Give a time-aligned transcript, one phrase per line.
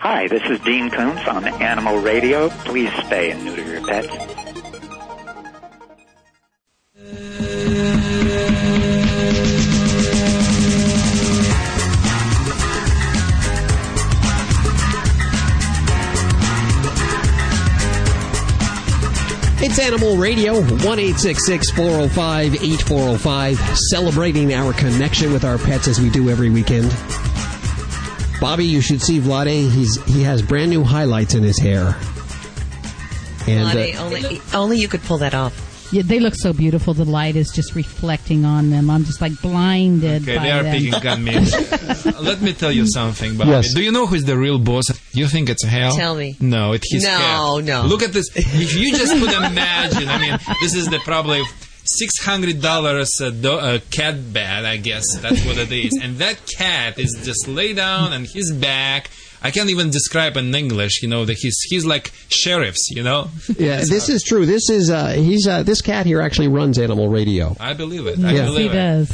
[0.00, 2.48] Hi, this is Dean Koontz on Animal Radio.
[2.48, 4.08] Please spay and neuter your pets.
[19.62, 23.58] It's Animal Radio, 1 405 8405,
[23.90, 26.90] celebrating our connection with our pets as we do every weekend.
[28.40, 29.70] Bobbie, you should see Vladae.
[29.70, 31.94] He's he has brand new highlights in his hair.
[33.46, 35.66] And Lonnie, uh, only, only you could pull that off.
[35.92, 36.94] Yeah, they look so beautiful.
[36.94, 38.88] The light is just reflecting on them.
[38.90, 40.76] I'm just like blinded Okay, by they are them.
[40.76, 41.36] picking on me.
[42.00, 43.50] Uh, Let me tell you something, Bobbie.
[43.50, 43.74] Yes.
[43.74, 44.84] Do you know who's the real boss?
[45.12, 45.94] You think it's Hal?
[45.96, 46.36] Tell me.
[46.40, 47.08] No, it's his No,
[47.58, 47.64] cat.
[47.64, 47.82] no.
[47.86, 48.28] Look at this.
[48.34, 51.42] If you just could imagine, I mean, this is the probably
[51.84, 54.64] six hundred dollars a do- uh, cat bed.
[54.64, 55.98] I guess that's what it is.
[56.02, 59.10] And that cat is just lay down on his back.
[59.42, 61.02] I can't even describe in English.
[61.02, 62.90] You know that he's he's like sheriffs.
[62.90, 63.30] You know.
[63.58, 64.44] yeah, this is true.
[64.44, 67.56] This is uh, he's uh, this cat here actually runs Animal Radio.
[67.58, 68.18] I believe it.
[68.22, 68.80] I Yes, believe he it.
[68.80, 69.12] does.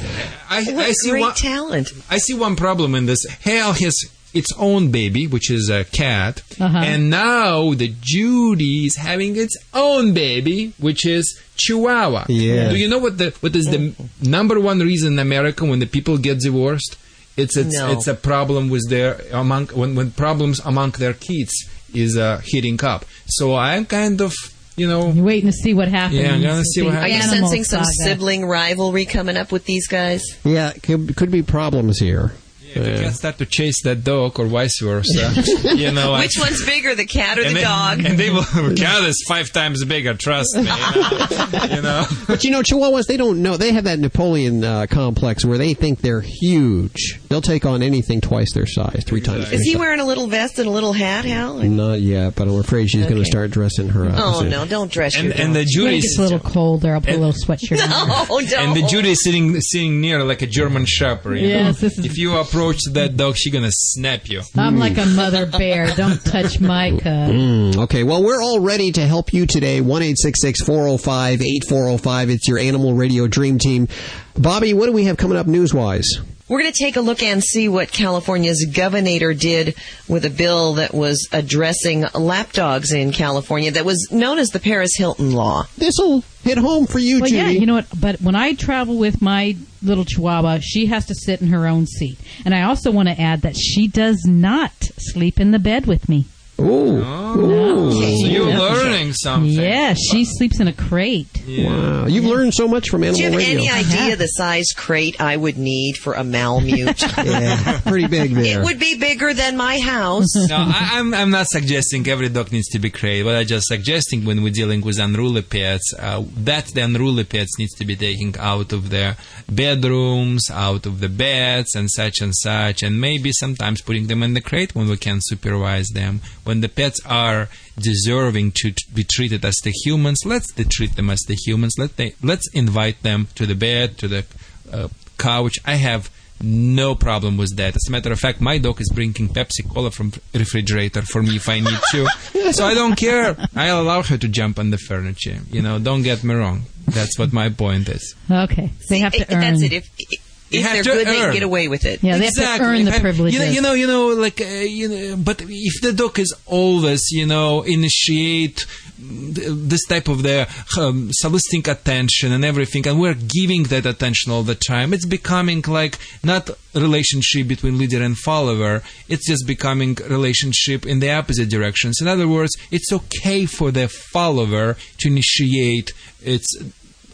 [0.51, 1.35] I, What I see great one.
[1.35, 1.93] talent.
[2.11, 3.25] I see one problem in this.
[3.45, 3.95] Hal, has
[4.41, 6.79] its own baby, which is a cat, Uh-huh.
[6.91, 11.25] and now the Judy is having its own baby, which is
[11.57, 12.25] Chihuahua.
[12.29, 12.73] Yes.
[12.73, 13.81] Do you know what the what is the
[14.23, 16.97] number one reason in America when the people get divorced?
[17.37, 17.91] It's it's No.
[17.93, 21.53] it's a problem with their among when when problems among their kids
[21.95, 23.05] is uh, heating up.
[23.27, 24.33] So I'm kind of
[24.77, 26.21] you know You're waiting to see what happens.
[26.21, 28.05] Yeah, I'm gonna see what The Are you sensing some saga.
[28.05, 30.23] sibling rivalry coming up with these guys?
[30.45, 32.33] Yeah, could, could be problems here.
[32.75, 35.33] If you can start to chase that dog or vice versa.
[35.77, 38.05] you know, I- Which one's bigger, the cat or the they, dog?
[38.05, 38.43] And they will
[38.77, 40.15] cat is five times bigger.
[40.15, 40.63] Trust me.
[40.63, 41.67] You know.
[41.77, 42.05] You know?
[42.27, 43.57] But you know, Chihuahuas, they don't know.
[43.57, 47.21] They have that Napoleon uh, complex where they think they're huge.
[47.29, 49.81] They'll take on anything twice their size, three times their Is he size.
[49.81, 51.59] wearing a little vest and a little hat, Hal?
[51.59, 54.15] Not yet, but I'm afraid she's going to start dressing her up.
[54.17, 54.51] Oh soon.
[54.51, 54.65] no!
[54.67, 55.85] Don't dress And your and the dog.
[55.85, 58.09] When it Judy gets a little colder, I'll put a little sweatshirt on.
[58.09, 58.69] No, don't.
[58.69, 61.39] and the Judy is sitting sitting near like a German shepherd.
[61.39, 61.89] You Yes, know?
[61.89, 64.43] this is- If you approach that dog, she's gonna snap you.
[64.57, 65.89] I'm like a mother bear.
[65.95, 67.03] Don't touch my cub.
[67.03, 69.81] Mm, okay, well, we're all ready to help you today.
[69.81, 72.31] 1 405 8405.
[72.31, 73.89] It's your Animal Radio Dream Team.
[74.35, 76.21] Bobbie, what do we have coming up news wise?
[76.49, 79.75] We're going to take a look and see what California's governor did
[80.09, 84.93] with a bill that was addressing lapdogs in California that was known as the Paris
[84.97, 85.65] Hilton Law.
[85.77, 87.37] This will hit home for you, Well, Judy.
[87.39, 87.87] yeah, you know what?
[88.01, 91.87] But when I travel with my little Chihuahua, she has to sit in her own
[91.87, 92.17] seat.
[92.45, 96.09] And I also want to add that she does not sleep in the bed with
[96.09, 96.27] me.
[96.61, 97.01] Ooh.
[97.37, 97.91] No.
[97.91, 98.59] So you're Yeah.
[98.59, 99.53] learning something.
[99.53, 101.29] Yeah, she sleeps in a crate.
[101.47, 102.07] Wow.
[102.07, 103.73] You've learned so much from Animal Do Animal you have Radio.
[103.75, 107.03] any idea the size crate I would need for a Malamute?
[107.19, 108.61] yeah, pretty big there.
[108.61, 110.27] it would be bigger than my house.
[110.49, 113.25] No, I, I'm, I'm not suggesting every dog needs to be crate.
[113.25, 117.59] What I'm just suggesting when we're dealing with unruly pets, uh, that the unruly pets
[117.59, 119.17] needs to be taken out of their
[119.49, 124.35] bedrooms, out of the beds, and such and such, and maybe sometimes putting them in
[124.35, 126.21] the crate when we can supervise them.
[126.47, 130.97] When the pets are deserving to t- be treated as the humans, let's de- treat
[130.97, 131.75] them as the humans.
[131.79, 134.25] Let they, let's invite them to the bed, to the
[134.73, 134.89] uh,
[135.19, 135.59] couch.
[135.65, 136.09] I have
[136.43, 137.75] no problem with that.
[137.77, 141.37] As a matter of fact, my dog is drinking Pepsi Cola from refrigerator for me
[141.37, 142.07] if I need to.
[142.53, 143.37] so I don't care.
[143.55, 145.39] I allow her to jump on the furniture.
[145.51, 146.63] You know, don't get me wrong.
[146.87, 148.15] That's what my point is.
[148.31, 149.41] Okay, they have to It- earn.
[149.41, 149.73] That's it.
[149.73, 150.19] If, You
[150.51, 151.25] if have they're to good, they earn.
[151.25, 152.03] can get away with it.
[152.03, 153.35] Yeah, they have to earn the And, privileges.
[153.39, 155.17] You know, you know, you know, like uh, you know.
[155.17, 158.65] But if the dog is always, you know, initiate
[158.99, 160.49] this type of the
[160.79, 165.63] um, soliciting attention and everything, and we're giving that attention all the time, it's becoming
[165.67, 168.83] like not relationship between leader and follower.
[169.09, 172.01] It's just becoming relationship in the opposite directions.
[172.01, 175.93] In other words, it's okay for the follower to initiate
[176.23, 176.47] its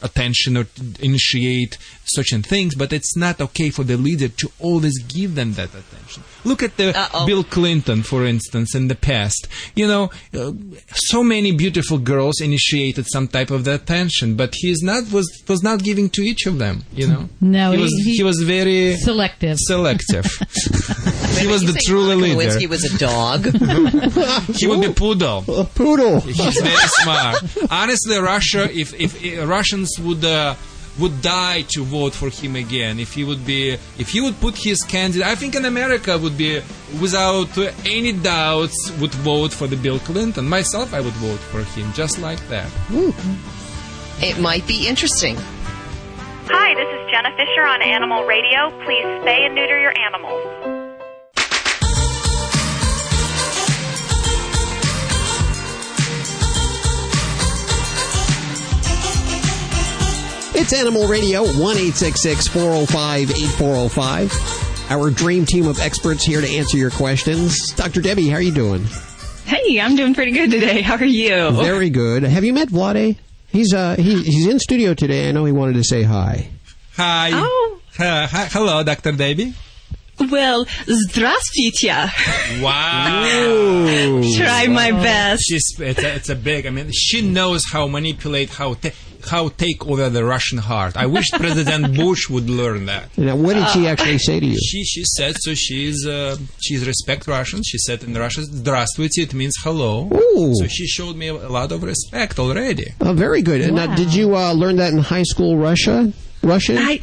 [0.02, 4.98] attention or to initiate certain things, but it's not okay for the leader to always
[5.04, 6.22] give them that attention.
[6.44, 7.26] Look at the Uh-oh.
[7.26, 9.46] Bill Clinton, for instance, in the past.
[9.76, 10.52] You know, uh,
[10.94, 15.30] so many beautiful girls initiated some type of the attention, but he is not was
[15.48, 16.84] was not giving to each of them.
[16.92, 19.58] You know, No, he he- was he- he was very selective.
[19.60, 20.24] selective.
[21.38, 22.58] he was the say truly Monica leader.
[22.58, 23.44] He was a dog.
[24.56, 25.44] He would be poodle.
[25.48, 26.20] A poodle.
[26.20, 27.36] He's very smart.
[27.70, 30.54] Honestly, Russia, if if uh, Russians would uh,
[30.98, 34.56] would die to vote for him again, if he would be, if he would put
[34.56, 36.60] his candidate, I think in America would be
[37.00, 37.56] without
[37.86, 40.48] any doubts would vote for the Bill Clinton.
[40.48, 42.70] Myself, I would vote for him just like that.
[44.20, 45.36] it might be interesting.
[45.38, 48.70] Hi, this is Jenna Fisher on Animal Radio.
[48.84, 50.71] Please spay and neuter your animals.
[60.54, 64.90] It's Animal Radio, 1 405 8405.
[64.90, 67.72] Our dream team of experts here to answer your questions.
[67.72, 68.02] Dr.
[68.02, 68.84] Debbie, how are you doing?
[69.46, 70.82] Hey, I'm doing pretty good today.
[70.82, 71.52] How are you?
[71.52, 72.22] Very good.
[72.24, 73.16] Have you met Vladae?
[73.48, 75.28] He's uh he, he's in studio today.
[75.28, 76.50] I know he wanted to say hi.
[76.96, 77.30] Hi.
[77.32, 77.80] Oh.
[77.98, 79.12] Uh, hi, hello, Dr.
[79.12, 79.54] Debbie.
[80.18, 82.10] Well, здравствуйте.
[82.62, 84.22] Wow.
[84.36, 84.74] Try wow.
[84.74, 85.44] my best.
[85.48, 88.92] She's, it's a, it's, a, big, I mean, she knows how manipulate, how, te-
[89.29, 90.95] how take over the Russian heart.
[90.95, 93.17] I wish President Bush would learn that.
[93.17, 94.57] Now, what did she actually say to you?
[94.57, 95.53] She she said so.
[95.53, 97.67] She's uh, she's respect Russians.
[97.67, 100.09] She said in Russian, "Здравствуйте." It means hello.
[100.13, 100.53] Ooh.
[100.55, 102.93] So she showed me a lot of respect already.
[103.01, 103.61] Oh, very good.
[103.61, 106.11] And now, did you uh, learn that in high school Russia?
[106.42, 106.76] Russian?
[106.78, 106.98] I,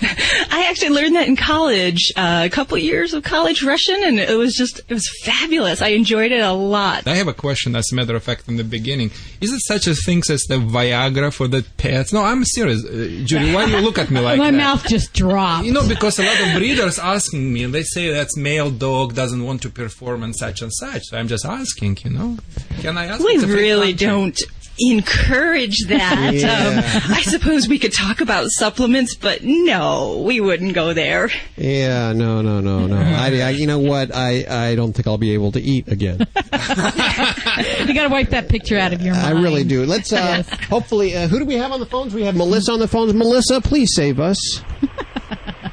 [0.50, 4.36] I actually learned that in college, uh, a couple years of college Russian, and it
[4.36, 5.80] was just, it was fabulous.
[5.82, 7.06] I enjoyed it a lot.
[7.06, 9.10] I have a question, as a matter of fact, in the beginning.
[9.40, 12.12] Is it such a thing as the Viagra for the pets?
[12.12, 12.84] No, I'm serious.
[12.84, 14.44] Uh, Judy, why do you look at me like that?
[14.44, 14.56] My that?
[14.56, 15.64] mouth just dropped.
[15.64, 19.14] You know, because a lot of breeders asking me, and they say that male dog
[19.14, 21.02] doesn't want to perform and such and such.
[21.04, 22.38] So I'm just asking, you know.
[22.80, 23.22] Can I ask?
[23.22, 24.38] We It's a free really don't
[24.80, 26.32] encourage that.
[26.34, 26.50] Yeah.
[26.50, 31.30] Um, I suppose we could talk about supplements, but no, we wouldn't go there.
[31.56, 32.96] Yeah, no, no, no, no.
[32.96, 34.14] I, I, you know what?
[34.14, 36.18] I, I don't think I'll be able to eat again.
[36.36, 39.26] you got to wipe that picture out of your mind.
[39.38, 39.84] I really do.
[39.84, 41.14] Let's uh, hopefully.
[41.16, 42.14] Uh, who do we have on the phones?
[42.14, 43.12] We have Melissa on the phones.
[43.14, 44.38] Melissa, please save us.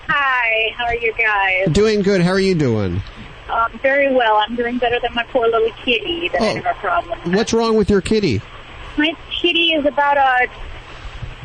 [0.10, 1.74] Hi, how are you guys?
[1.74, 2.22] Doing good.
[2.22, 3.02] How are you doing?
[3.50, 4.36] Um, very well.
[4.38, 6.56] I'm doing better than my poor little kitty that I Oh.
[6.56, 7.20] have a problem.
[7.26, 7.36] with.
[7.36, 8.42] What's wrong with your kitty?
[8.98, 10.48] My kitty is about a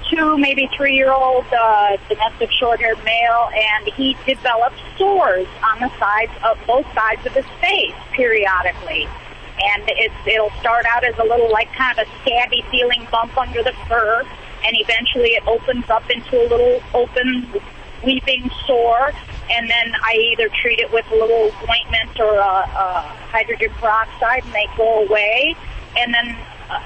[0.08, 5.80] two, maybe three year old uh, domestic short haired male, and he develops sores on
[5.80, 9.06] the sides of both sides of his face periodically.
[9.62, 13.36] And it's, it'll start out as a little, like, kind of a scabby feeling bump
[13.36, 14.22] under the fur,
[14.64, 17.60] and eventually it opens up into a little open,
[18.02, 19.12] weeping sore.
[19.50, 23.00] And then I either treat it with a little ointment or a, a
[23.30, 25.54] hydrogen peroxide, and they go away.
[25.96, 26.36] And then
[26.72, 26.80] uh,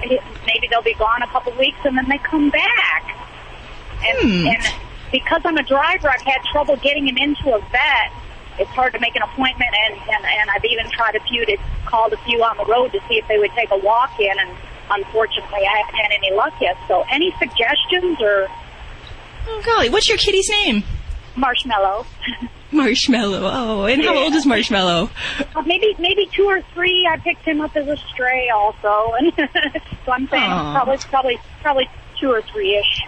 [0.46, 3.16] maybe they'll be gone a couple weeks, and then they come back.
[4.02, 4.62] And, and
[5.12, 8.10] because I'm a driver, I've had trouble getting him into a vet.
[8.58, 11.56] It's hard to make an appointment, and, and, and I've even tried a few to
[11.86, 14.32] called a few on the road to see if they would take a walk in,
[14.38, 14.50] and
[14.90, 16.76] unfortunately, I haven't had any luck yet.
[16.88, 18.48] So, any suggestions or
[19.48, 20.82] Oh golly, what's your kitty's name?
[21.36, 22.06] marshmallow?
[22.72, 23.40] Marshmallow.
[23.52, 24.20] Oh, and how Yeah.
[24.20, 25.10] old is Marshmallow?
[25.54, 27.08] Uh, maybe maybe two or three.
[27.10, 29.32] I picked him up as a stray, also, and
[30.04, 30.72] so I'm saying Aw.
[30.74, 31.88] probably probably probably
[32.20, 33.02] two or three ish.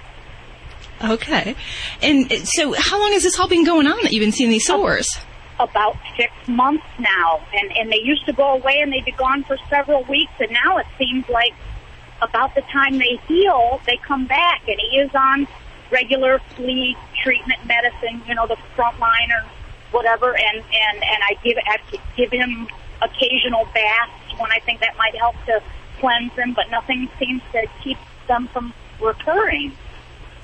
[1.11, 1.55] Okay.
[2.03, 4.51] And uh, so, how long has this all been going on that you've been seeing
[4.51, 5.07] these sores?
[5.61, 9.43] about six months now, and and they used to go away and they'd be gone
[9.43, 11.53] for several weeks, and now it seems like
[12.23, 15.49] about the time they heal, they come back, and he is on
[15.91, 19.47] regular flea treatment medicine, you know, the frontline or
[19.91, 21.79] whatever, and and and I give I
[22.17, 22.69] give him
[23.03, 25.63] occasional baths when I think that might help to
[26.01, 29.73] cleanse them, but nothing seems to keep them from recurring.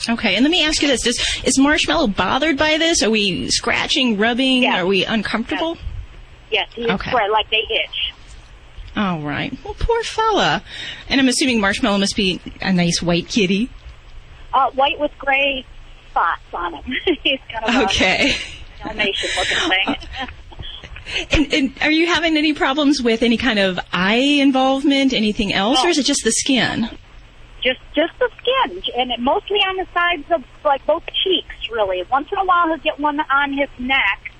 [0.09, 3.03] Okay, and let me ask you this: Does is Marshmallow bothered by this?
[3.03, 4.63] Are we scratching, rubbing?
[4.63, 4.81] Yes.
[4.81, 5.79] Are we uncomfortable?
[6.51, 7.13] Yes, he Okay.
[7.13, 8.13] right, like they itch.
[8.97, 9.57] All right.
[9.65, 10.63] Well, poor fella.
[11.09, 13.69] And I'm assuming Marshmallow must be a nice white kitty.
[14.55, 15.67] Uh, white with gray
[16.11, 16.85] spots on him.
[17.23, 18.35] He's kind of a Okay.
[18.83, 20.29] Dalmatian looking thing.
[21.31, 25.85] And, and are you having any problems with any kind of eye involvement, anything else,
[25.85, 26.89] or is it just the skin?
[27.63, 31.55] just just the skin, and it mostly on the sides of like both cheeks.
[31.71, 34.33] Really, once in a while he'll get one on his neck,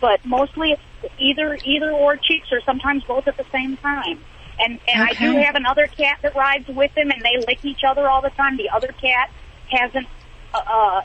[0.00, 4.20] but mostly it's either either or cheeks, or sometimes both at the same time.
[4.58, 7.82] And and I do have another cat that rides with him, and they lick each
[7.86, 8.56] other all the time.
[8.56, 9.30] The other cat
[9.70, 10.06] hasn't
[10.52, 11.02] uh, uh,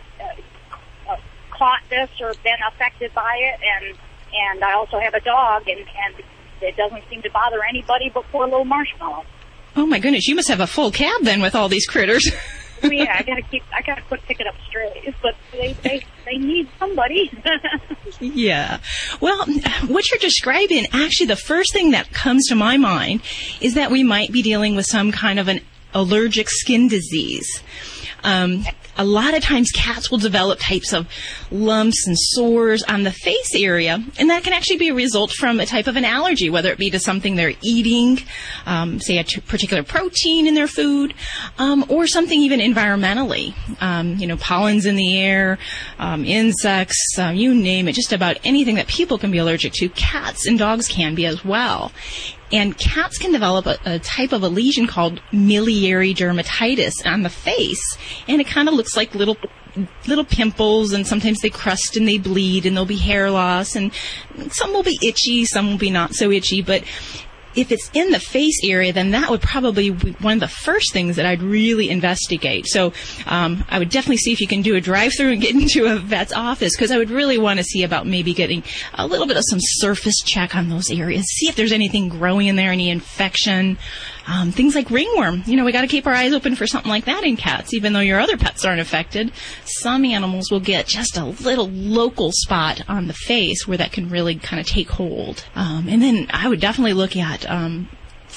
[1.09, 1.15] uh,
[1.51, 3.97] caught this or been affected by it, and
[4.33, 6.23] and I also have a dog, and and
[6.61, 9.25] it doesn't seem to bother anybody but poor little Marshmallow.
[9.75, 12.29] Oh my goodness, you must have a full cab then with all these critters.
[12.81, 13.63] Well, yeah, I gotta keep.
[13.73, 17.31] I gotta quit picking up strays, but they they they need somebody.
[18.19, 18.79] Yeah.
[19.21, 19.45] Well,
[19.87, 23.21] what you're describing, actually, the first thing that comes to my mind
[23.61, 25.61] is that we might be dealing with some kind of an
[25.93, 27.47] allergic skin disease.
[28.23, 28.65] Um,
[28.97, 31.07] a lot of times cats will develop types of
[31.51, 35.61] lumps and sores on the face area, and that can actually be a result from
[35.61, 38.19] a type of an allergy, whether it be to something they're eating,
[38.65, 41.13] um, say a t- particular protein in their food,
[41.57, 43.53] um, or something even environmentally.
[43.81, 45.57] Um, you know, pollens in the air,
[45.97, 49.87] um, insects, um, you name it, just about anything that people can be allergic to,
[49.87, 51.93] cats and dogs can be as well.
[52.51, 57.29] And cats can develop a, a type of a lesion called miliary dermatitis on the
[57.29, 59.37] face, and it kind of looks like little
[60.07, 63.91] little pimples and sometimes they crust and they bleed and there'll be hair loss and
[64.51, 66.83] some will be itchy, some will be not so itchy, but
[67.55, 70.93] if it's in the face area, then that would probably be one of the first
[70.93, 72.67] things that I'd really investigate.
[72.67, 72.93] So
[73.25, 75.97] um, I would definitely see if you can do a drive-through and get into a
[75.97, 78.63] vet's office because I would really want to see about maybe getting
[78.93, 82.47] a little bit of some surface check on those areas, see if there's anything growing
[82.47, 83.77] in there, any infection.
[84.27, 85.43] Um, things like ringworm.
[85.45, 87.73] You know, we got to keep our eyes open for something like that in cats,
[87.73, 89.31] even though your other pets aren't affected.
[89.65, 94.09] Some animals will get just a little local spot on the face where that can
[94.09, 95.45] really kind of take hold.
[95.55, 97.89] Um, and then I would definitely look at um,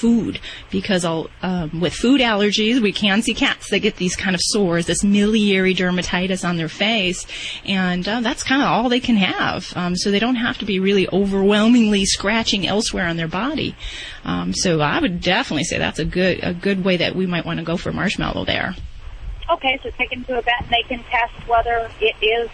[0.03, 0.37] food
[0.69, 4.85] because um, with food allergies, we can see cats that get these kind of sores,
[4.85, 7.25] this miliary dermatitis on their face,
[7.63, 9.71] and uh, that's kind of all they can have.
[9.77, 13.77] Um, so they don't have to be really overwhelmingly scratching elsewhere on their body.
[14.25, 17.45] Um, so I would definitely say that's a good a good way that we might
[17.45, 18.75] want to go for marshmallow there.
[19.49, 22.49] Okay, so take them to a vet and they can test whether it is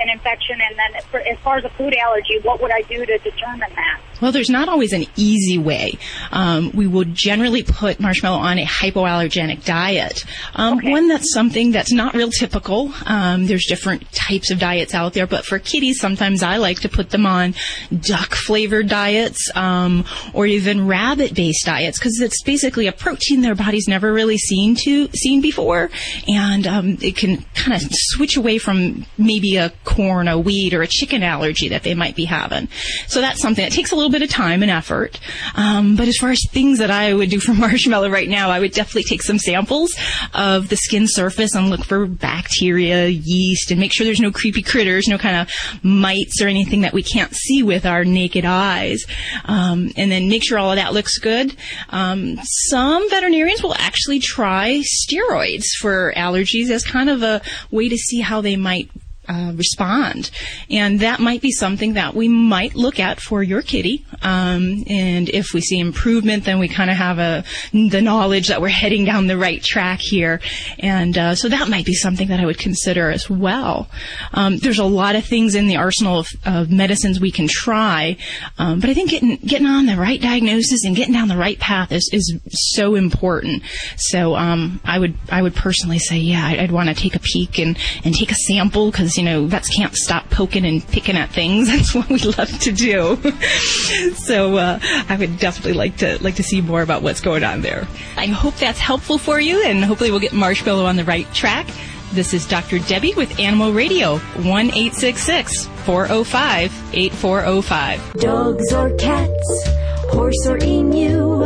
[0.00, 3.06] an infection, and then for, as far as a food allergy, what would I do
[3.06, 4.00] to determine that?
[4.20, 5.98] Well, there's not always an easy way.
[6.32, 10.24] Um, we will generally put marshmallow on a hypoallergenic diet.
[10.54, 10.90] Um, Okay.
[10.92, 12.92] One that's something that's not real typical.
[13.04, 16.88] Um, there's different types of diets out there, but for kitties, sometimes I like to
[16.88, 17.54] put them on
[18.00, 23.54] duck flavored diets um, or even rabbit based diets because it's basically a protein their
[23.54, 25.90] body's never really seen to seen before,
[26.28, 30.82] and um, it can kind of switch away from maybe a corn, a wheat, or
[30.82, 32.68] a chicken allergy that they might be having.
[33.06, 35.18] So that's something that takes a little bit of time and effort.
[35.54, 38.60] Um, but as far as things that I would do for marshmallow right now, I
[38.60, 39.90] would definitely take some samples
[40.34, 44.62] of the skin surface and look for bacteria, yeast, and make sure there's no creepy
[44.62, 49.04] critters, no kind of mites or anything that we can't see with our naked eyes.
[49.44, 51.56] Um, and then make sure all of that looks good.
[51.90, 57.96] Um, some veterinarians will actually try steroids for allergies as kind of a way to
[57.96, 58.90] see how they might
[59.30, 60.30] uh, respond.
[60.68, 64.04] And that might be something that we might look at for your kitty.
[64.22, 68.60] Um, and if we see improvement, then we kind of have a, the knowledge that
[68.60, 70.40] we're heading down the right track here.
[70.78, 73.88] And uh, so that might be something that I would consider as well.
[74.32, 78.16] Um, there's a lot of things in the arsenal of, of medicines we can try,
[78.58, 81.58] um, but I think getting getting on the right diagnosis and getting down the right
[81.58, 82.38] path is, is
[82.76, 83.62] so important.
[83.96, 87.20] So um, I would I would personally say, yeah, I'd, I'd want to take a
[87.20, 91.14] peek and, and take a sample because you know vets can't stop poking and picking
[91.14, 91.68] at things.
[91.68, 93.16] That's what we love to do.
[94.14, 97.60] so uh, I would definitely like to like to see more about what's going on
[97.60, 97.86] there.
[98.16, 101.66] I hope that's helpful for you, and hopefully we'll get Marshmallow on the right track.
[102.12, 102.78] This is Dr.
[102.78, 108.12] Debbie with Animal Radio, 1 405 8405.
[108.14, 109.68] Dogs or cats,
[110.10, 111.44] horse or emu,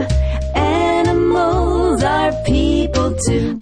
[0.54, 1.63] animals.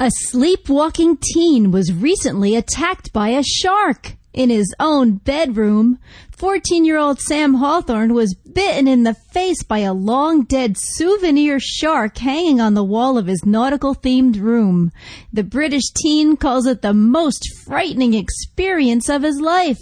[0.00, 6.00] A sleepwalking teen was recently attacked by a shark in his own bedroom.
[6.32, 11.60] 14 year old Sam Hawthorne was bitten in the face by a long dead souvenir
[11.60, 14.90] shark hanging on the wall of his nautical themed room.
[15.32, 19.78] The British teen calls it the most frightening experience of his life.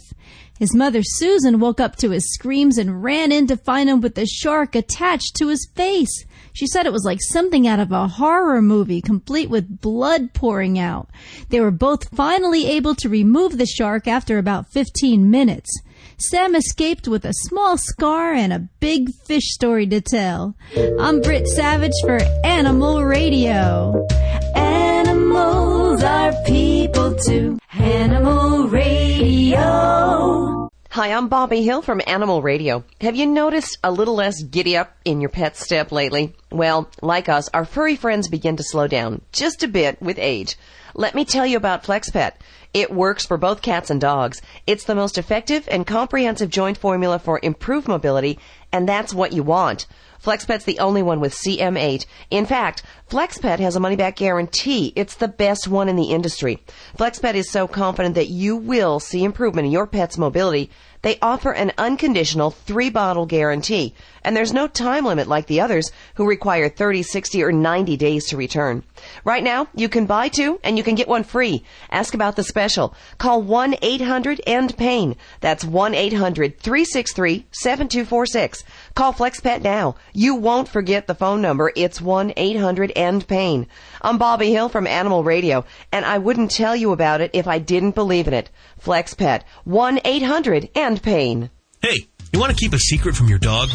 [0.59, 4.17] His mother Susan woke up to his screams and ran in to find him with
[4.17, 6.27] the shark attached to his face.
[6.53, 10.79] She said it was like something out of a horror movie, complete with blood pouring
[10.79, 11.09] out.
[11.49, 15.71] They were both finally able to remove the shark after about 15 minutes.
[16.19, 20.55] Sam escaped with a small scar and a big fish story to tell.
[20.99, 24.07] I'm Britt Savage for Animal Radio.
[24.55, 27.59] Animals are people too.
[27.73, 30.60] Animal Radio.
[30.95, 32.83] Hi, I'm Bobbie Hill from Animal Radio.
[33.01, 36.35] Have you noticed a little less giddy up in your pet's step lately?
[36.51, 40.57] Well, like us, our furry friends begin to slow down just a bit with age.
[40.95, 42.33] Let me tell you about FlexPet.
[42.75, 44.43] It works for both cats and dogs.
[44.67, 48.41] It's the most effective and comprehensive joint formula for improved mobility,
[48.73, 49.87] and that's what you want.
[50.25, 52.07] FlexPet's the only one with CM8.
[52.31, 54.93] In fact, FlexPet has a money back guarantee.
[54.95, 56.63] It's the best one in the industry.
[56.99, 60.71] FlexPet is so confident that you will see improvement in your pet's mobility.
[61.03, 65.91] They offer an unconditional three bottle guarantee, and there's no time limit like the others
[66.17, 68.83] who require 30, 60, or 90 days to return.
[69.25, 71.65] Right now, you can buy two and you can get one free.
[71.91, 72.95] Ask about the special.
[73.17, 75.17] Call 1-800-END-PAIN.
[75.41, 78.63] That's 1-800-363-7246.
[78.95, 79.97] Call FlexPet now.
[80.13, 81.73] You won't forget the phone number.
[81.75, 83.67] It's 1-800-END-PAIN.
[84.03, 87.59] I'm Bobbie Hill from Animal Radio, and I wouldn't tell you about it if I
[87.59, 88.51] didn't believe in it.
[88.83, 89.43] FlexPet.
[89.67, 91.51] 1-800-END-PAIN.
[91.83, 91.97] Hey,
[92.33, 93.71] you want to keep a secret from your dog?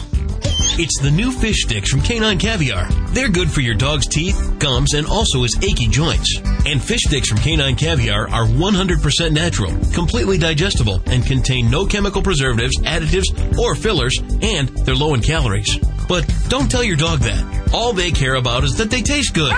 [0.77, 2.89] It's the new fish sticks from Canine Caviar.
[3.13, 6.37] They're good for your dog's teeth, gums, and also his achy joints.
[6.65, 12.21] And fish sticks from Canine Caviar are 100% natural, completely digestible, and contain no chemical
[12.21, 15.77] preservatives, additives, or fillers, and they're low in calories.
[16.09, 17.71] But don't tell your dog that.
[17.73, 19.53] All they care about is that they taste good.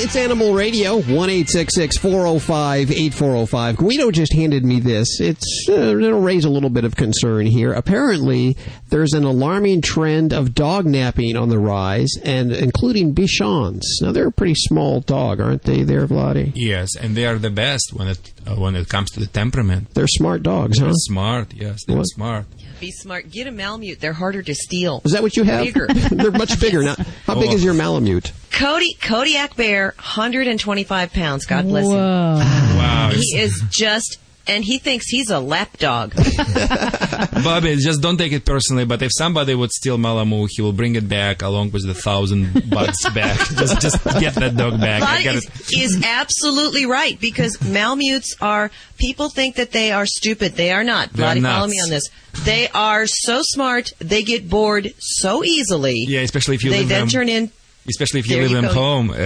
[0.00, 3.76] It's Animal Radio, 1 405 8405.
[3.76, 5.20] Guido just handed me this.
[5.20, 7.72] It's, uh, it'll raise a little bit of concern here.
[7.72, 8.56] Apparently,
[8.90, 13.82] there's an alarming trend of dog napping on the rise, and including Bichons.
[14.00, 16.52] Now, they're a pretty small dog, aren't they, there, Vladi?
[16.54, 19.94] Yes, and they are the best when it uh, when it comes to the temperament.
[19.94, 20.94] They're smart dogs, They're huh?
[20.94, 22.04] smart, yes, they're What?
[22.04, 22.46] smart.
[22.80, 23.30] Be smart.
[23.30, 24.00] Get a Malamute.
[24.00, 25.02] They're harder to steal.
[25.04, 25.64] Is that what you have?
[25.64, 25.86] Bigger.
[26.10, 26.82] they're much bigger.
[26.82, 26.94] Now,
[27.26, 27.54] how big Oh.
[27.54, 28.32] is your Malamute?
[28.50, 31.46] Cody Kodiak Bear, 125 pounds.
[31.46, 31.90] God bless him.
[31.92, 32.34] Whoa.
[32.38, 33.10] Wow.
[33.12, 34.18] He is just,
[34.48, 36.14] and he thinks he's a lap dog.
[37.44, 40.94] Bobbie, just don't take it personally, but if somebody would steal Malamu, he will bring
[40.96, 43.38] it back along with the thousand bucks back.
[43.56, 45.02] just just get that dog back.
[45.02, 45.78] I Bonnie is, it.
[45.78, 50.52] is absolutely right because Malamutes are, people think that they are stupid.
[50.54, 51.12] They are not.
[51.12, 52.08] They're Lottie, follow me on this.
[52.44, 56.04] They are so smart, they get bored so easily.
[56.06, 57.08] Yeah, especially if you they leave then them.
[57.08, 57.50] turn in.
[57.88, 58.72] Especially if you There leave you them go.
[58.74, 59.16] home uh,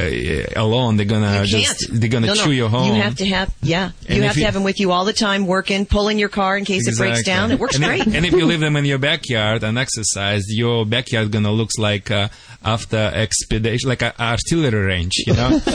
[0.57, 2.45] alone, they're gonna just they're gonna No, no.
[2.45, 2.87] chew you home.
[2.95, 3.91] You have to have, yeah.
[4.09, 6.19] And you if have to you- have them with you all the time, working, pulling
[6.19, 7.51] your car in case it breaks down.
[7.53, 8.07] It works and great.
[8.07, 11.77] If, and if you leave them in your backyard and exercise, your backyard gonna looks
[11.79, 12.29] like uh,
[12.65, 15.61] after expedition, like an artillery range, you know.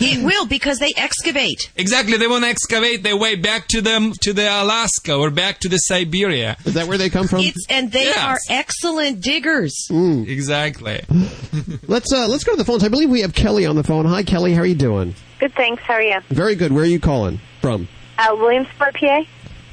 [0.00, 1.70] it will because they excavate.
[1.76, 5.58] exactly, they want to excavate their way back to them to the Alaska or back
[5.60, 6.56] to the Siberia.
[6.64, 7.40] Is that where they come from?
[7.40, 8.18] It's and they Yes.
[8.18, 9.86] are excellent diggers.
[9.90, 11.02] Exactly.
[11.86, 12.84] Let's uh, let's go to the phones.
[12.84, 14.04] I believe we have Kelly on the phone.
[14.06, 14.52] Hi, Kelly.
[14.54, 15.14] How are you doing?
[15.38, 15.82] Good, thanks.
[15.82, 16.18] How are you?
[16.30, 16.72] Very good.
[16.72, 17.88] Where are you calling from?
[18.18, 19.22] Uh, Williamsport, PA?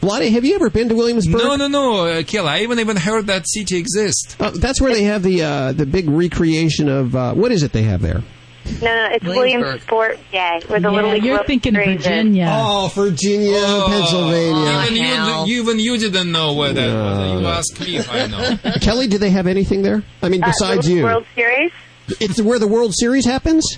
[0.01, 1.41] Vladi, have you ever been to Williamsburg?
[1.41, 2.45] No, no, no, uh, Kill.
[2.45, 4.35] I even even heard that city exists.
[4.37, 7.71] Uh, that's where they have the uh, the big recreation of uh, what is it
[7.71, 8.21] they have there?
[8.81, 9.61] No, no, it's Williamsburg.
[9.91, 12.05] Williamsport, yeah, where the Yeah, Little League you're thinking Series is.
[12.05, 12.49] Virginia.
[12.49, 14.91] Oh, Virginia, Oh, Pennsylvania.
[14.91, 15.47] Even Hal.
[15.47, 17.41] you, even you didn't know where that was.
[17.41, 18.57] You asked me if I know.
[18.81, 20.01] Kelly, do they have anything there?
[20.21, 21.71] I mean, Uh, besides Little you, World Series?
[22.19, 23.77] It's where the World Series happens.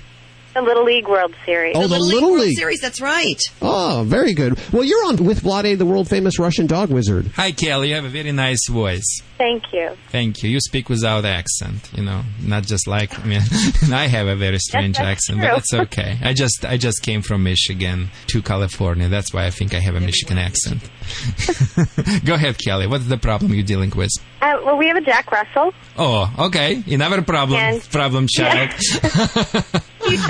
[0.54, 1.76] The Little League World Series.
[1.76, 2.58] Oh, the Little, Little World League.
[2.58, 2.80] Series.
[2.80, 3.42] That's right.
[3.62, 4.58] Oh, very good.
[4.72, 7.28] Well, you're on with Vladae, the world famous Russian dog wizard.
[7.36, 7.90] Hi, Kelly.
[7.90, 9.04] You have a very nice voice.
[9.38, 9.98] Thank you.
[10.12, 10.50] Thank you.
[10.50, 13.42] You speak without accent, you know, not just like I mean,
[13.92, 15.50] I have a very strange that's accent, true.
[15.50, 16.18] but it's okay.
[16.24, 19.10] I just I just came from Michigan to California.
[19.10, 20.90] That's why I think I have a Michigan accent.
[22.26, 22.88] Go ahead, Kelly.
[22.88, 24.10] What's the problem you're dealing with?
[24.42, 25.74] Uh, well, we have a Jack Russell.
[25.98, 26.84] Oh, okay.
[26.88, 27.60] Another problem.
[27.60, 28.72] And- problem child.
[30.06, 30.24] He's,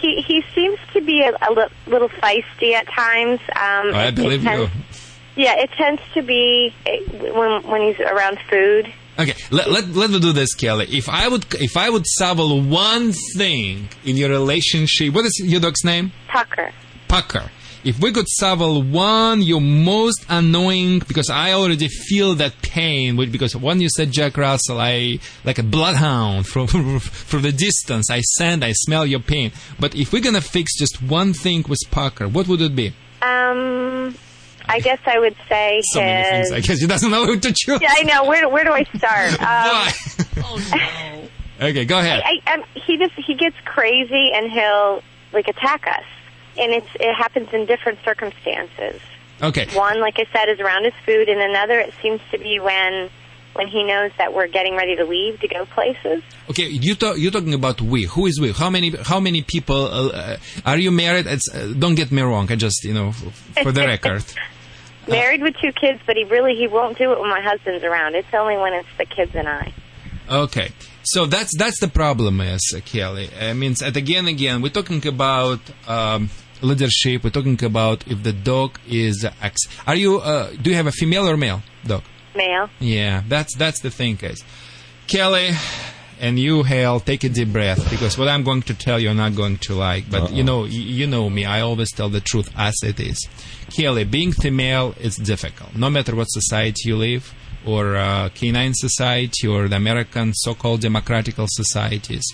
[0.00, 3.40] he he seems to be a, a li- little feisty at times.
[3.54, 4.68] Um, Oh, I believe you.
[5.36, 7.00] Yeah, it tends to be eh,
[7.32, 8.92] when when he's around food.
[9.18, 10.86] Okay, let, let, let me do this, Kelly.
[10.90, 12.38] If I would if I would solve
[12.68, 16.12] one thing in your relationship, what is your dog's name?
[16.30, 16.72] Tucker.
[17.08, 17.50] Pucker.
[17.84, 18.60] If we could solve
[18.92, 24.10] one, your most annoying, because I already feel that pain, which- because when you said
[24.12, 26.66] Jack Russell, I, like a bloodhound from,
[27.00, 29.52] from the distance, I send, I smell your pain.
[29.78, 32.88] But if we're gonna fix just one thing with Parker, what would it be?
[33.22, 34.14] Um,
[34.68, 36.52] I guess I would say So many things.
[36.52, 37.80] I guess he doesn't know who to choose.
[37.80, 38.24] Yeah, I know.
[38.24, 39.32] Where do- where do I start?
[39.40, 41.28] Um, Why?
[41.60, 42.22] Okay, go ahead.
[42.24, 46.04] I, I, he just he gets crazy and he'll like attack us,
[46.58, 49.00] and it's it happens in different circumstances.
[49.40, 49.66] Okay.
[49.74, 53.08] One, like I said, is around his food, and another it seems to be when
[53.54, 56.22] when he knows that we're getting ready to leave to go places.
[56.50, 58.04] Okay, you talk, you're talking about we.
[58.04, 58.52] Who is we?
[58.52, 58.90] How many?
[58.90, 61.26] How many people uh, uh, are you married?
[61.26, 62.50] It's, uh, don't get me wrong.
[62.50, 63.12] I just you know
[63.62, 64.24] for the record.
[65.08, 68.14] Married with two kids, but he really he won't do it when my husband's around.
[68.14, 69.72] It's only when it's the kids and I.
[70.30, 70.70] Okay,
[71.04, 73.30] so that's that's the problem, is uh, Kelly.
[73.40, 76.28] I mean, at again, again, we're talking about um,
[76.62, 77.24] leadership.
[77.24, 79.26] We're talking about if the dog is.
[79.42, 80.18] Ex- Are you?
[80.18, 82.02] Uh, do you have a female or male dog?
[82.34, 82.70] Male.
[82.80, 84.42] Yeah, that's that's the thing, guys.
[85.06, 85.50] Kelly
[86.20, 89.14] and you, Hale, take a deep breath because what I'm going to tell you, you're
[89.14, 90.10] not going to like.
[90.10, 91.44] But you know, you know me.
[91.44, 93.18] I always tell the truth as it is.
[93.76, 95.76] Kelly, being female is difficult.
[95.76, 97.34] No matter what society you live,
[97.68, 102.24] or uh, canine society, or the American so-called democratical societies,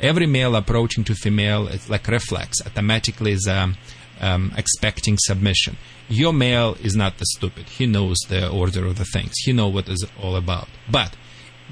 [0.00, 2.58] every male approaching to female is like reflex.
[2.66, 3.76] Automatically is um,
[4.20, 5.76] um, expecting submission.
[6.08, 7.66] Your male is not the stupid.
[7.68, 9.32] He knows the order of the things.
[9.44, 10.68] He knows what it's all about.
[10.90, 11.16] But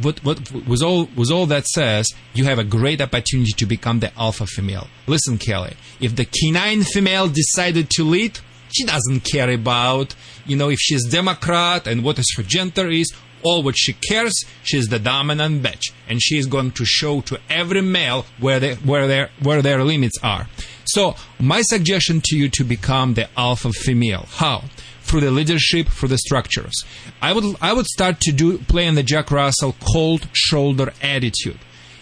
[0.01, 4.01] what, what with all with all that says, you have a great opportunity to become
[4.01, 4.87] the alpha female.
[5.07, 8.39] Listen, Kelly, if the canine female decided to lead,
[8.73, 10.15] she doesn't care about
[10.47, 13.13] you know if she's Democrat and what is her gender is.
[13.45, 17.39] All what she cares, she's the dominant bitch, and she is going to show to
[17.49, 20.49] every male where they, where their where their limits are.
[20.87, 24.27] So my suggestion to you to become the alpha female.
[24.29, 24.65] How?
[25.09, 26.85] through the leadership, through the structures.
[27.21, 31.59] I would I would start to do play in the Jack Russell cold shoulder attitude.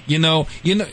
[0.07, 0.87] You know, you know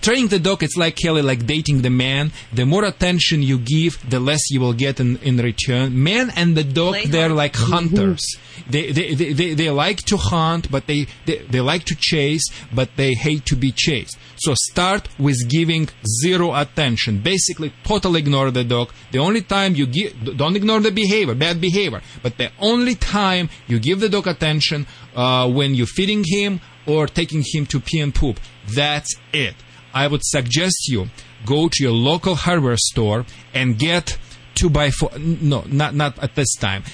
[0.00, 2.32] training the dog it's like Kelly like dating the man.
[2.52, 6.02] The more attention you give, the less you will get in, in return.
[6.02, 8.24] Man and the dog they're like hunters.
[8.68, 12.44] They, they, they, they, they like to hunt, but they, they, they like to chase,
[12.72, 14.16] but they hate to be chased.
[14.36, 15.88] So start with giving
[16.22, 17.20] zero attention.
[17.20, 18.92] Basically, totally ignore the dog.
[19.12, 23.48] The only time you give, don't ignore the behavior, bad behavior, but the only time
[23.66, 28.00] you give the dog attention uh, when you're feeding him or taking him to pee
[28.00, 28.38] and poop.
[28.74, 29.54] That's it.
[29.94, 31.06] I would suggest you
[31.46, 34.18] go to your local hardware store and get
[34.54, 35.10] two by four.
[35.18, 36.84] No, not not at this time.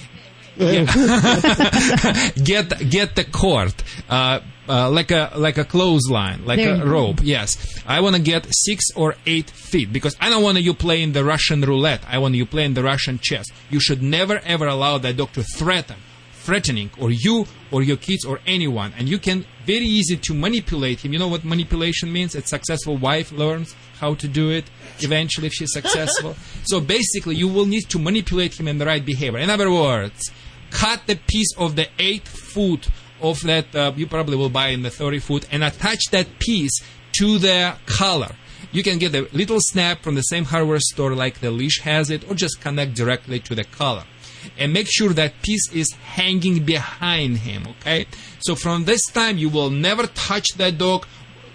[0.56, 0.84] Yeah.
[2.44, 3.74] get get the cord.
[4.08, 7.20] Uh, uh, like a like a clothesline, like There a you rope.
[7.22, 11.12] Yes, I want to get six or eight feet because I don't want you playing
[11.12, 12.04] the Russian roulette.
[12.06, 13.46] I want you playing the Russian chess.
[13.68, 15.96] You should never ever allow that dog to threaten,
[16.40, 18.92] threatening, or you or your kids or anyone.
[18.96, 21.12] And you can very easy to manipulate him.
[21.12, 22.34] You know what manipulation means?
[22.34, 24.64] A successful wife learns how to do it
[25.00, 26.34] eventually if she's successful.
[26.64, 29.38] so basically, you will need to manipulate him in the right behavior.
[29.38, 30.30] In other words,
[30.70, 32.88] cut the piece of the eight foot
[33.20, 36.72] of that uh, you probably will buy in the 30 foot and attach that piece
[37.12, 38.34] to the collar.
[38.72, 42.08] You can get a little snap from the same hardware store like the leash has
[42.10, 44.04] it, or just connect directly to the collar.
[44.58, 48.06] And make sure that piece is hanging behind him, okay?
[48.40, 51.06] So from this time, you will never touch that dog.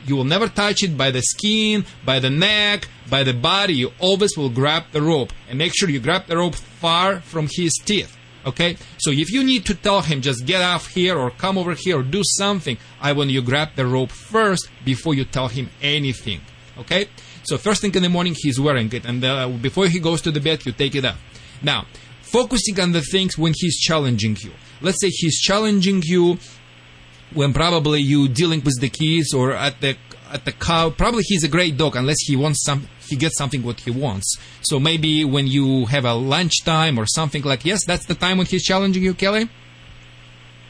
[0.06, 3.74] You will never touch it by the skin, by the neck, by the body.
[3.74, 5.34] You always will grab the rope.
[5.50, 8.16] And make sure you grab the rope far from his teeth.
[8.46, 8.78] Okay?
[9.00, 12.00] So if you need to tell him just get off here or come over here
[12.00, 16.42] or do something, I want you grab the rope first before you tell him anything.
[16.78, 17.08] Okay?
[17.44, 20.32] So first thing in the morning he's wearing it and uh, before he goes to
[20.32, 21.20] the bed you take it off.
[21.62, 21.88] Now,
[22.26, 24.52] focusing on the things when he's challenging you.
[24.82, 26.38] Let's say he's challenging you
[27.34, 29.98] when probably you dealing with the kids or at the
[30.32, 33.62] at the cow probably he's a great dog unless he wants some he gets something
[33.62, 38.06] what he wants so maybe when you have a lunchtime or something like yes that's
[38.06, 39.48] the time when he's challenging you kelly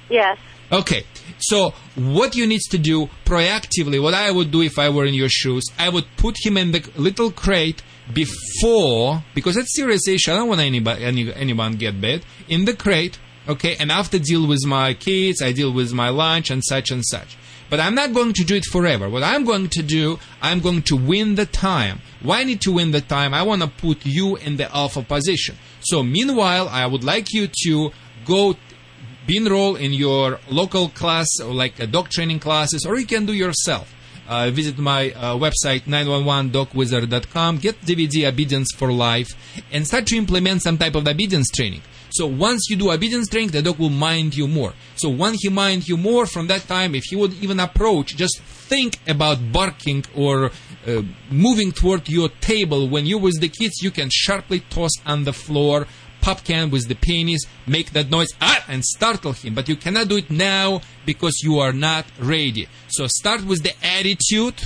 [0.10, 0.38] Yes.
[0.72, 1.04] Okay,
[1.38, 5.14] so what you need to do proactively, what I would do if I were in
[5.14, 10.32] your shoes, I would put him in the little crate before, because it's serious issue.
[10.32, 13.20] I don't want anybody, any, anyone get bit in the crate.
[13.48, 17.06] Okay, and after deal with my kids, I deal with my lunch and such and
[17.06, 17.38] such.
[17.70, 19.10] But I'm not going to do it forever.
[19.10, 22.02] What I'm going to do, I'm going to win the time.
[22.22, 23.34] Why need to win the time?
[23.34, 25.58] I want to put you in the alpha position.
[25.82, 27.92] So meanwhile, I would like you to
[28.26, 28.56] go
[29.26, 33.08] be enrolled in your local class or like uh, a dog training classes or you
[33.08, 33.92] can do yourself
[34.28, 39.30] uh, visit my uh, website 911dogwizard.com get dvd obedience for life
[39.72, 41.82] and start to implement some type of obedience training.
[42.10, 44.74] So once you do obedience training the dog will mind you more.
[44.96, 48.40] So when he mind you more from that time if he would even approach just
[48.42, 50.52] think about barking or
[50.88, 52.88] uh, moving toward your table.
[52.88, 55.88] When you're with the kids you can sharply toss on the floor
[56.26, 59.54] pop can with the penis, make that noise ah, and startle him.
[59.54, 62.68] But you cannot do it now because you are not ready.
[62.88, 64.60] So start with the attitude,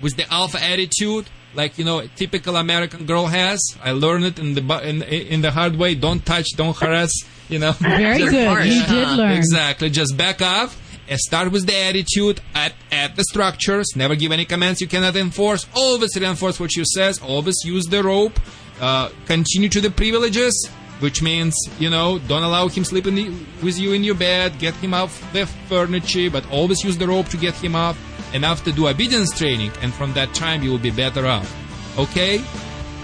[0.00, 3.60] with the alpha attitude, like you know, a typical American girl has.
[3.82, 5.96] I learned it in the in, in the hard way.
[5.96, 7.12] Don't touch, don't harass.
[7.48, 7.72] You know.
[7.80, 8.66] Very good.
[8.66, 9.32] You did learn.
[9.32, 9.90] Exactly.
[9.90, 10.78] Just back off.
[11.08, 13.88] And start with the attitude at, at the structures.
[13.96, 15.66] Never give any commands you cannot enforce.
[15.74, 17.20] Always reinforce what you says.
[17.20, 18.38] Always use the rope.
[18.80, 20.54] Uh, continue to the privileges.
[21.02, 24.94] Which means, you know, don't allow him sleeping with you in your bed, get him
[24.94, 27.96] off the furniture, but always use the rope to get him up.
[28.32, 31.50] And after do obedience training, and from that time you will be better off.
[31.98, 32.40] Okay?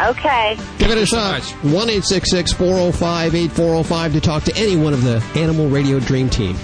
[0.00, 0.56] Okay.
[0.78, 1.42] Give it a shot.
[1.42, 6.56] 1 405 8405 to talk to any one of the Animal Radio Dream Team.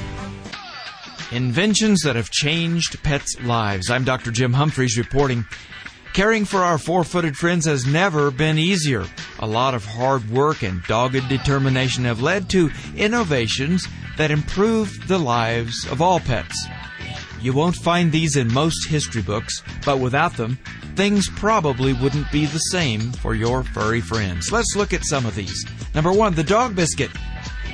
[1.33, 3.91] Inventions that have changed pets' lives.
[3.91, 4.31] I'm Dr.
[4.31, 5.45] Jim Humphries reporting.
[6.15, 9.05] Caring for our four footed friends has never been easier.
[9.41, 15.19] A lot of hard work and dogged determination have led to innovations that improve the
[15.19, 16.69] lives of all pets.
[17.41, 20.57] You won't find these in most history books, but without them,
[20.95, 24.53] things probably wouldn't be the same for your furry friends.
[24.53, 25.67] Let's look at some of these.
[25.97, 27.11] Number one, the dog biscuit.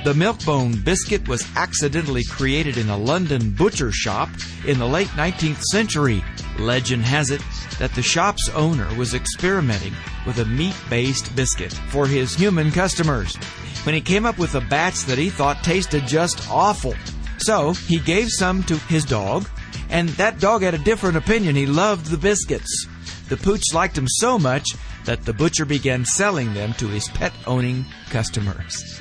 [0.03, 4.29] The Milkbone biscuit was accidentally created in a London butcher shop
[4.65, 6.23] in the late 19th century.
[6.57, 7.43] Legend has it
[7.77, 9.93] that the shop's owner was experimenting
[10.25, 13.35] with a meat based biscuit for his human customers
[13.83, 16.95] when he came up with a batch that he thought tasted just awful.
[17.37, 19.47] So he gave some to his dog,
[19.91, 21.55] and that dog had a different opinion.
[21.55, 22.87] He loved the biscuits.
[23.29, 24.67] The pooch liked them so much
[25.05, 29.00] that the butcher began selling them to his pet owning customers.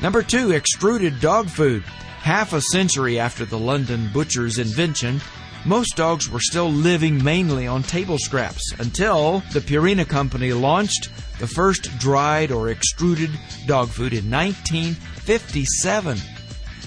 [0.00, 1.82] Number two, extruded dog food.
[1.82, 5.20] Half a century after the London butcher's invention,
[5.64, 11.48] most dogs were still living mainly on table scraps until the Purina Company launched the
[11.48, 13.30] first dried or extruded
[13.66, 16.18] dog food in 1957.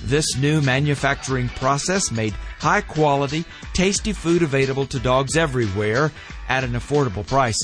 [0.03, 3.43] This new manufacturing process made high quality,
[3.73, 6.11] tasty food available to dogs everywhere
[6.47, 7.61] at an affordable price.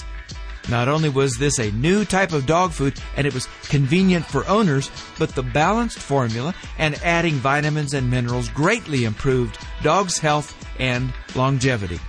[0.70, 4.48] Not only was this a new type of dog food and it was convenient for
[4.48, 11.14] owners, but the balanced formula and adding vitamins and minerals greatly improved dogs' health and
[11.36, 12.00] longevity.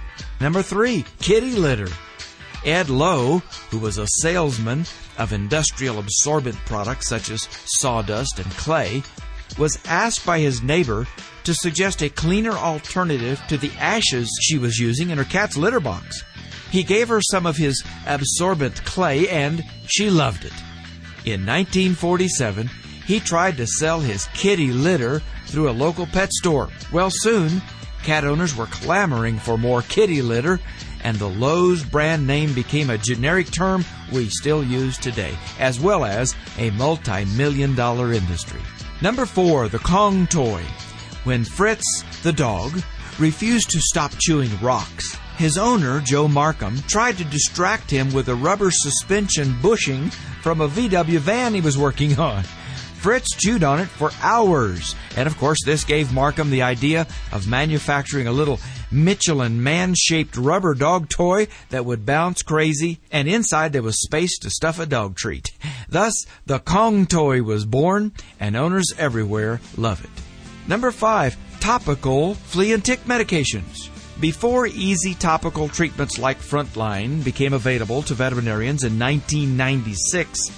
[0.41, 1.89] Number three, kitty litter.
[2.65, 3.39] Ed Lowe,
[3.71, 4.85] who was a salesman
[5.17, 9.03] of industrial absorbent products such as sawdust and clay,
[9.57, 11.07] was asked by his neighbor
[11.45, 15.81] to suggest a cleaner alternative to the ashes she was using in her cat's litter
[15.81, 16.23] box.
[16.71, 20.53] He gave her some of his absorbent clay and she loved it.
[21.25, 22.69] In 1947,
[23.07, 26.69] he tried to sell his kitty litter through a local pet store.
[26.93, 27.63] Well, soon,
[28.03, 30.61] cat owners were clamoring for more kitty litter,
[31.05, 36.05] and the Lowe's brand name became a generic term we still use today, as well
[36.05, 38.61] as a multi million dollar industry.
[39.01, 40.63] Number four, the Kong toy.
[41.25, 42.73] When Fritz, the dog,
[43.19, 48.35] refused to stop chewing rocks, his owner, Joe Markham, tried to distract him with a
[48.35, 50.11] rubber suspension bushing
[50.43, 52.43] from a VW van he was working on.
[52.99, 57.47] Fritz chewed on it for hours, and of course, this gave Markham the idea of
[57.47, 58.59] manufacturing a little
[58.91, 64.37] Michelin man shaped rubber dog toy that would bounce crazy, and inside there was space
[64.41, 65.53] to stuff a dog treat.
[65.89, 70.11] Thus, the Kong toy was born, and owners everywhere love it.
[70.67, 73.89] Number five, topical flea and tick medications.
[74.21, 80.51] Before easy topical treatments like Frontline became available to veterinarians in 1996,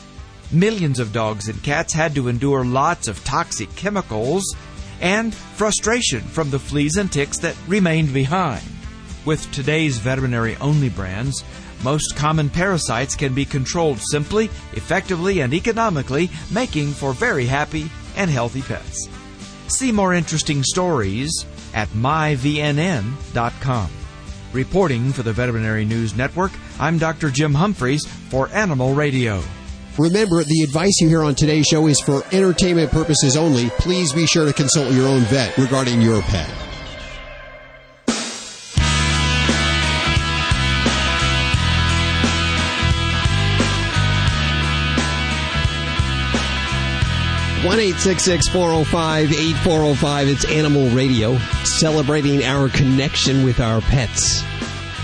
[0.51, 4.57] millions of dogs and cats had to endure lots of toxic chemicals
[5.01, 8.65] and frustration from the fleas and ticks that remained behind.
[9.25, 11.45] With today's veterinary only brands,
[11.83, 18.31] most common parasites can be controlled simply, effectively, and economically, making for very happy and
[18.31, 19.09] healthy pets.
[19.71, 21.31] See more interesting stories
[21.75, 23.11] at myvnn.com.
[24.53, 27.31] Reporting for the Veterinary News Network, I'm Dr.
[27.31, 29.41] Jim Humphries for Animal Radio.
[29.97, 33.71] Remember, the advice you hear on today's show is for entertainment purposes only.
[33.79, 36.70] Please be sure to consult your own vet regarding your pet.
[47.63, 50.29] 1 405 8405.
[50.29, 54.43] It's Animal Radio, celebrating our connection with our pets.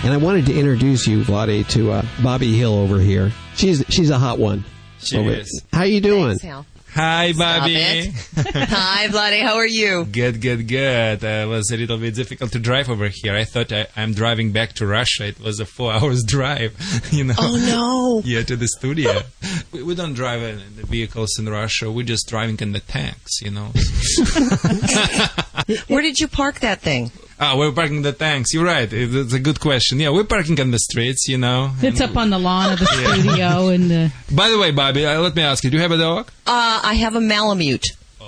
[0.02, 3.30] And I wanted to introduce you, Vladae, to uh, Bobbie Hill over here.
[3.56, 4.64] She's she's a hot one.
[5.00, 5.62] She is.
[5.70, 6.38] How you doing?
[6.38, 6.44] Thanks,
[6.96, 8.06] Hi, Bobbie.
[8.36, 9.40] Hi, Bloody.
[9.40, 10.06] How are you?
[10.06, 11.22] Good, good, good.
[11.22, 13.34] Uh, it was a little bit difficult to drive over here.
[13.34, 15.26] I thought I, I'm driving back to Russia.
[15.26, 16.74] It was a four hours drive,
[17.12, 17.34] you know.
[17.36, 18.22] Oh, no.
[18.26, 19.20] Yeah, to the studio.
[19.72, 21.92] we, we don't drive in the vehicles in Russia.
[21.92, 23.72] We're just driving in the tanks, you know.
[25.88, 27.10] Where did you park that thing?
[27.38, 28.54] Ah, we're parking the tanks.
[28.54, 28.88] You're right.
[28.90, 30.00] It's a good question.
[30.00, 31.72] Yeah, we're parking on the streets, you know.
[31.82, 33.14] It's up on the lawn of the Yeah.
[33.14, 35.92] studio, and the By the way, Bobbie, uh, let me ask you: Do you have
[35.92, 36.28] a dog?
[36.46, 37.84] Uh, I have a Malamute.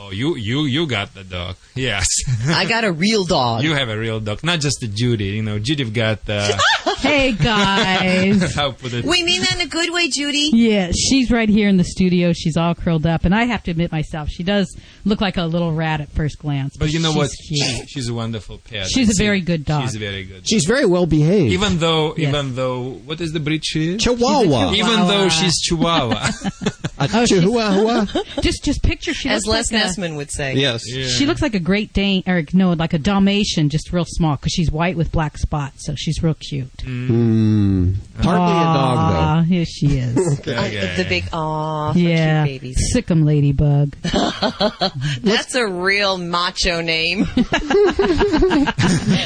[0.08, 1.56] Oh, you you you got the dog.
[1.74, 2.06] Yes.
[2.48, 3.62] I got a real dog.
[3.62, 5.26] you have a real dog, not just the Judy.
[5.36, 6.20] You know, Judy got.
[6.26, 6.56] Uh,
[6.98, 8.54] hey guys.
[8.54, 9.04] how put it?
[9.04, 10.50] We mean that in a good way, Judy.
[10.54, 12.32] Yeah, she's right here in the studio.
[12.32, 15.42] She's all curled up, and I have to admit myself, she does look like a
[15.44, 16.74] little rat at first glance.
[16.78, 17.30] But you know she's what?
[17.46, 17.88] cute.
[17.90, 18.86] She's a wonderful pet.
[18.88, 19.24] She's I a see.
[19.24, 19.82] very good dog.
[19.82, 20.48] She's very good.
[20.48, 21.52] She's very well behaved.
[21.52, 22.28] Even though, Yes.
[22.28, 24.02] even though, what is the breed she is?
[24.02, 24.72] Chihuahua.
[24.72, 26.30] Even though she's Chihuahua.
[27.14, 28.06] A chihuahua.
[28.40, 30.54] just just picture she As Les like a- Nessman would say.
[30.54, 30.82] Yes.
[30.86, 34.52] She looks like a Great Dane, or no, like a Dalmatian, just real small, because
[34.52, 36.68] she's white with black spots, so she's real cute.
[36.82, 37.92] Hmm.
[38.16, 40.16] Hardly a dog, Aw, Here she is.
[40.48, 42.92] Uh, the big aw yeah, cute babies.
[42.92, 43.94] sick 'em ladybug.
[44.02, 47.24] That's a real macho name.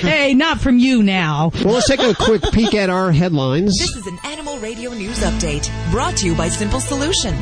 [0.00, 1.50] hey, not from you now.
[1.64, 3.76] Well, let's take a quick peek at our headlines.
[3.78, 7.34] This is an Animal Radio News Update brought to you by Simple Solution.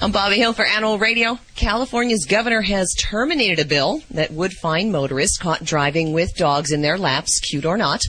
[0.00, 1.38] I'm Bobbie Hill for Animal Radio.
[1.54, 6.80] California's governor has terminated a bill that would fine motorists caught driving with dogs in
[6.80, 8.00] their laps, cute or not.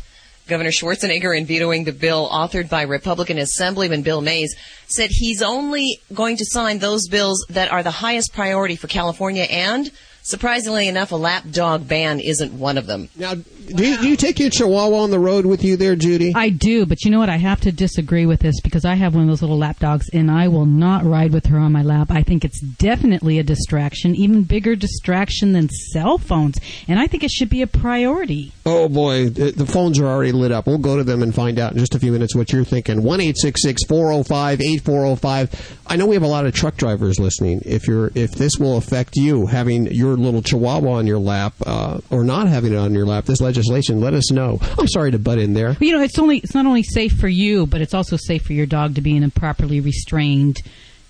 [0.47, 4.55] Governor Schwarzenegger, in vetoing the bill authored by Republican Assemblyman Bill Maze,
[4.87, 9.43] said he's only going to sign those bills that are the highest priority for California
[9.43, 9.91] and,
[10.25, 13.09] surprisingly enough, a lap dog ban isn't one of them.
[13.15, 16.33] Now, do you, do you take your chihuahua on the road with you there, Judy?
[16.35, 17.29] I do, but you know what?
[17.29, 20.09] I have to disagree with this because I have one of those little lap dogs,
[20.13, 22.11] and I will not ride with her on my lap.
[22.11, 27.23] I think it's definitely a distraction, even bigger distraction than cell phones, and I think
[27.23, 28.51] it should be a priority.
[28.65, 30.67] Oh boy, the, the phones are already lit up.
[30.67, 33.03] We'll go to them and find out in just a few minutes what you're thinking.
[33.03, 35.77] One eight six six four zero five eight four zero five.
[35.87, 37.61] I know we have a lot of truck drivers listening.
[37.65, 41.99] If you're if this will affect you having your little Chihuahua on your lap uh,
[42.09, 44.59] or not having it on your lap, this legislation, let us know.
[44.77, 45.73] I'm sorry to butt in there.
[45.73, 48.43] But, you know, it's only it's not only safe for you, but it's also safe
[48.43, 50.61] for your dog to be in a properly restrained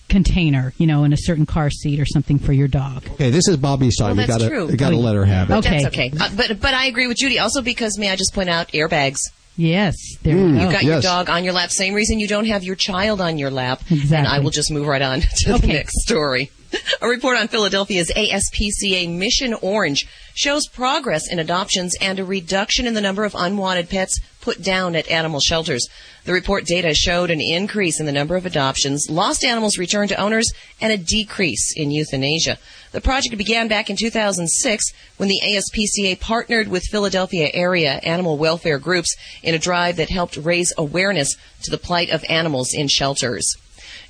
[0.08, 3.04] container, you know, in a certain car seat or something for your dog.
[3.14, 4.18] Okay, this is Bobbie's time.
[4.18, 4.68] Well, we gotta true.
[4.68, 5.54] we gotta let her have it.
[5.56, 6.12] Okay, That's okay.
[6.20, 7.40] Uh, but but I agree with Judy.
[7.40, 9.18] Also because may I just point out airbags.
[9.58, 10.72] Yes, there Mm, you You've go.
[10.74, 11.72] got your dog on your lap.
[11.72, 13.82] Same reason you don't have your child on your lap.
[13.90, 14.18] Exactly.
[14.18, 15.68] And I will just move right on to Okay.
[15.68, 16.52] the next story.
[17.02, 22.94] A report on Philadelphia's ASPCA Mission Orange shows progress in adoptions and a reduction in
[22.94, 25.88] the number of unwanted pets put down at animal shelters.
[26.26, 30.22] The report data showed an increase in the number of adoptions, lost animals returned to
[30.22, 32.58] owners, and a decrease in euthanasia.
[32.92, 38.80] The project began back in 2006 when the ASPCA partnered with Philadelphia area animal welfare
[38.80, 43.56] groups in a drive that helped raise awareness to the plight of animals in shelters.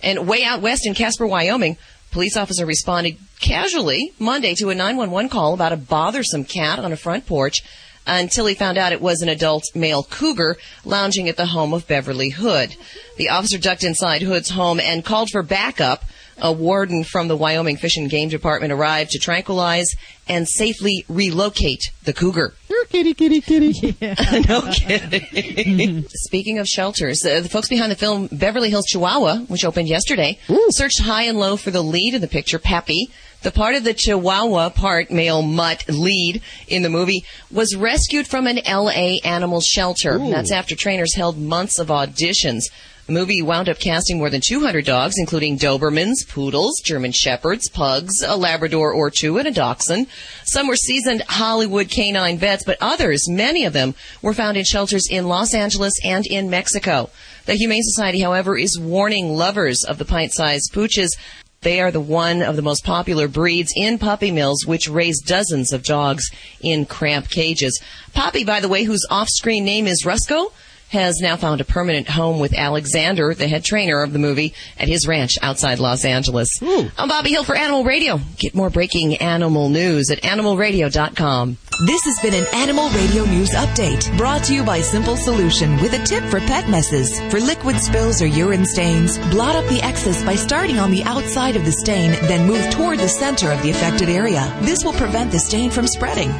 [0.04, 1.78] And way out west in Casper, Wyoming,
[2.15, 6.95] police officer responded casually Monday to a 911 call about a bothersome cat on a
[6.95, 7.62] front porch
[8.08, 11.86] until he found out it was an adult male cougar lounging at the home of
[11.89, 12.78] Beverly Hood.
[13.17, 16.06] The officer ducked inside Hood's home and called for backup.
[16.41, 19.88] A warden from the Wyoming Fish and Game Department arrived to tranquilize
[20.28, 22.54] and safely relocate the cougar.
[22.89, 23.98] Kitty, kitty, kitty.
[24.48, 26.06] no kidding.
[26.10, 30.38] Speaking of shelters, uh, the folks behind the film Beverly Hills Chihuahua, which opened yesterday,
[30.69, 33.06] searched high and low for the lead in the picture, Papi.
[33.41, 38.48] The part of the Chihuahua part male mutt lead in the movie was rescued from
[38.48, 40.17] an LA animal shelter.
[40.17, 42.63] That's after trainers held months of auditions.
[43.07, 48.23] The movie wound up casting more than 200 dogs, including Dobermans, Poodles, German Shepherds, Pugs,
[48.25, 50.07] a Labrador or two, and a Dachshund.
[50.43, 55.07] Some were seasoned Hollywood canine vets, but others, many of them, were found in shelters
[55.07, 57.11] in Los Angeles and in Mexico.
[57.45, 61.15] The Humane Society, however, is warning lovers of the pint-sized pooches
[61.61, 65.73] they are the one of the most popular breeds in puppy mills, which raise dozens
[65.73, 66.29] of dogs
[66.61, 67.81] in cramped cages.
[68.15, 70.51] Papi, by the way, whose off-screen name is Rusco,
[70.89, 74.88] has now found a permanent home with Alexander, the head trainer of the movie, at
[74.88, 76.50] his ranch outside Los Angeles.
[76.98, 78.19] I'm Bobbie Hill for Animal Radio.
[78.38, 81.58] Get more breaking animal news at animalradio.com.
[81.86, 85.93] This has been an Animal Radio News Update brought to you by Simple Solution with
[85.93, 87.19] a tip for pet messes.
[87.30, 91.58] For liquid spills or urine stains, blot up the excess by starting on the outside
[91.58, 94.58] of the stain, then move toward the center of the affected area.
[94.62, 96.34] This will prevent the stain from spreading.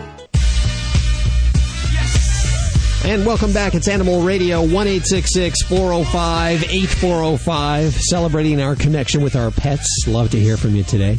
[3.08, 3.76] And welcome back.
[3.76, 10.06] It's Animal Radio, 1 405 8405, celebrating our connection with our pets.
[10.08, 11.16] Love to hear from you today.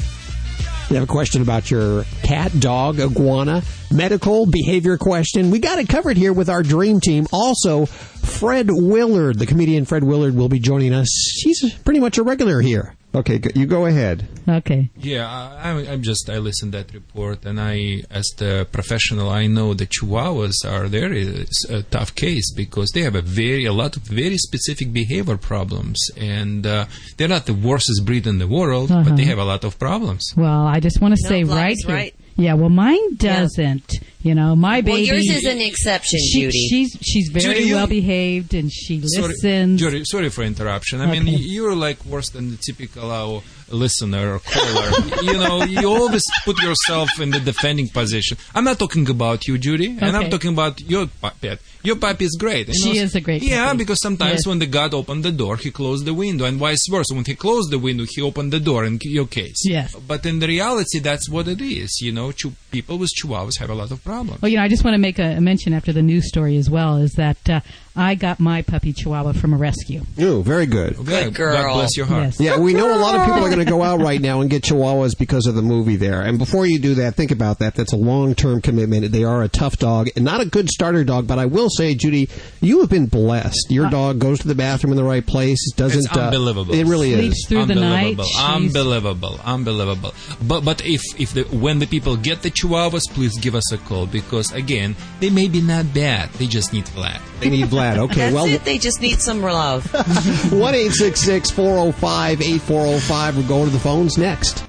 [0.91, 3.62] You have a question about your cat, dog, iguana,
[3.93, 5.53] medical, behavior question.
[5.53, 7.28] We got it covered here with our dream team.
[7.32, 11.09] Also, Fred Willard, the comedian Fred Willard, will be joining us.
[11.45, 12.97] He's pretty much a regular here.
[13.17, 14.29] Okay, you go ahead.
[14.47, 14.91] Okay.
[14.97, 19.47] Yeah, I, I'm- I'm just I listened that report, and I, as the professional, I
[19.47, 23.73] know the Chihuahuas are very s- a tough case because they have a very a
[23.73, 26.85] lot of very specific behavior problems, and uh,
[27.17, 29.31] they're not the worstest breed in the world, but they Uh-huh.
[29.31, 30.23] have a lot of problems.
[30.37, 32.26] Well, I just want to No, say Vlad right here.
[32.39, 32.45] Right.
[32.45, 33.93] Yeah, well, mine doesn't.
[34.22, 34.91] You know, my baby.
[34.91, 36.68] Well, yours is an exception, she- Judy.
[36.68, 39.78] She's she's very Judy, you- well behaved and she Sorry, listens.
[39.80, 41.01] Judy, sorry for interruption.
[41.01, 44.91] I mean, you're like worse than the typical uh, listener or caller.
[45.22, 48.37] you know, you always put yourself in the defending position.
[48.55, 50.30] I'm not talking about you, Judy, and I'm Okay.
[50.30, 51.07] talking about your
[51.41, 51.61] pet.
[51.87, 52.68] Your puppy is great.
[52.68, 53.03] you She know.
[53.03, 53.78] is a great Yeah, puppy.
[53.78, 54.47] because sometimes Yes.
[54.47, 57.14] when the God opened the door, he closed the window, and vice versa.
[57.14, 59.61] When he closed the window, he opened the door in your case.
[59.64, 59.95] Yes.
[60.12, 61.91] But in the reality, that's what it is.
[62.01, 64.43] You know, Chu- people with chihuahuas have a lot of problems.
[64.43, 66.57] Well, you know, I just want to make a, a mention after the news story
[66.57, 67.61] as well is that uh,
[67.95, 70.03] I got my puppy Chihuahua from a rescue.
[70.20, 70.97] Ooh, very good.
[71.03, 71.55] Good girl.
[71.57, 72.24] God bless your heart.
[72.24, 72.41] Yes.
[72.41, 74.51] Yeah, we know a lot of people are going to go out right now and
[74.51, 76.20] get chihuahuas because of the movie there.
[76.20, 77.74] And before you do that, think about that.
[77.74, 79.11] That's a long-term commitment.
[79.12, 81.95] They are a tough dog and not a good starter dog, but I will say,
[81.95, 82.29] Judy,
[82.61, 83.66] you have been blessed.
[83.70, 86.74] Your dog goes to the bathroom in the right place, doesn't It's unbelievable.
[86.74, 87.47] Uh, it really Sleeps is.
[87.49, 88.18] through the night.
[88.18, 90.14] unbelievable, She's- unbelievable, unbelievable.
[90.43, 93.79] But but if if the, when the people get the chihuahuas, please give us a
[93.79, 96.31] call because again, they may be not bad.
[96.35, 97.20] They just need Vlad.
[97.41, 97.99] They need Vlad.
[97.99, 98.64] Okay, That's well, it.
[98.64, 99.85] They just need some love.
[100.53, 103.37] one eight six six four zero five eight four zero five.
[103.37, 104.64] We're going to the phones next.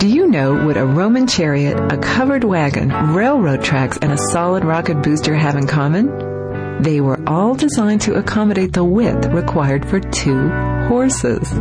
[0.00, 4.64] Do you know what a Roman chariot, a covered wagon, railroad tracks, and a solid
[4.64, 6.82] rocket booster have in common?
[6.82, 10.48] They were all designed to accommodate the width required for two
[10.88, 11.52] horses.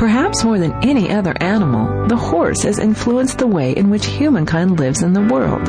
[0.00, 4.80] Perhaps more than any other animal, the horse has influenced the way in which humankind
[4.80, 5.62] lives in the world.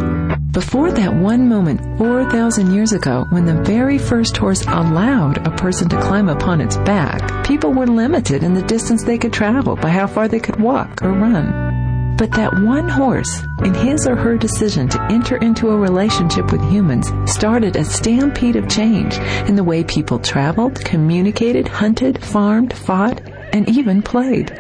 [0.53, 5.89] Before that one moment 4,000 years ago when the very first horse allowed a person
[5.89, 9.89] to climb upon its back, people were limited in the distance they could travel by
[9.89, 12.15] how far they could walk or run.
[12.17, 16.63] But that one horse, in his or her decision to enter into a relationship with
[16.71, 19.17] humans, started a stampede of change
[19.49, 23.19] in the way people traveled, communicated, hunted, farmed, fought,
[23.53, 24.51] and even played.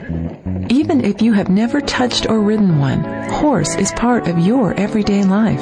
[0.69, 5.23] Even if you have never touched or ridden one, horse is part of your everyday
[5.23, 5.61] life.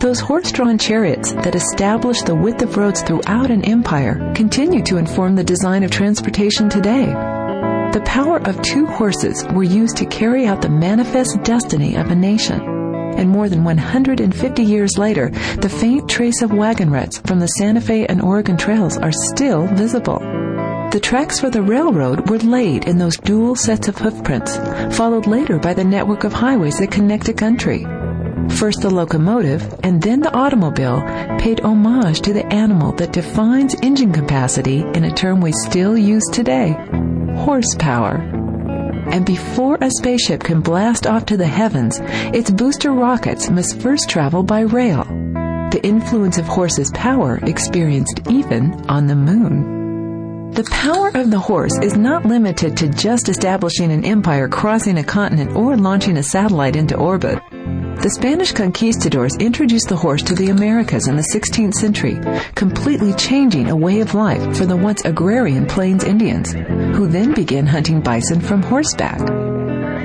[0.00, 5.36] Those horse-drawn chariots that established the width of roads throughout an empire continue to inform
[5.36, 7.06] the design of transportation today.
[7.92, 12.14] The power of two horses were used to carry out the manifest destiny of a
[12.14, 12.60] nation.
[12.60, 15.30] And more than 150 years later,
[15.60, 19.66] the faint trace of wagon ruts from the Santa Fe and Oregon trails are still
[19.66, 20.39] visible.
[20.90, 24.56] The tracks for the railroad were laid in those dual sets of hoofprints,
[24.96, 27.86] followed later by the network of highways that connect a country.
[28.56, 31.00] First the locomotive, and then the automobile
[31.38, 36.24] paid homage to the animal that defines engine capacity in a term we still use
[36.32, 36.76] today
[37.36, 38.16] horsepower.
[39.12, 42.00] And before a spaceship can blast off to the heavens,
[42.34, 45.04] its booster rockets must first travel by rail.
[45.70, 49.79] The influence of horse's power experienced even on the moon.
[50.52, 55.04] The power of the horse is not limited to just establishing an empire, crossing a
[55.04, 57.40] continent, or launching a satellite into orbit.
[57.50, 62.18] The Spanish conquistadors introduced the horse to the Americas in the 16th century,
[62.56, 67.66] completely changing a way of life for the once agrarian Plains Indians, who then began
[67.66, 69.20] hunting bison from horseback.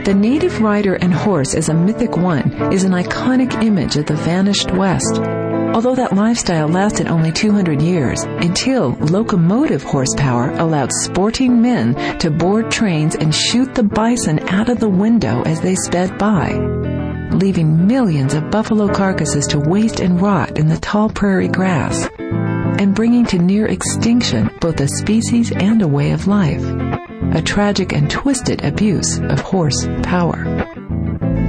[0.05, 4.15] The native rider and horse as a mythic one is an iconic image of the
[4.15, 5.19] vanished West.
[5.76, 12.71] Although that lifestyle lasted only 200 years, until locomotive horsepower allowed sporting men to board
[12.71, 16.53] trains and shoot the bison out of the window as they sped by,
[17.34, 22.95] leaving millions of buffalo carcasses to waste and rot in the tall prairie grass, and
[22.95, 26.63] bringing to near extinction both a species and a way of life.
[27.34, 30.45] A tragic and twisted abuse of horse power.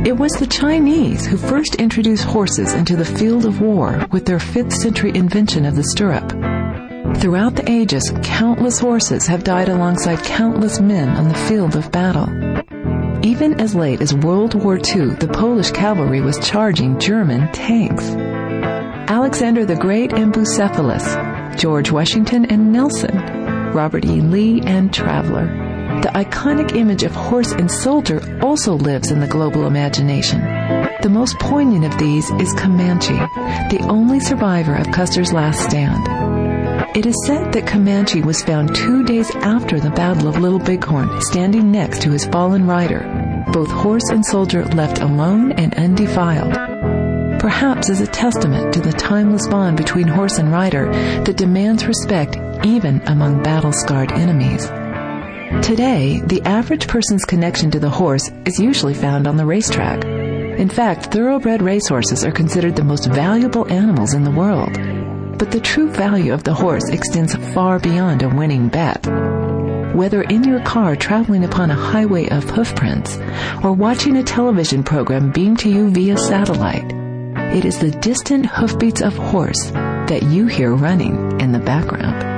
[0.06, 4.38] It was the Chinese who first introduced horses into the field of war with their
[4.38, 6.30] 5th century invention of the stirrup.
[7.16, 12.28] Throughout the ages, countless horses have died alongside countless men on the field of battle.
[13.26, 18.04] Even as late as World War II, the Polish cavalry was charging German tanks.
[19.10, 21.16] Alexander the Great and Bucephalus,
[21.58, 23.16] George Washington and Nelson,
[23.72, 24.20] Robert E.
[24.20, 25.65] Lee and Traveler.
[26.02, 30.40] The iconic image of horse and soldier also lives in the global imagination.
[31.02, 33.16] The most poignant of these is Comanche,
[33.70, 36.06] the only survivor of Custer's last stand.
[36.96, 41.20] It is said that Comanche was found two days after the Battle of Little Bighorn,
[41.20, 46.54] standing next to his fallen rider, both horse and soldier left alone and undefiled.
[47.40, 50.90] Perhaps as a testament to the timeless bond between horse and rider
[51.24, 54.66] that demands respect even among battle scarred enemies.
[55.62, 60.04] Today, the average person's connection to the horse is usually found on the racetrack.
[60.04, 64.72] In fact, thoroughbred racehorses are considered the most valuable animals in the world.
[65.38, 69.06] But the true value of the horse extends far beyond a winning bet.
[69.94, 73.16] Whether in your car traveling upon a highway of hoofprints
[73.62, 76.92] or watching a television program beamed to you via satellite,
[77.54, 82.35] it is the distant hoofbeats of horse that you hear running in the background.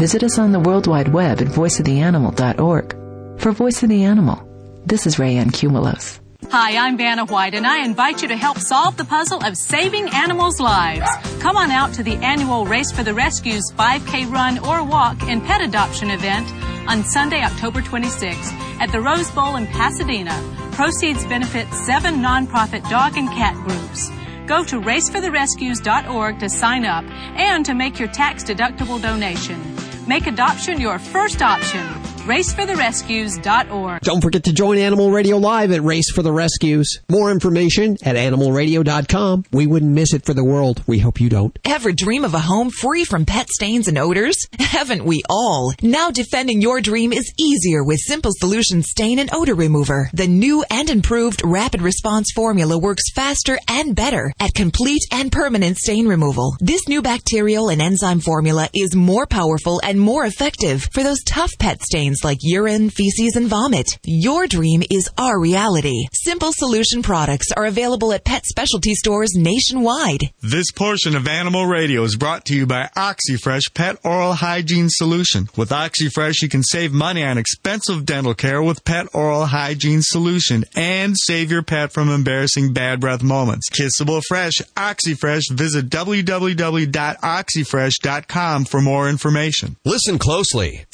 [0.00, 3.38] Visit us on the World Wide Web at voiceoftheanimal.org.
[3.38, 4.42] For Voice of the Animal,
[4.86, 6.20] this is Rayanne Cumulos.
[6.50, 10.08] Hi, I'm Vanna White, and I invite you to help solve the puzzle of saving
[10.08, 11.06] animals' lives.
[11.40, 15.44] Come on out to the annual Race for the Rescues 5K run or walk and
[15.44, 16.50] pet adoption event
[16.88, 20.32] on Sunday, October 26th at the Rose Bowl in Pasadena.
[20.72, 24.08] Proceeds benefit seven nonprofit dog and cat groups.
[24.46, 29.69] Go to racefortherescues.org to sign up and to make your tax deductible donation.
[30.10, 31.99] Make adoption your first option.
[32.20, 34.02] Racefortherescues.org.
[34.02, 37.00] Don't forget to join Animal Radio Live at Race for the Rescues.
[37.08, 39.44] More information at animalradio.com.
[39.52, 40.82] We wouldn't miss it for the world.
[40.86, 41.58] We hope you don't.
[41.64, 44.36] Ever dream of a home free from pet stains and odors?
[44.58, 45.72] Haven't we all?
[45.82, 50.10] Now defending your dream is easier with Simple Solution Stain and Odor Remover.
[50.12, 55.78] The new and improved rapid response formula works faster and better at complete and permanent
[55.78, 56.56] stain removal.
[56.60, 61.52] This new bacterial and enzyme formula is more powerful and more effective for those tough
[61.58, 63.98] pet stains like urine, feces, and vomit.
[64.04, 66.06] Your dream is our reality.
[66.12, 70.30] Simple Solution products are available at pet specialty stores nationwide.
[70.42, 75.48] This portion of Animal Radio is brought to you by OxyFresh Pet Oral Hygiene Solution.
[75.56, 80.64] With OxyFresh, you can save money on expensive dental care with Pet Oral Hygiene Solution
[80.74, 83.68] and save your pet from embarrassing bad breath moments.
[83.70, 85.50] Kissable Fresh, OxyFresh.
[85.52, 89.76] Visit www.oxyfresh.com for more information.
[89.84, 90.84] Listen closely.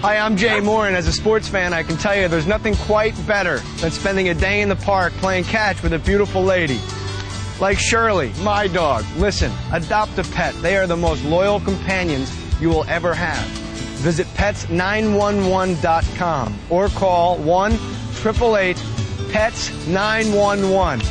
[0.00, 2.74] Hi, I'm Jay Moore, and as a sports fan, I can tell you there's nothing
[2.76, 6.80] quite better than spending a day in the park playing catch with a beautiful lady.
[7.60, 9.04] Like Shirley, my dog.
[9.16, 10.54] Listen, adopt a pet.
[10.62, 13.46] They are the most loyal companions you will ever have.
[14.00, 18.76] Visit pets911.com or call 1 888
[19.30, 21.04] PETS 911.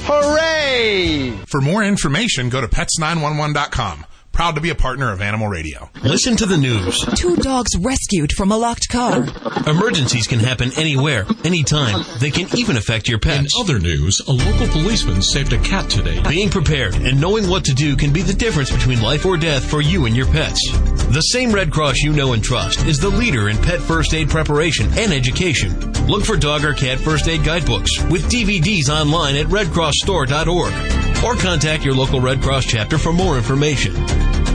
[0.00, 1.30] Hooray!
[1.46, 4.04] For more information, go to pets911.com.
[4.34, 5.88] Proud to be a partner of Animal Radio.
[6.02, 7.00] Listen to the news.
[7.16, 9.24] Two dogs rescued from a locked car.
[9.64, 12.04] Emergencies can happen anywhere, anytime.
[12.18, 13.54] They can even affect your pets.
[13.54, 16.20] In other news, a local policeman saved a cat today.
[16.28, 19.70] Being prepared and knowing what to do can be the difference between life or death
[19.70, 20.60] for you and your pets.
[20.72, 24.30] The same Red Cross you know and trust is the leader in pet first aid
[24.30, 25.78] preparation and education.
[26.08, 31.84] Look for dog or cat first aid guidebooks with DVDs online at redcrossstore.org or contact
[31.84, 33.94] your local Red Cross chapter for more information.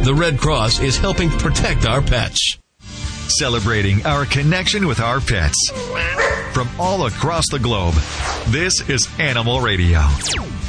[0.04, 2.58] The Red Cross is helping protect our pets.
[3.28, 5.72] Celebrating our connection with our pets.
[6.54, 7.94] From all across the globe,
[8.48, 10.00] this is Animal Radio.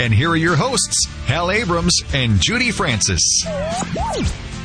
[0.00, 3.20] And here are your hosts, Hal Abrams and Judy Francis.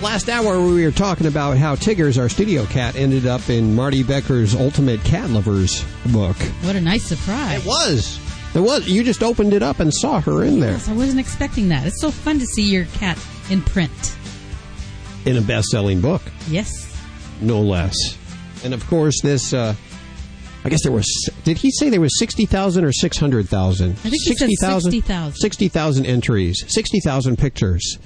[0.01, 4.01] Last hour, we were talking about how Tiggers, our studio cat, ended up in Marty
[4.03, 6.36] Becker's Ultimate Cat Lovers book.
[6.63, 7.63] What a nice surprise.
[7.63, 8.20] It was.
[8.55, 8.88] It was.
[8.88, 11.86] You just opened it up and saw her in there Yes, I wasn't expecting that.
[11.86, 13.18] It's so fun to see your cat
[13.49, 14.18] in print.
[15.26, 16.69] In a best-selling book, Yes.
[17.41, 17.95] no less.
[18.63, 19.53] And of course, this.
[19.53, 19.76] Uh,
[20.63, 21.05] I guess there was.
[21.43, 23.91] Did he say there was sixty thousand or six hundred thousand?
[23.91, 25.36] I think he said 60,000.
[25.36, 27.99] 60,000 entries, sixty thousand pictures.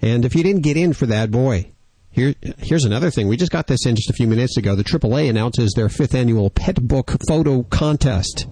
[0.00, 1.70] And if you didn't get in for that, boy,
[2.10, 3.28] here here's another thing.
[3.28, 4.74] We just got this in just a few minutes ago.
[4.74, 8.46] The AAA announces their fifth annual pet book photo contest.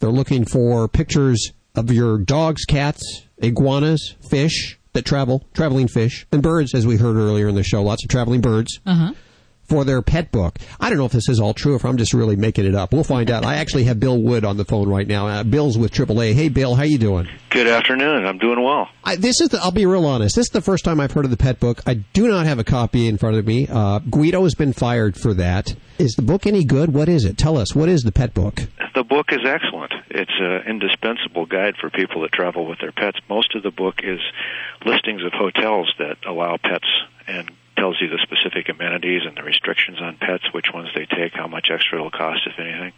[0.00, 6.42] They're looking for pictures of your dogs, cats, iguanas, fish that travel, traveling fish, and
[6.42, 7.82] birds, as we heard earlier in the show.
[7.82, 9.12] Lots of traveling birds Uh huh.
[9.68, 10.58] For their pet book.
[10.80, 12.74] I don't know if this is all true, or if I'm just really making it
[12.74, 12.92] up.
[12.92, 13.44] We'll find out.
[13.44, 15.26] I actually have Bill Wood on the phone right now.
[15.26, 16.34] Uh, Bill's with AAA.
[16.34, 17.28] Hey, Bill, how you doing?
[17.50, 18.26] Good afternoon.
[18.26, 18.88] I'm doing well.
[19.04, 19.50] I, this is.
[19.50, 20.36] The, I'll be real honest.
[20.36, 21.80] This is the first time I've heard of the pet book.
[21.86, 23.68] I do not have a copy in front of me.
[23.70, 25.74] Uh, Guido has been fired for that.
[25.98, 26.92] Is the book any good?
[26.92, 27.38] What is it?
[27.38, 27.74] Tell us.
[27.74, 28.62] What is the pet book?
[28.94, 29.92] The book is excellent.
[30.10, 33.18] It's an indispensable guide for people that travel with their pets.
[33.28, 34.20] Most of the book is
[34.84, 36.86] listings of hotels that allow pets
[37.26, 41.32] and tells you the specific amenities and the restrictions on pets, which ones they take,
[41.34, 42.92] how much extra it'll cost, if anything.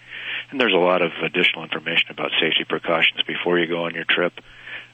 [0.51, 4.05] And there's a lot of additional information about safety precautions before you go on your
[4.09, 4.33] trip,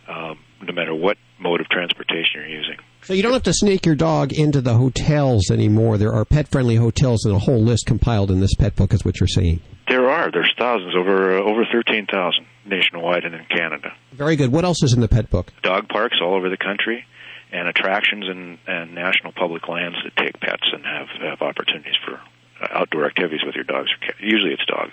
[0.09, 2.77] um, no matter what mode of transportation you're using.
[3.03, 5.99] So you don't have to sneak your dog into the hotels anymore.
[5.99, 9.19] There are pet-friendly hotels and a whole list compiled in this pet book, is what
[9.19, 9.61] you're saying.
[9.89, 10.31] There are.
[10.31, 13.93] There's thousands, over uh, over 13,000 nationwide and in Canada.
[14.13, 14.53] Very good.
[14.53, 15.53] What else is in the pet book?
[15.63, 17.05] Dog parks all over the country,
[17.53, 22.15] and attractions and, and national public lands that take pets and have, have opportunities for
[22.15, 23.89] uh, outdoor activities with your dogs.
[24.19, 24.93] Usually it's dogs.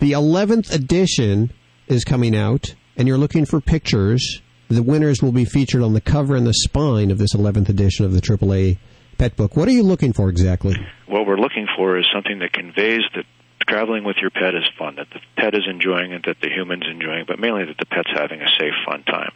[0.00, 1.52] The 11th edition
[1.86, 4.42] is coming out, and you're looking for pictures.
[4.68, 8.04] The winners will be featured on the cover and the spine of this 11th edition
[8.04, 8.78] of the AAA
[9.18, 9.56] Pet Book.
[9.56, 10.74] What are you looking for exactly?
[11.06, 13.24] What we're looking for is something that conveys that
[13.68, 16.86] traveling with your pet is fun, that the pet is enjoying it, that the human's
[16.90, 19.32] enjoying it, but mainly that the pet's having a safe, fun time.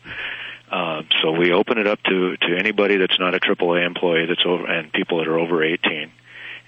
[0.71, 4.45] Uh, so we open it up to, to anybody that's not a AAA employee that's
[4.45, 6.11] over, and people that are over 18.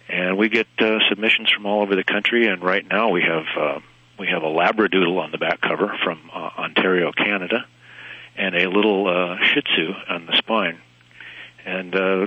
[0.09, 3.45] And we get uh, submissions from all over the country, and right now we have
[3.61, 3.81] uh,
[4.19, 7.67] we have a Labradoodle on the back cover from uh, Ontario, Canada,
[8.37, 10.81] and a little uh, Shih Tzu on the spine.
[11.67, 12.27] And uh,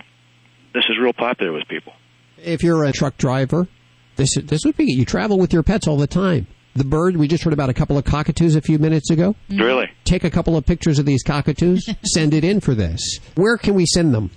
[0.74, 1.93] this is real popular with people.
[2.38, 3.67] If you're a truck driver,
[4.15, 6.47] this this would be you travel with your pets all the time.
[6.76, 9.36] The bird we just heard about a couple of cockatoos a few minutes ago.
[9.49, 9.88] Really?
[10.05, 13.19] Take a couple of pictures of these cockatoos, send it in for this.
[13.36, 14.32] Where can we send them?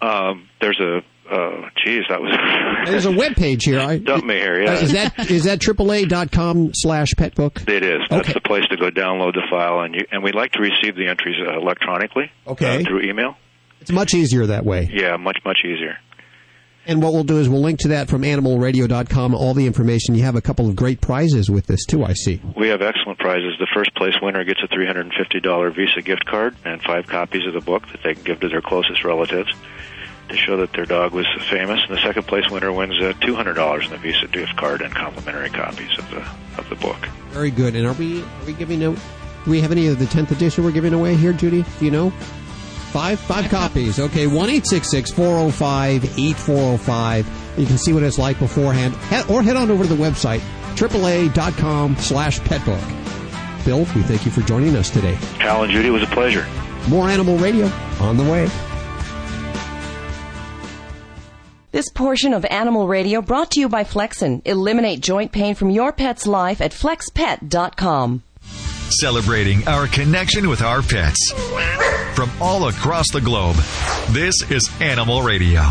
[0.00, 1.00] Um, there's a
[1.30, 2.36] uh, geez, that was
[2.90, 3.78] There's a web page here.
[3.80, 4.62] I, dump me here.
[4.62, 7.68] Yeah, Uh, is that is that AAA.com slash petbook?
[7.68, 8.00] It is.
[8.10, 10.96] That's the place to go download the file, and you and we'd like to receive
[10.96, 12.30] the entries uh, electronically.
[12.46, 12.82] Okay.
[12.82, 13.36] uh, through email.
[13.80, 14.90] It's much easier that way.
[14.92, 15.96] Yeah, much much easier.
[16.86, 20.14] And what we'll do is we'll link to that from animalradio.com, all the information.
[20.16, 22.40] You have a couple of great prizes with this too, I see.
[22.56, 23.54] We have excellent prizes.
[23.60, 27.60] The first place winner gets a $350 Visa gift card and five copies of the
[27.60, 29.50] book that they can give to their closest relatives
[30.28, 31.80] to show that their dog was famous.
[31.88, 35.50] And the second place winner wins uh, $200 in the Visa gift card and complimentary
[35.50, 36.26] copies of the
[36.58, 37.06] of the book.
[37.30, 37.74] Very good.
[37.76, 38.98] And are we are we giving out?
[39.44, 41.64] Do we have any of the tenth edition we're giving away here, Judy?
[41.78, 42.12] Do you know?
[42.92, 43.98] Five five copies.
[43.98, 47.26] Okay, one eight six six four zero five eight four zero five.
[47.58, 48.94] You can see what it's like beforehand,
[49.30, 50.40] or head on over to the website
[50.76, 53.64] AAA.com slash petbook.
[53.64, 55.14] Bill, we thank you for joining us today.
[55.38, 56.46] Hal and Judy, it was a pleasure.
[56.88, 57.66] More Animal Radio
[58.00, 58.50] on the way.
[61.70, 64.42] This portion of Animal Radio brought to you by Flexin.
[64.44, 68.22] Eliminate joint pain from your pet's life at flexpet.com.
[69.00, 71.32] Celebrating our connection with our pets.
[72.14, 73.56] From all across the globe,
[74.10, 75.62] this is Animal Radio.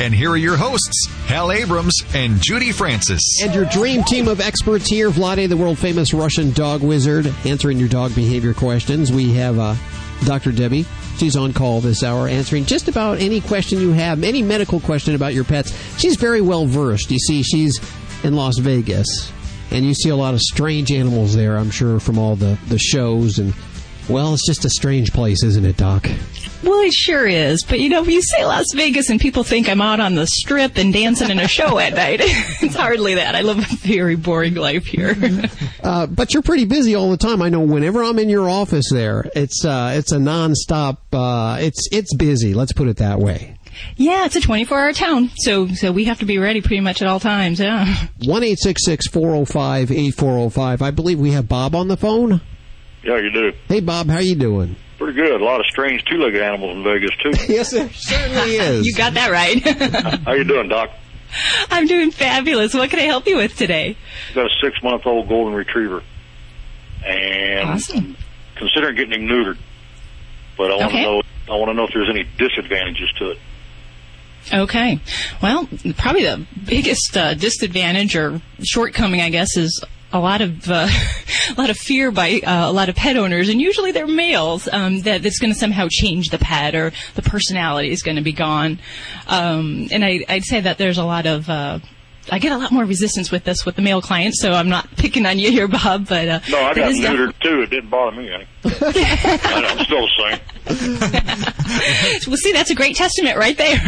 [0.00, 3.40] And here are your hosts, Hal Abrams and Judy Francis.
[3.42, 7.78] And your dream team of experts here, Vladae, the world famous Russian dog wizard, answering
[7.78, 9.10] your dog behavior questions.
[9.10, 9.74] We have uh,
[10.24, 10.52] Dr.
[10.52, 10.86] Debbie.
[11.16, 15.16] She's on call this hour, answering just about any question you have, any medical question
[15.16, 15.76] about your pets.
[15.98, 17.10] She's very well versed.
[17.10, 17.80] You see, she's
[18.22, 19.32] in Las Vegas,
[19.72, 22.78] and you see a lot of strange animals there, I'm sure, from all the, the
[22.78, 23.38] shows.
[23.38, 23.54] And,
[24.08, 26.08] well, it's just a strange place, isn't it, Doc?
[26.62, 27.64] Well, it sure is.
[27.64, 30.26] But you know, if you say Las Vegas and people think I'm out on the
[30.26, 33.34] strip and dancing in a show at night, it's hardly that.
[33.34, 35.16] I live a very boring life here.
[35.82, 37.42] Uh, but you're pretty busy all the time.
[37.42, 37.58] I know.
[37.58, 40.98] Whenever I'm in your office, there, it's uh, it's a nonstop.
[41.12, 42.54] Uh, it's it's busy.
[42.54, 43.56] Let's put it that way.
[43.96, 47.08] Yeah, it's a 24-hour town, so so we have to be ready pretty much at
[47.08, 47.60] all times.
[47.60, 48.06] Yeah.
[48.24, 50.82] One eight six six four zero five eight four zero five.
[50.82, 52.40] I believe we have Bob on the phone.
[53.04, 53.52] Yeah, you do.
[53.68, 54.76] Hey, Bob, how you doing?
[54.98, 55.40] Pretty good.
[55.40, 57.32] A lot of strange two-legged animals in Vegas too.
[57.52, 58.86] yes, there certainly is.
[58.86, 59.60] you got that right.
[60.24, 60.90] How you doing, Doc?
[61.70, 62.74] I'm doing fabulous.
[62.74, 63.96] What can I help you with today?
[64.28, 66.02] I've Got a six-month-old golden retriever,
[67.04, 68.16] and Awesome.
[68.54, 69.58] considering getting him neutered,
[70.56, 71.04] but I want Okay.
[71.04, 71.22] to know.
[71.50, 73.38] I want to know if there's any disadvantages to it.
[74.52, 75.00] Okay.
[75.42, 80.88] Well, probably the biggest uh, disadvantage or shortcoming, I guess, is a lot of uh,
[81.50, 84.68] a lot of fear by uh, a lot of pet owners, and usually they're males.
[84.70, 88.22] Um, that it's going to somehow change the pet, or the personality is going to
[88.22, 88.78] be gone.
[89.26, 91.78] Um, and I, I'd say that there's a lot of uh,
[92.30, 94.88] I get a lot more resistance with this with the male clients, so I'm not
[94.96, 96.08] picking on you here, Bob.
[96.08, 97.62] But uh, No, I got is def- neutered too.
[97.62, 98.46] It didn't bother me any.
[98.64, 100.40] I'm still the same.
[102.26, 103.80] well, see, that's a great testament right there.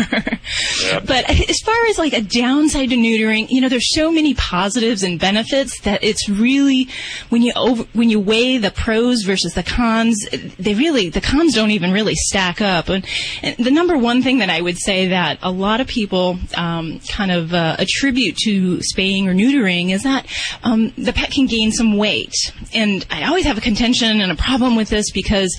[0.83, 4.35] Yeah, but as far as like a downside to neutering, you know, there's so many
[4.35, 6.89] positives and benefits that it's really
[7.29, 10.27] when you over, when you weigh the pros versus the cons,
[10.59, 12.89] they really the cons don't even really stack up.
[12.89, 13.07] And,
[13.43, 17.01] and the number one thing that I would say that a lot of people um,
[17.09, 20.27] kind of uh, attribute to spaying or neutering is that
[20.65, 22.35] um, the pet can gain some weight.
[22.73, 25.57] And I always have a contention and a problem with this because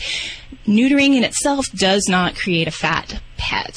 [0.67, 3.75] neutering in itself does not create a fat pet,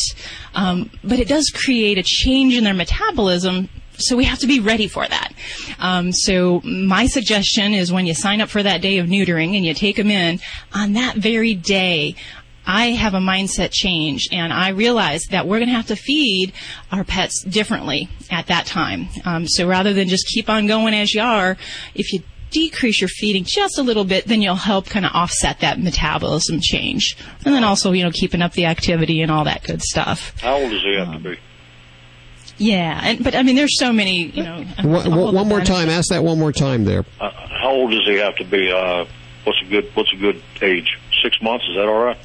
[0.55, 3.69] um, but it does create a change in their metabolism.
[4.01, 5.33] So we have to be ready for that.
[5.81, 9.65] Um, so my suggestion is when you sign up for that day of neutering and
[9.65, 10.39] you take them in,
[10.73, 12.15] on that very day,
[12.65, 16.53] I have a mindset change and I realize that we're going to have to feed
[16.93, 19.09] our pets differently at that time.
[19.25, 21.57] Um, so rather than just keep on going as you are,
[21.95, 25.61] if you decrease your feeding just a little bit, then you'll help kind of offset
[25.61, 27.17] that metabolism change.
[27.45, 30.39] And then also, you know, keeping up the activity and all that good stuff.
[30.41, 31.39] How old does he have to be?
[32.59, 34.65] Yeah, and, but I mean, there's so many, you know.
[34.83, 35.89] One, all one more time.
[35.89, 37.05] Ask that one more time there.
[37.21, 38.71] Uh, how old does he have to be?
[38.73, 39.05] Uh,
[39.45, 40.99] what's a good What's a good age?
[41.23, 41.65] Six months?
[41.69, 42.19] Is that all right?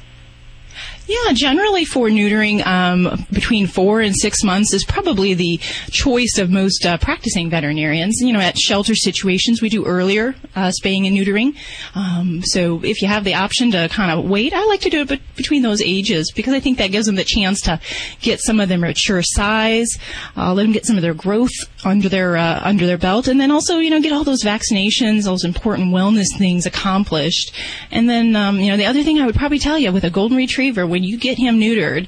[1.06, 5.58] Yeah, generally for neutering, um, between four and six months is probably the
[5.90, 8.20] choice of most uh, practicing veterinarians.
[8.20, 11.56] You know, at shelter situations, we do earlier uh, spaying and neutering.
[11.94, 15.02] Um, so if you have the option to kind of wait, I like to do
[15.02, 17.80] it bet- between those ages because I think that gives them the chance to
[18.22, 19.98] get some of their mature size,
[20.38, 21.52] uh, let them get some of their growth
[21.84, 25.24] under their uh, under their belt, and then also you know get all those vaccinations,
[25.24, 27.54] those important wellness things accomplished.
[27.90, 30.10] And then um, you know the other thing I would probably tell you with a
[30.10, 32.06] golden retriever when you get him neutered,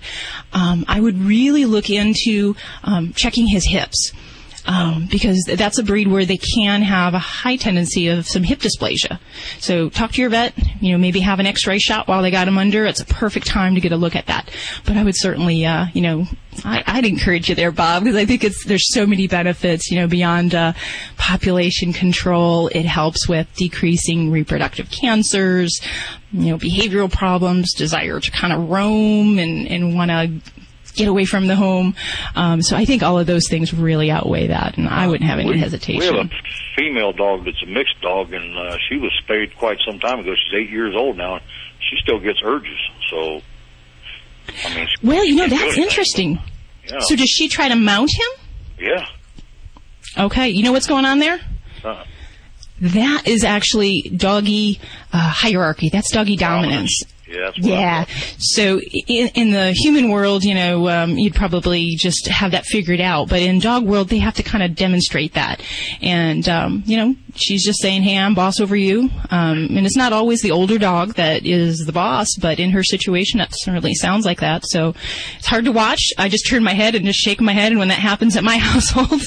[0.52, 4.12] um, I would really look into um, checking his hips.
[4.68, 8.58] Um, because that's a breed where they can have a high tendency of some hip
[8.58, 9.20] dysplasia.
[9.60, 12.48] So talk to your vet, you know, maybe have an x-ray shot while they got
[12.48, 12.84] him under.
[12.84, 14.50] It's a perfect time to get a look at that.
[14.84, 16.26] But I would certainly, uh, you know,
[16.64, 20.00] I, I'd encourage you there, Bob, because I think it's, there's so many benefits, you
[20.00, 20.72] know, beyond, uh,
[21.16, 22.66] population control.
[22.66, 25.80] It helps with decreasing reproductive cancers,
[26.36, 30.40] you know, behavioral problems, desire to kind of roam and, and want to
[30.94, 31.94] get away from the home.
[32.34, 35.38] Um, so I think all of those things really outweigh that, and I wouldn't have
[35.38, 36.00] any We- hesitation.
[36.00, 36.30] We have a
[36.76, 40.32] female dog that's a mixed dog, and uh, she was spayed quite some time ago.
[40.34, 41.38] She's eight years old now.
[41.80, 42.78] She still gets urges.
[43.10, 43.40] So,
[44.64, 46.38] I mean, well, you know, she can't do that's interesting.
[46.88, 46.98] Yeah.
[47.00, 48.46] So does she try to mount him?
[48.80, 49.06] yeah.
[50.18, 51.38] Okay, you know what's going on there?
[51.84, 52.02] Uh,
[52.80, 54.80] That is actually doggy
[55.12, 55.88] uh, hierarchy.
[55.90, 57.02] That's doggy dominance.
[57.28, 57.40] Yeah.
[57.40, 58.04] That's what I Yeah.
[58.38, 63.00] So in, in the human world, you know, um, you'd probably just have that figured
[63.00, 63.28] out.
[63.28, 65.62] But in dog world, they have to kind of demonstrate that.
[66.00, 69.10] And, um, you know, she's just saying, hey, I'm boss over you.
[69.30, 72.82] Um, and it's not always the older dog that is the boss, but in her
[72.82, 74.64] situation, that certainly sounds like that.
[74.66, 74.94] So
[75.38, 76.12] it's hard to watch.
[76.18, 77.72] I just turn my head and just shake my head.
[77.72, 79.22] And when that happens at my household,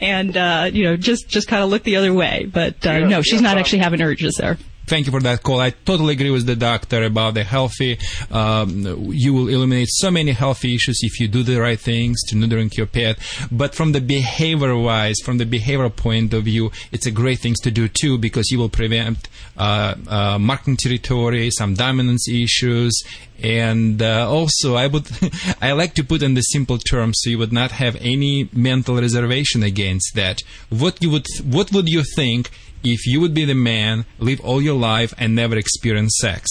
[0.00, 2.48] and, uh, you know, just, just kind of look the other way.
[2.50, 4.58] But, uh, no, she's not actually having urges there.
[4.88, 5.60] Thank you for that call.
[5.60, 7.98] I totally agree with the doctor about the healthy.
[8.30, 12.34] Um, you will eliminate so many healthy issues if you do the right things to
[12.34, 13.18] neutering your pet.
[13.52, 17.54] But from the behavior wise, from the behavior point of view, it's a great thing
[17.64, 19.28] to do too because you will prevent
[19.58, 23.02] uh, uh, marking territory, some dominance issues,
[23.42, 25.08] and uh, also I would
[25.60, 28.96] I like to put in the simple terms so you would not have any mental
[28.96, 30.42] reservation against that.
[30.68, 32.50] What you would what would you think
[32.84, 36.48] if you would be the man, live all your life and never experience sex?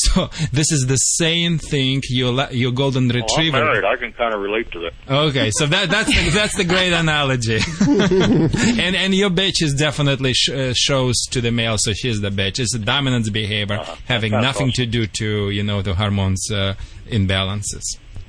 [0.14, 3.64] So this is the same thing your your golden Oh, I'm retriever.
[3.64, 3.84] married.
[3.84, 4.92] I can kind of relate to that.
[5.28, 7.58] Okay, so that that's the, that's the great analogy,
[8.82, 12.30] and and your bitch is definitely sh- uh, shows to the male, so she's the
[12.30, 12.58] bitch.
[12.58, 16.74] It's a dominance behavior having that's nothing to do to you know the hormones uh,
[17.06, 17.84] imbalances.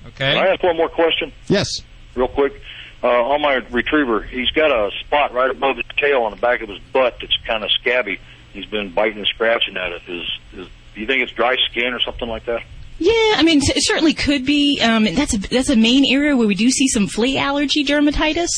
[0.07, 0.33] Okay.
[0.33, 1.31] Can I ask one more question?
[1.47, 1.67] Yes.
[2.15, 2.53] Real quick.
[3.01, 6.61] Uh, on my retriever, he's got a spot right above his tail on the back
[6.61, 8.19] of his butt that's kind of scabby.
[8.51, 10.01] He's been biting and scratching at it.
[10.07, 10.67] Is, is
[10.99, 12.59] do you think it's dry skin or something like that?
[12.97, 14.81] Yeah, I mean, it certainly could be.
[14.81, 18.49] Um, that's a that's a main area where we do see some flea allergy dermatitis.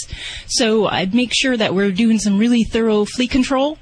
[0.47, 3.77] So I'd make sure that we're doing some really thorough flea control.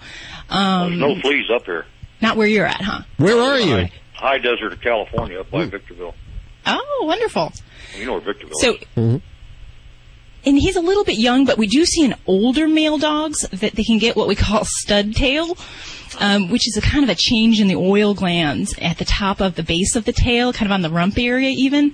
[0.49, 1.86] Um, There's no fleas up here.
[2.20, 3.03] Not where you're at, huh?
[3.16, 3.76] Where are you?
[3.76, 6.14] High, high desert of California, up by Victorville.
[6.66, 7.53] Oh, wonderful.
[7.97, 9.22] You know where Victorville So, is.
[10.45, 13.73] And he's a little bit young, but we do see in older male dogs that
[13.73, 15.57] they can get what we call stud tail,
[16.19, 19.41] um, which is a kind of a change in the oil glands at the top
[19.41, 21.93] of the base of the tail, kind of on the rump area even.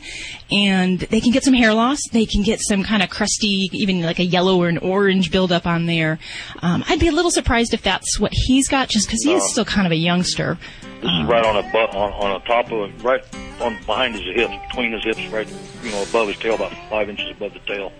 [0.52, 2.00] And they can get some hair loss.
[2.12, 5.66] They can get some kind of crusty, even like a yellow or an orange buildup
[5.66, 6.20] on there.
[6.62, 9.52] Um, I'd be a little surprised if that's what he's got, just because he is
[9.52, 10.58] still kind of a youngster.
[11.02, 13.24] This is right on a butt, on, on the top of, right
[13.62, 15.48] on behind his hips, between his hips, right,
[15.84, 17.92] you know, above his tail, about five inches above the tail.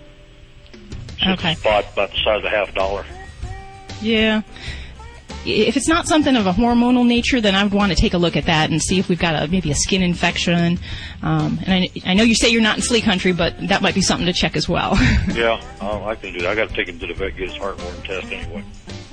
[1.24, 1.54] Okay.
[1.54, 3.04] Spot about the size of a half dollar.
[4.00, 4.42] Yeah.
[5.48, 8.18] If it's not something of a hormonal nature, then I would want to take a
[8.18, 10.78] look at that and see if we've got a, maybe a skin infection.
[11.22, 13.94] Um, and I, I know you say you're not in flea country, but that might
[13.94, 14.98] be something to check as well.
[15.36, 16.48] Yeah, oh, I can do that.
[16.50, 18.64] I got to take him to the vet, get his heartworm test anyway.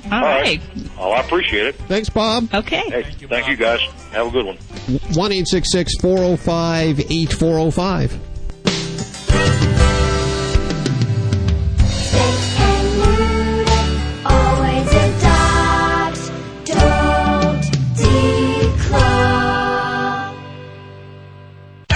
[0.06, 0.62] All right.
[0.98, 1.76] Oh, I appreciate it.
[1.76, 2.48] Thanks, Bob.
[2.54, 2.90] Okay.
[2.90, 3.82] Hey, thank you guys.
[4.12, 4.58] Have a good one.
[5.14, 5.32] 1
[6.02, 8.20] 405 8405.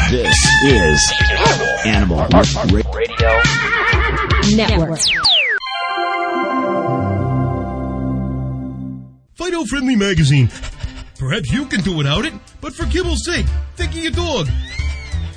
[0.09, 0.33] This
[0.63, 1.13] is
[1.85, 2.25] Animal
[2.93, 3.41] Radio
[4.55, 4.99] Network.
[9.35, 10.47] Fido Friendly Magazine.
[11.19, 13.45] Perhaps you can do without it, but for kibble's sake,
[13.75, 14.47] think of your dog.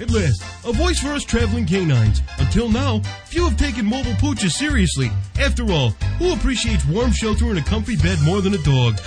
[0.01, 2.23] At last, a voice for us traveling canines.
[2.39, 5.11] Until now, few have taken mobile pooches seriously.
[5.41, 5.91] After all,
[6.21, 9.01] who appreciates warm shelter and a comfy bed more than a dog?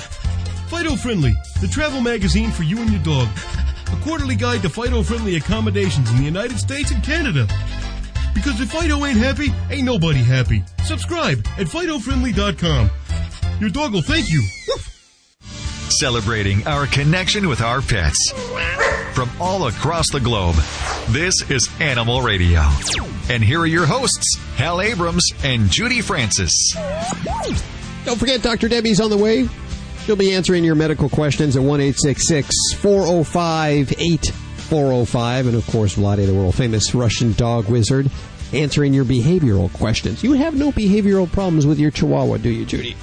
[0.68, 3.30] Fido Friendly, the travel magazine for you and your dog.
[3.93, 7.47] A quarterly guide to Fido friendly accommodations in the United States and Canada.
[8.33, 10.63] Because if Fido ain't happy, ain't nobody happy.
[10.83, 12.89] Subscribe at FidoFriendly.com.
[13.59, 14.41] Your dog will thank you.
[15.89, 18.33] Celebrating our connection with our pets.
[19.13, 20.55] From all across the globe,
[21.09, 22.61] this is Animal Radio.
[23.29, 26.51] And here are your hosts, Hal Abrams and Judy Francis.
[28.05, 28.67] Don't forget, Dr.
[28.67, 29.47] Debbie's on the way.
[30.06, 35.47] She'll be answering your medical questions at 1 405 8405.
[35.47, 38.12] And of course, Vladae, the world famous Russian dog wizard,
[38.51, 40.22] answering your behavioral questions.
[40.22, 42.97] You have no behavioral problems with your Chihuahua, do you, Judy?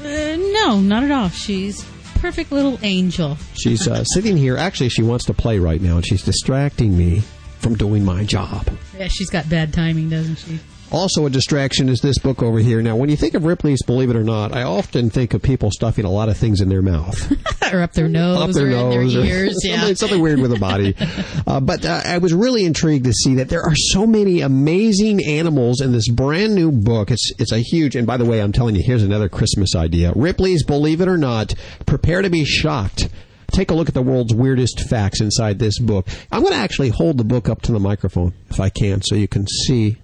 [0.00, 1.28] Uh, no, not at all.
[1.28, 1.84] She's
[2.20, 3.36] perfect little angel.
[3.54, 4.56] She's uh, sitting here.
[4.56, 7.24] Actually, she wants to play right now, and she's distracting me
[7.58, 8.70] from doing my job.
[8.96, 10.60] Yeah, she's got bad timing, doesn't she?
[10.90, 12.80] Also, a distraction is this book over here.
[12.80, 15.70] Now, when you think of Ripley's Believe It or Not, I often think of people
[15.70, 17.30] stuffing a lot of things in their mouth.
[17.72, 19.54] or up their nose, up their or nose, in their ears.
[19.64, 19.76] yeah.
[19.76, 20.94] something, something weird with the body.
[21.46, 25.24] Uh, but uh, I was really intrigued to see that there are so many amazing
[25.24, 27.10] animals in this brand new book.
[27.10, 27.96] It's it's a huge.
[27.96, 30.12] And by the way, I'm telling you, here's another Christmas idea.
[30.14, 31.54] Ripley's Believe It or Not.
[31.86, 33.08] Prepare to be shocked.
[33.50, 36.06] Take a look at the world's weirdest facts inside this book.
[36.30, 39.14] I'm going to actually hold the book up to the microphone if I can, so
[39.14, 39.96] you can see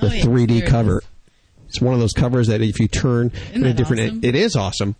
[0.00, 0.22] the Oh, yeah.
[0.24, 1.02] 3D There it cover.
[1.68, 4.20] It's one of those covers that if you turn in a different, awesome?
[4.24, 4.96] it is awesome.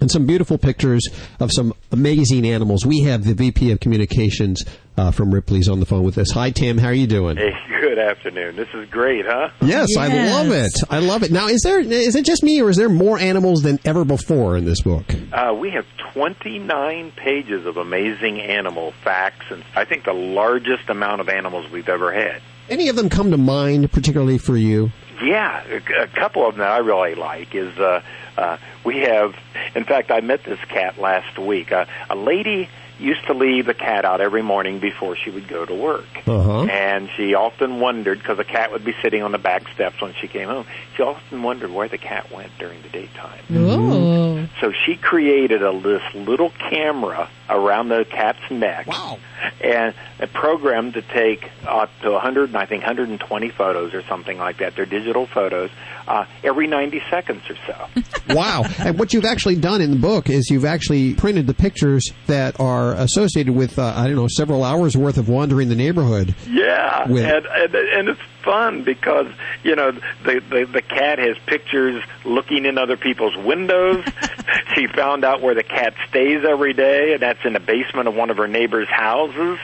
[0.00, 1.08] And some beautiful pictures
[1.40, 2.84] of some amazing animals.
[2.86, 4.62] We have the VP of Communications
[4.96, 6.30] uh, from Ripley's on the phone with us.
[6.32, 6.78] Hi, Tim.
[6.78, 7.36] How are you doing?
[7.36, 7.50] Hey,
[7.80, 8.54] good afternoon.
[8.54, 9.48] This is great, huh?
[9.60, 10.72] Yes, I love it.
[10.90, 11.32] I love it.
[11.32, 14.56] Now, is there is it just me, or is there more animals than ever before
[14.56, 15.04] in this book?
[15.32, 21.20] Uh, we have 29 pages of amazing animal facts, and I think the largest amount
[21.22, 22.40] of animals we've ever had.
[22.68, 24.90] Any of them come to mind, particularly for you?
[25.22, 28.02] Yeah, a, a couple of them that I really like is uh,
[28.36, 29.34] uh, we have.
[29.74, 31.72] In fact, I met this cat last week.
[31.72, 32.68] Uh, a lady
[33.00, 36.06] used to leave the cat out every morning before she would go to work.
[36.26, 36.64] Uh-huh.
[36.64, 40.14] And she often wondered, because the cat would be sitting on the back steps when
[40.14, 40.66] she came home,
[40.96, 43.44] she often wondered where the cat went during the daytime.
[43.48, 44.48] Whoa.
[44.60, 48.86] So she created a this little camera around the cat's neck.
[48.86, 49.18] Wow.
[49.60, 54.36] And a program to take up to 100, and I think 120 photos or something
[54.38, 54.74] like that.
[54.76, 55.70] They're digital photos
[56.08, 58.04] uh, every 90 seconds or so.
[58.34, 58.64] wow.
[58.78, 62.58] And what you've actually done in the book is you've actually printed the pictures that
[62.58, 66.34] are associated with, uh, I don't know, several hours worth of wandering the neighborhood.
[66.48, 69.26] Yeah, With- and, and and it's fun because
[69.62, 69.92] you know
[70.24, 74.02] the, the the cat has pictures looking in other people's windows.
[74.74, 78.14] she found out where the cat stays every day, and that's in the basement of
[78.14, 79.58] one of her neighbors' houses.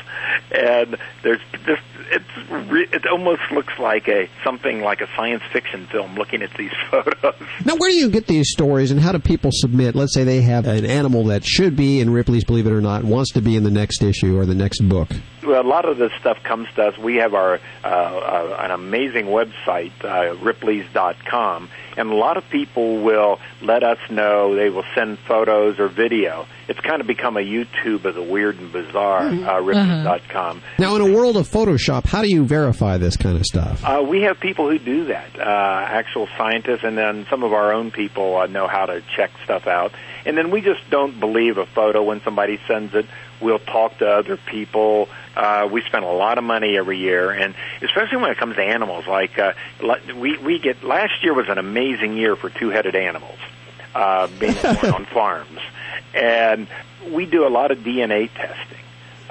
[0.50, 5.86] And there's just it's re- it almost looks like a something like a science fiction
[5.86, 7.34] film looking at these photos.
[7.64, 9.94] Now, where do you get these stories, and how do people submit?
[9.94, 13.04] Let's say they have an animal that should be in Ripley's Believe It or Not,
[13.04, 15.08] wants to be in the next issue or the next book.
[15.42, 16.98] well, a lot of this stuff comes to us.
[16.98, 23.02] We have our uh, uh, an amazing website, uh, Ripley's.com, and a lot of people
[23.02, 24.54] will let us know.
[24.54, 26.46] They will send photos or video.
[26.68, 29.22] It's kind of become a YouTube of the weird and bizarre.
[29.28, 30.62] Uh, Ripley's.com.
[30.78, 33.84] Now, in a world of Photoshop, how do you verify this kind of stuff?
[33.84, 37.72] Uh, we have people who do that, uh, actual scientists, and then some of our
[37.72, 39.92] own people uh, know how to check stuff out.
[40.26, 43.06] And then we just don't believe a photo when somebody sends it.
[43.44, 45.08] We'll talk to other people.
[45.36, 48.62] Uh, we spend a lot of money every year, and especially when it comes to
[48.62, 49.06] animals.
[49.06, 49.52] Like uh,
[50.16, 53.38] we we get last year was an amazing year for two-headed animals
[53.94, 55.60] uh, being born on farms,
[56.14, 56.66] and
[57.10, 58.73] we do a lot of DNA testing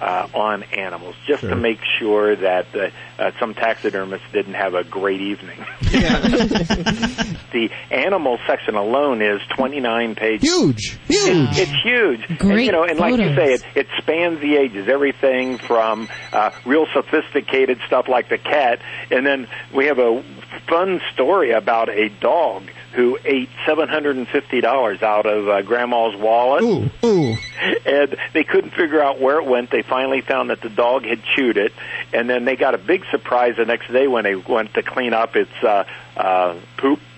[0.04, 4.84] uh, on animals just to make sure that uh, uh, some taxidermist didn't have a
[4.84, 5.58] great evening.
[5.80, 10.50] the animal section alone is 29 pages.
[10.50, 11.48] Huge, huge.
[11.48, 12.26] It's, it's huge.
[12.28, 14.90] and, Great you know, and like you say, it, it spans the ages.
[14.90, 20.22] Everything from uh, real sophisticated stuff like the cat, and then we have a
[20.68, 22.64] fun story about a dog
[22.94, 26.64] who ate seven hundred and fifty dollars out of uh, Grandma's wallet.
[26.64, 27.36] Ooh, ooh.
[27.86, 29.70] And they couldn't figure out where it went.
[29.70, 31.72] They finally found that the dog had chewed it,
[32.12, 35.14] and then they got a big surprise the next day when they went to clean
[35.14, 35.86] up its uh,
[36.18, 37.00] uh, poop,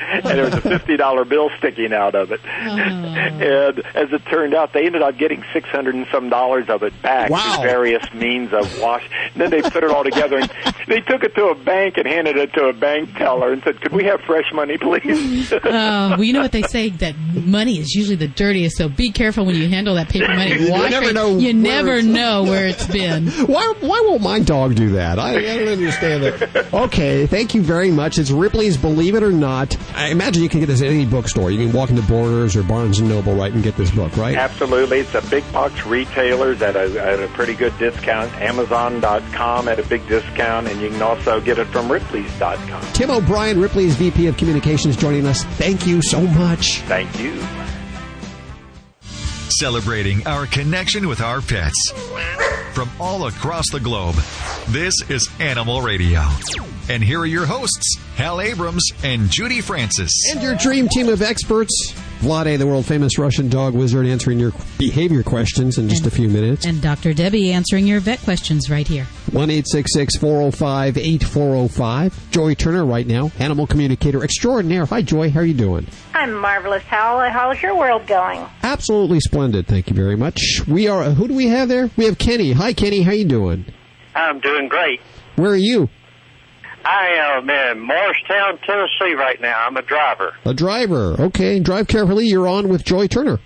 [0.00, 2.40] and there was a fifty dollar bill sticking out of it.
[3.16, 6.82] And as it turned out, they ended up getting six hundred and some dollars of
[6.82, 7.56] it back Wow.
[7.56, 9.08] through various means of wash.
[9.32, 10.50] And then they put it all together and
[10.86, 13.80] they took it to a bank and handed it to a bank teller and said,
[13.80, 17.78] "Could we have fresh money, please?" Uh, well, you know what they say that money
[17.78, 20.52] is usually the dirtiest, so be careful when you handle that paper money.
[20.62, 21.14] You never it.
[21.14, 23.28] know You where never know where it's been.
[23.28, 25.18] Why, why won't my dog do that?
[25.18, 26.72] I, I don't understand that.
[26.74, 28.18] Okay, thank you very much.
[28.18, 29.76] It's Ripley's Believe It or Not.
[29.94, 31.50] I imagine you can get this at any bookstore.
[31.50, 34.36] You can walk into Borders or Barnes & Noble, right, and get this book, right?
[34.36, 35.00] Absolutely.
[35.00, 38.32] It's a big box retailers at a, at a pretty good discount.
[38.40, 42.82] Amazon.com at a big discount, and you can also get it from Ripley's.com.
[42.92, 45.44] Tim O'Brien, Ripley's VP of Communications, joining us.
[45.44, 46.80] Thank you so much.
[46.82, 47.65] Thank you.
[49.48, 51.92] Celebrating our connection with our pets.
[52.72, 54.16] From all across the globe,
[54.68, 56.22] this is Animal Radio.
[56.88, 60.10] And here are your hosts, Hal Abrams and Judy Francis.
[60.32, 61.94] And your dream team of experts.
[62.20, 66.28] Vladae, the world famous Russian dog wizard, answering your behavior questions in just a few
[66.28, 66.64] minutes.
[66.64, 67.12] And Dr.
[67.12, 69.04] Debbie answering your vet questions right here.
[69.32, 72.30] 1 405 8405.
[72.30, 74.86] Joy Turner, right now, animal communicator extraordinaire.
[74.86, 75.30] Hi, Joy.
[75.30, 75.86] How are you doing?
[76.14, 77.18] I'm marvelous, Hal.
[77.20, 78.44] Uh, How's your world going?
[78.62, 79.66] Absolutely splendid.
[79.66, 80.62] Thank you very much.
[80.66, 81.04] We are.
[81.04, 81.90] Who do we have there?
[81.96, 82.52] We have Kenny.
[82.52, 83.02] Hi, Kenny.
[83.02, 83.66] How are you doing?
[84.14, 85.00] I'm doing great.
[85.36, 85.90] Where are you?
[86.86, 89.66] I am in Morristown, Tennessee right now.
[89.66, 90.34] I'm a driver.
[90.44, 91.20] A driver.
[91.20, 91.58] Okay.
[91.58, 92.26] Drive carefully.
[92.26, 93.40] You're on with Joy Turner.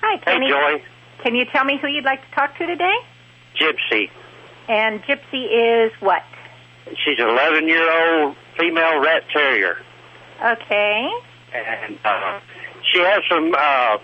[0.00, 0.48] Hi, Kenny.
[0.48, 0.82] Joy.
[1.22, 2.96] Can you tell me who you'd like to talk to today?
[3.54, 4.10] Gypsy.
[4.68, 6.22] And Gypsy is what?
[7.04, 9.76] She's an 11 year old female rat terrier.
[10.44, 11.08] Okay.
[11.54, 12.40] And uh,
[12.92, 13.98] she has some uh,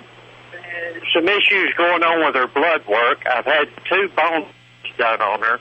[1.14, 3.26] some issues going on with her blood work.
[3.26, 4.46] I've had two bones
[4.98, 5.58] done on her,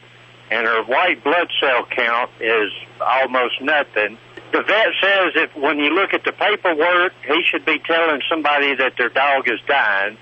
[0.49, 2.71] and her white blood cell count is
[3.01, 4.17] almost nothing.
[4.51, 8.75] The vet says if when you look at the paperwork, he should be telling somebody
[8.75, 10.17] that their dog is dying.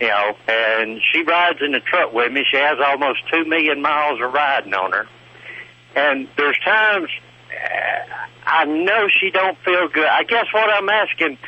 [0.00, 2.44] You know, and she rides in the truck with me.
[2.50, 5.06] She has almost two million miles of riding on her.
[5.94, 7.10] And there's times
[7.50, 8.14] uh,
[8.46, 10.06] I know she don't feel good.
[10.06, 11.38] I guess what I'm asking,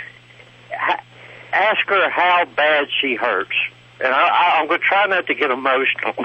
[1.52, 3.54] ask her how bad she hurts.
[4.00, 6.14] And I, I, I'm going to try not to get emotional.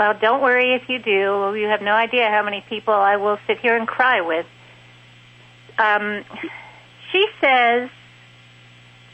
[0.00, 1.54] Well, don't worry if you do.
[1.60, 4.46] You have no idea how many people I will sit here and cry with.
[5.76, 6.24] Um,
[7.12, 7.90] she says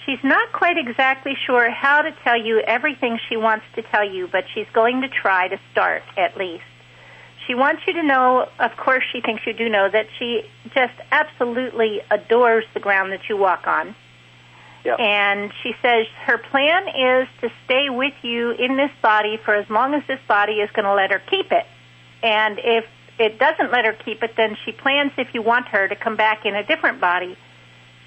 [0.05, 4.29] she's not quite exactly sure how to tell you everything she wants to tell you,
[4.31, 6.63] but she's going to try to start at least.
[7.49, 10.95] She wants you to know, of course, she thinks you do know, that she just
[11.11, 13.97] absolutely adores the ground that you walk on.
[14.87, 15.01] Yep.
[15.01, 19.69] And she says her plan is to stay with you in this body for as
[19.69, 21.67] long as this body is going to let her keep it.
[22.23, 22.85] And if
[23.19, 26.15] it doesn't let her keep it, then she plans, if you want her, to come
[26.15, 27.37] back in a different body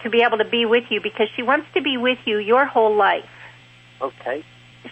[0.04, 2.66] to be able to be with you because she wants to be with you your
[2.66, 3.30] whole life.
[4.02, 4.46] Okay.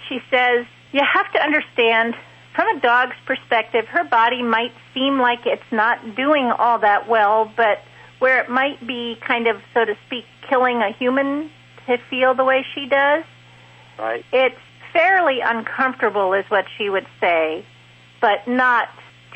[0.10, 2.16] She says, you have to understand
[2.54, 7.50] from a dog's perspective, her body might seem like it's not doing all that well,
[7.56, 7.80] but
[8.20, 11.50] where it might be kind of, so to speak, killing a human
[11.88, 13.24] to feel the way she does,
[13.98, 14.24] Right.
[14.32, 14.56] it's
[14.94, 17.66] fairly uncomfortable, is what she would say,
[18.22, 18.90] but not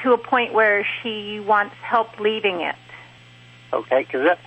[0.03, 2.75] to a point where she wants help leaving it.
[3.73, 4.37] Okay, because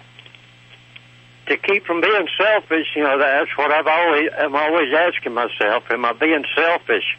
[1.47, 5.85] to keep from being selfish, you know, that's what I've always I'm always asking myself:
[5.91, 7.17] Am I being selfish?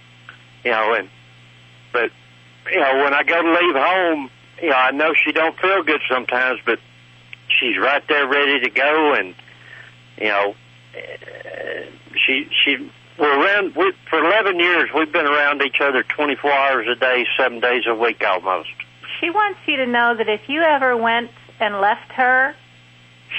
[0.64, 1.10] You know, and
[1.94, 2.12] But
[2.72, 4.30] you know, when I go to leave home,
[4.62, 6.80] you know, I know she don't feel good sometimes, but
[7.48, 9.36] she's right there ready to go, and
[10.18, 10.56] you know,
[10.96, 11.86] Uh,
[12.26, 12.90] she she
[13.20, 14.90] we're around we, for eleven years.
[14.96, 18.70] We've been around each other twenty four hours a day, seven days a week, almost.
[19.20, 22.56] She wants you to know that if you ever went and left her,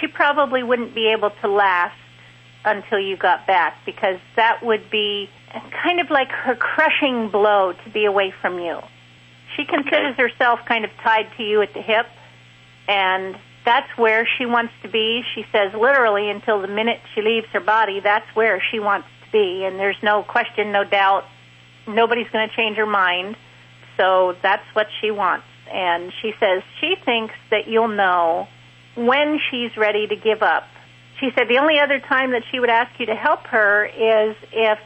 [0.01, 1.99] she probably wouldn't be able to last
[2.65, 5.31] until you got back because that would be
[5.83, 8.81] kind of like her crushing blow to be away from you.
[9.57, 12.07] She considers herself kind of tied to you at the hip,
[12.89, 13.37] and
[13.67, 15.23] that's where she wants to be.
[15.35, 19.33] She says literally until the minute she leaves her body, that's where she wants to
[19.33, 21.25] be, and there's no question, no doubt.
[21.87, 23.37] Nobody's going to change her mind.
[23.97, 25.47] So that's what she wants.
[25.71, 28.47] And she says she thinks that you'll know
[28.95, 30.65] when she's ready to give up.
[31.19, 34.37] She said the only other time that she would ask you to help her is
[34.53, 34.79] if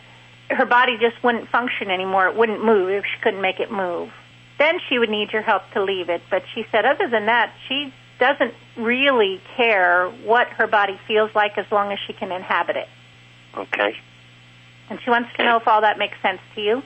[0.49, 2.28] her body just wouldn't function anymore.
[2.28, 4.11] It wouldn't move if she couldn't make it move.
[4.59, 6.22] Then she would need your help to leave it.
[6.31, 11.59] But she said other than that, she doesn't really care what her body feels like
[11.59, 12.89] as long as she can inhabit it.
[13.57, 13.97] Okay.
[14.89, 16.83] And she wants to know if all that makes sense to you.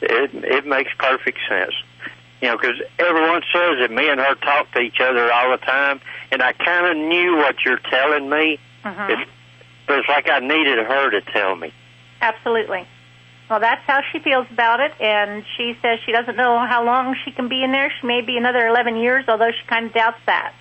[0.00, 1.74] It it makes perfect sense.
[2.40, 5.58] You know, because everyone says that me and her talk to each other all the
[5.58, 6.00] time,
[6.32, 8.58] and I kind of knew what you're telling me.
[8.84, 9.10] Mhm.
[9.10, 9.30] It's,
[9.86, 11.72] but it's like I needed her to tell me.
[12.20, 12.86] Absolutely.
[13.52, 17.14] Well, that's how she feels about it, and she says she doesn't know how long
[17.22, 17.92] she can be in there.
[18.00, 20.54] She may be another 11 years, although she kind of doubts that.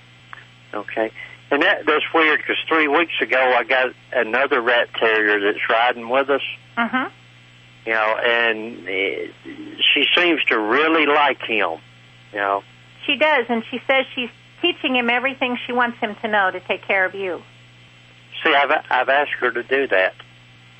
[0.73, 1.09] Okay.
[1.51, 6.09] And that that's weird because three weeks ago I got another rat terrier that's riding
[6.09, 6.41] with us.
[6.77, 7.13] Mm-hmm.
[7.85, 9.27] You know, and eh,
[9.93, 11.79] she seems to really like him.
[12.33, 12.63] You know.
[13.05, 14.31] She does, and she says she's
[14.61, 17.41] teaching him everything she wants him to know to take care of you.
[18.43, 20.13] See, I've I've asked her to do that,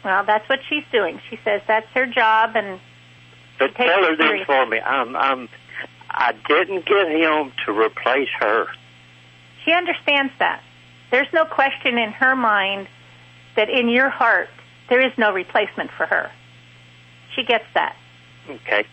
[0.04, 1.22] Well, that's what she's doing.
[1.30, 2.80] She says that's her job, and
[3.60, 4.80] but tell her this for me.
[4.80, 5.49] I'm I'm
[6.10, 8.68] I didn't get him to replace her.
[9.64, 10.62] she understands that.
[11.12, 12.88] There's no question in her mind
[13.56, 14.49] that in your heart
[14.89, 16.32] there is no replacement for her.
[17.36, 17.95] She gets that.
[18.49, 18.86] Okay.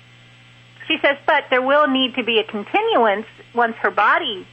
[0.86, 4.46] She says, but there will need to be a continuance once her body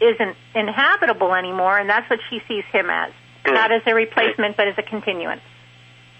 [0.00, 3.12] isn't inhabitable anymore, and that's what she sees him as.
[3.44, 3.54] Good.
[3.54, 5.42] Not as a replacement, but as a continuance.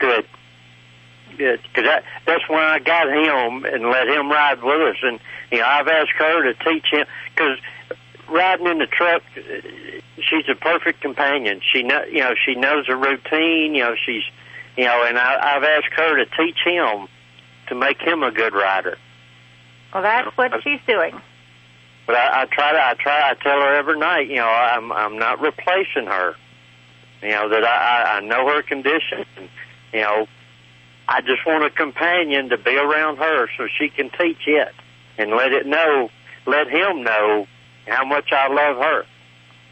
[0.05, 0.27] Good.
[1.39, 1.61] Good.
[1.63, 4.97] Because that, that's when I got him and let him ride with us.
[5.03, 5.19] And,
[5.51, 7.59] you know, I've asked her to teach him, because
[8.29, 9.23] riding in the truck,
[10.17, 11.61] she's a perfect companion.
[11.73, 14.23] She know, you know, she knows the routine, you know, she's,
[14.77, 17.09] you know, and I, I've asked her to teach him
[17.69, 18.99] to make him a good rider.
[19.93, 21.19] Well, that's what she's doing.
[22.07, 24.93] But I, I try to, I try, I tell her every night, you know, I'm,
[24.93, 26.35] I'm not replacing her.
[27.23, 29.25] You know that I, I I know her condition.
[29.39, 29.49] And,
[29.95, 30.27] you know,
[31.09, 34.75] I just want a companion to be around her so she can teach it
[35.17, 36.11] and let it know,
[36.47, 37.47] let him know
[37.87, 39.05] how much I love her.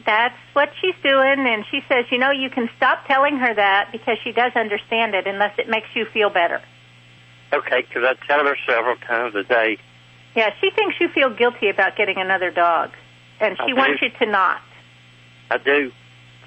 [0.06, 3.90] That's what she's doing, and she says, you know, you can stop telling her that
[3.92, 6.60] because she does understand it unless it makes you feel better.
[7.52, 9.78] Okay, because I tell her several times a day.
[10.34, 12.90] Yeah, she thinks you feel guilty about getting another dog,
[13.40, 14.60] and she wants you to not.
[15.50, 15.92] I do.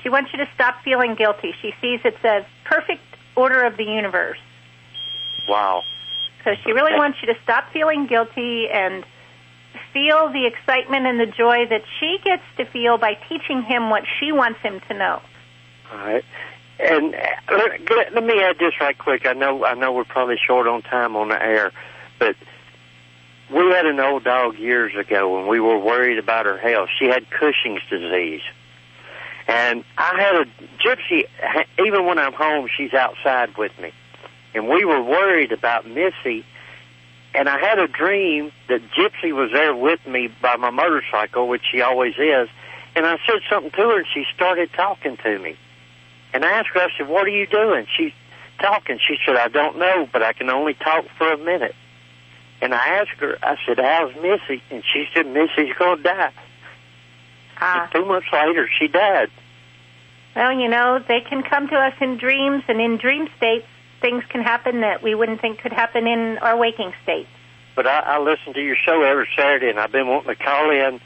[0.03, 1.53] She wants you to stop feeling guilty.
[1.61, 3.01] She sees it as perfect
[3.36, 4.40] order of the universe.
[5.48, 5.84] Wow.
[6.44, 9.04] So she really wants you to stop feeling guilty and
[9.94, 14.04] feel the excitement and the joy that she gets to feel by teaching him what
[14.20, 15.22] she wants him to know.
[15.92, 16.24] All right.
[16.80, 17.20] And uh,
[17.52, 19.26] let, let, let me add this right quick.
[19.26, 21.72] I know I know we're probably short on time on the air,
[22.20, 22.36] but
[23.50, 26.90] we had an old dog years ago and we were worried about her health.
[27.00, 28.42] She had Cushing's disease.
[29.48, 30.46] And I had a
[30.84, 31.28] gypsy,
[31.86, 33.91] even when I'm home, she's outside with me.
[34.54, 36.46] And we were worried about Missy.
[37.34, 41.64] And I had a dream that Gypsy was there with me by my motorcycle, which
[41.70, 42.48] she always is.
[42.96, 45.58] And I said something to her and she started talking to me.
[46.34, 47.86] And I asked her, I said, what are you doing?
[47.96, 48.14] She's
[48.60, 49.00] talking.
[49.06, 51.76] She said, I don't know, but I can only talk for a minute.
[52.62, 54.64] And I asked her, I said, how's Missy?
[54.72, 56.32] And she said, Missy's going to die.
[57.60, 57.89] Ah.
[57.93, 59.30] Two months later, she died.
[60.36, 63.66] Well, you know, they can come to us in dreams, and in dream states,
[64.01, 67.28] things can happen that we wouldn't think could happen in our waking state.
[67.76, 70.72] But I, I listen to your show every Saturday, and I've been wanting to call
[70.72, 70.99] in,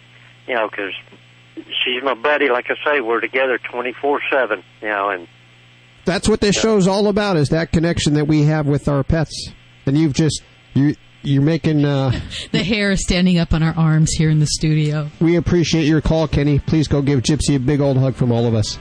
[0.47, 0.93] you know, because
[1.55, 2.49] she's my buddy.
[2.49, 5.27] Like I say, we're together 24-7, you know, and
[6.05, 9.51] That's what this show's all about is that connection that we have with our pets.
[9.85, 10.43] And you've just
[10.73, 12.11] you you're making uh
[12.51, 15.09] The hair is standing up on our arms here in the studio.
[15.19, 16.59] we appreciate your call, Kenny.
[16.59, 18.77] Please go give Gypsy a big old hug from all of us.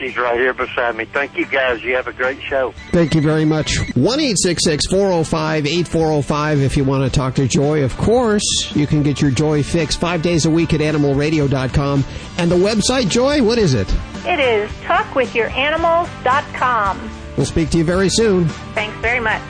[0.00, 1.04] She's right here beside me.
[1.04, 1.84] Thank you, guys.
[1.84, 2.72] You have a great show.
[2.90, 3.76] Thank you very much.
[3.94, 7.84] 1 405 8405 if you want to talk to Joy.
[7.84, 8.42] Of course,
[8.74, 12.02] you can get your Joy fix five days a week at animalradio.com.
[12.38, 13.94] And the website, Joy, what is it?
[14.24, 17.10] It is talkwithyouranimal.com.
[17.36, 18.48] We'll speak to you very soon.
[18.74, 19.40] Thanks very much.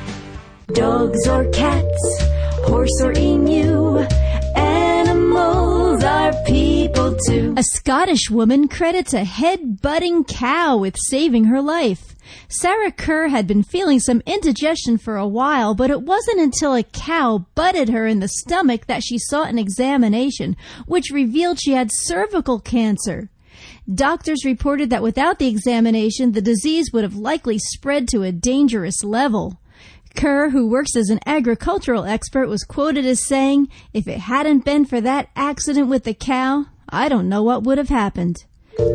[0.74, 2.22] Dogs or cats,
[2.64, 3.98] horse or emu,
[4.56, 7.54] animals are people too.
[7.56, 12.14] A Scottish woman credits a head butting cow with saving her life.
[12.49, 16.84] Sarah Kerr had been feeling some indigestion for a while, but it wasn't until a
[16.84, 21.90] cow butted her in the stomach that she sought an examination, which revealed she had
[21.90, 23.28] cervical cancer.
[23.92, 29.03] Doctors reported that without the examination, the disease would have likely spread to a dangerous
[29.03, 29.58] level.
[30.21, 34.84] Kerr, who works as an agricultural expert, was quoted as saying, If it hadn't been
[34.84, 38.37] for that accident with the cow, I don't know what would have happened.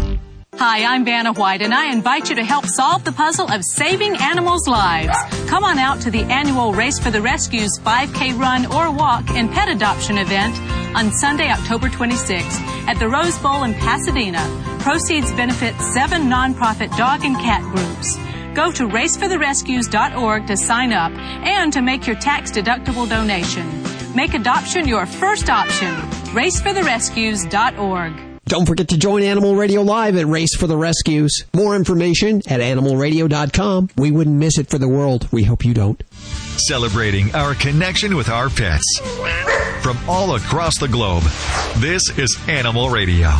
[0.62, 4.16] Hi, I'm Vanna White, and I invite you to help solve the puzzle of saving
[4.16, 5.16] animals' lives.
[5.49, 9.51] Come on out to the annual Race for the Rescues 5K run or walk and
[9.51, 10.55] pet adoption event
[10.95, 14.47] on Sunday, October 26th at the Rose Bowl in Pasadena.
[14.81, 18.19] Proceeds benefit seven nonprofit dog and cat groups.
[18.55, 23.82] Go to racefortherescues.org to sign up and to make your tax deductible donation.
[24.15, 25.95] Make adoption your first option.
[26.35, 28.30] Racefortherescues.org.
[28.46, 31.44] Don't forget to join Animal Radio Live at Race for the Rescues.
[31.54, 33.90] More information at animalradio.com.
[33.96, 35.28] We wouldn't miss it for the world.
[35.30, 36.02] We hope you don't.
[36.66, 38.84] Celebrating our connection with our pets.
[39.82, 41.22] From all across the globe,
[41.76, 43.30] this is Animal Radio.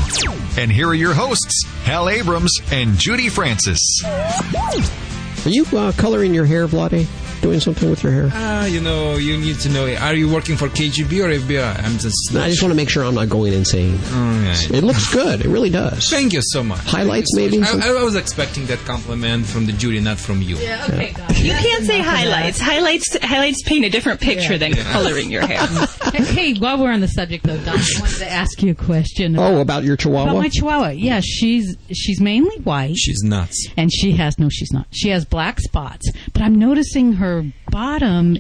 [0.57, 3.81] And here are your hosts, Hal Abrams and Judy Francis.
[4.05, 7.07] Are you uh, coloring your hair, Vladae?
[7.43, 8.29] Doing something with your hair?
[8.33, 9.93] Ah, you know, you need to know.
[9.97, 11.83] Are you working for KGB or FBI?
[11.83, 12.35] I'm just.
[12.35, 13.99] No, I just want to make sure I'm not going insane.
[14.13, 14.71] Alright.
[14.71, 15.41] It looks good.
[15.41, 16.11] It really does.
[16.11, 16.81] Thank you so much.
[16.85, 17.77] Highlights, Thank you maybe?
[17.79, 17.87] much.
[17.87, 20.57] I, I was expecting that compliment from the jury, not from you.
[20.57, 21.15] Yeah, okay.
[21.43, 22.61] You can't say highlights.
[22.61, 25.67] Highlights highlights paint a different picture than coloring your hair.
[26.13, 28.75] hey, hey, while we're on the subject though, Don, I wanted to ask you a
[28.75, 29.39] question.
[29.39, 30.31] Oh, about your chihuahua?
[30.31, 30.89] About my chihuahua.
[30.91, 32.97] Yeah, she's she's mainly white.
[32.97, 33.69] She's nuts.
[33.77, 34.87] And she has no, she's not.
[34.91, 37.30] She has black spots, but I'm noticing her
[37.71, 38.39] bottom.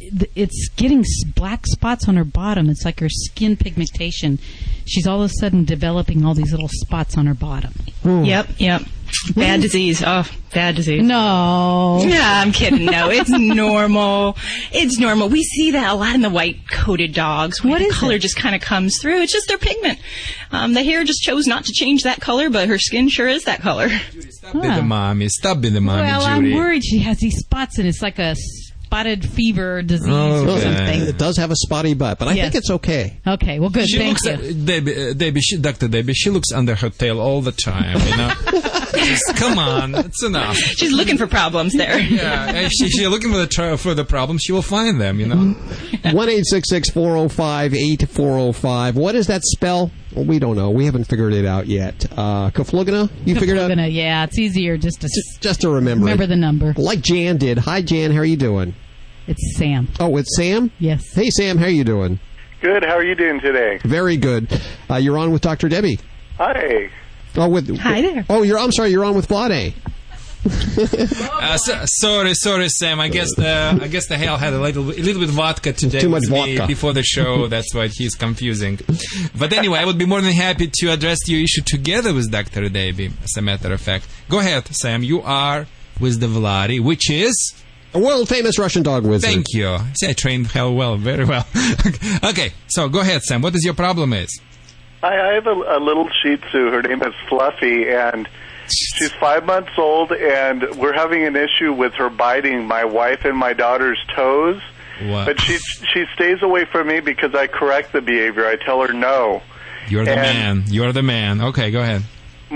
[0.00, 1.04] th- It's getting
[1.34, 2.68] black spots on her bottom.
[2.70, 4.38] It's like her skin pigmentation.
[4.86, 7.72] She's all of a sudden developing all these little spots on her bottom.
[8.04, 8.82] Yep, yep.
[9.34, 10.02] Bad disease.
[10.04, 11.02] Oh, bad disease.
[11.02, 12.00] No.
[12.04, 12.84] Yeah, I'm kidding.
[12.86, 14.36] No, it's normal.
[14.72, 15.28] It's normal.
[15.28, 17.62] We see that a lot in the white coated dogs.
[17.64, 18.18] What the is color it?
[18.22, 19.22] just kind of comes through.
[19.22, 20.00] It's just their pigment.
[20.50, 23.44] Um, the hair just chose not to change that color, but her skin sure is
[23.44, 23.88] that color.
[23.88, 25.28] Stop being the mommy.
[25.28, 26.52] Stop being the mommy, well, Judy.
[26.52, 28.36] I'm worried she has these spots and it's like a
[28.94, 30.60] spotted fever disease or Okay.
[30.62, 31.00] something.
[31.02, 32.44] It does have a spotty butt, but I Yes.
[32.44, 33.18] think it's okay.
[33.26, 33.88] Okay, well, good.
[33.88, 34.50] She Thank looks, you.
[34.50, 35.88] uh, Debbie, uh, Debbie, she, Dr.
[35.88, 38.32] Debbie, she looks under her tail all the time, you know?
[38.94, 40.56] Just, come on, it's enough.
[40.56, 41.98] She's looking for problems there.
[42.14, 45.18] Yeah, if she, she's looking for the tr- for the problem, she will find them,
[45.18, 45.56] you know?
[46.12, 48.94] One eight six six four zero five eight four zero five.
[48.96, 49.90] What does that spell?
[50.14, 50.70] Well, we don't know.
[50.70, 52.06] We haven't figured it out yet.
[52.16, 53.10] Uh, Kaflugana?
[53.24, 53.66] You figured out?
[53.68, 56.04] Gonna, yeah, it's easier just to s- Just to remember.
[56.04, 56.28] remember it.
[56.28, 56.72] the number.
[56.76, 57.58] Like Jan did.
[57.58, 58.12] Hi, Jan.
[58.12, 58.74] How are you doing?
[59.26, 59.88] It's Sam.
[60.00, 60.70] Oh, it's Sam.
[60.78, 61.14] Yes.
[61.14, 61.56] Hey, Sam.
[61.58, 62.18] How are you doing?
[62.60, 62.84] Good.
[62.84, 63.78] How are you doing today?
[63.84, 64.48] Very good.
[64.90, 65.68] Uh, you're on with Dr.
[65.68, 65.98] Debbie.
[66.38, 66.90] Hi.
[67.36, 68.24] Oh, with Hi there.
[68.28, 68.58] Oh, you're.
[68.58, 68.90] I'm sorry.
[68.90, 69.74] You're on with Vladae.
[70.46, 73.00] Uh, so, sorry, sorry, Sam.
[73.00, 76.00] I guess the I guess the Hal had a little a little bit vodka today.
[76.00, 76.66] Too much vodka.
[76.66, 77.46] before the show.
[77.54, 78.78] That's why he's confusing.
[79.38, 82.68] But anyway, I would be more than happy to address your issue together with Doctor
[82.68, 83.10] Davey.
[83.22, 85.02] As a matter of fact, go ahead, Sam.
[85.02, 85.66] You are
[86.00, 87.34] with the Vladi, which is
[87.94, 89.30] a world famous Russian dog wizard.
[89.30, 89.78] Thank you.
[89.94, 91.46] See, I trained Hal well, very well.
[92.24, 93.40] okay, so go ahead, Sam.
[93.42, 94.12] What is your problem?
[94.12, 94.28] Is
[95.02, 96.70] I, I have a, a little Shih Tzu.
[96.70, 98.28] Her name is Fluffy, and
[98.68, 103.36] she's five months old, and we're having an issue with her biting my wife and
[103.36, 104.60] my daughter's toes.
[105.02, 105.26] What?
[105.26, 105.58] But she
[105.92, 108.46] she stays away from me because I correct the behavior.
[108.46, 109.42] I tell her no.
[109.88, 110.72] You're the And- man.
[110.72, 111.40] You're the man.
[111.40, 112.02] Okay, go ahead.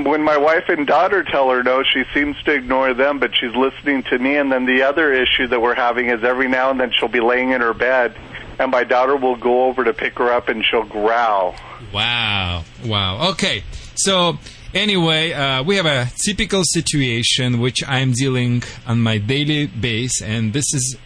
[0.05, 3.55] When my wife and daughter tell her no, she seems to ignore them, but she's
[3.55, 4.37] listening to me.
[4.37, 7.20] And then the other issue that we're having is every now and then she'll be
[7.20, 8.16] laying in her bed,
[8.59, 11.55] and my daughter will go over to pick her up, and she'll growl.
[11.93, 12.65] Wow.
[12.85, 13.31] Wow.
[13.31, 13.65] Okay.
[13.95, 14.39] So,
[14.75, 20.53] anyway, uh, we have a typical situation which I'm dealing on my daily base, and
[20.53, 20.97] this is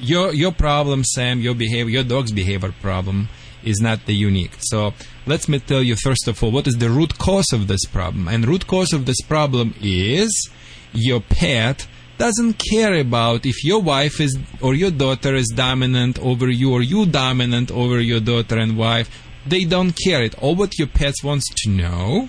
[0.00, 1.40] your your problem, Sam.
[1.40, 3.28] Your behavior, your dog's behavior problem
[3.62, 4.56] is not the unique.
[4.58, 4.92] So,
[5.26, 8.28] let me tell you first of all what is the root cause of this problem.
[8.28, 10.50] And root cause of this problem is
[10.92, 11.86] your pet
[12.18, 16.82] doesn't care about if your wife is or your daughter is dominant over you or
[16.82, 19.08] you dominant over your daughter and wife.
[19.46, 20.54] They don't care it all.
[20.54, 22.28] What your pets wants to know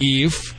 [0.00, 0.54] if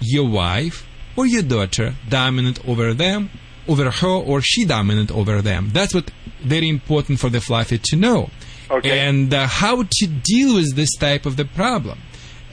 [0.00, 0.86] your wife
[1.16, 3.30] or your daughter dominant over them
[3.68, 5.70] over her or she dominant over them.
[5.72, 6.10] That's what
[6.40, 8.30] very important for the fluffy to know
[8.70, 9.00] Okay.
[9.00, 11.98] and uh, how to deal with this type of the problem.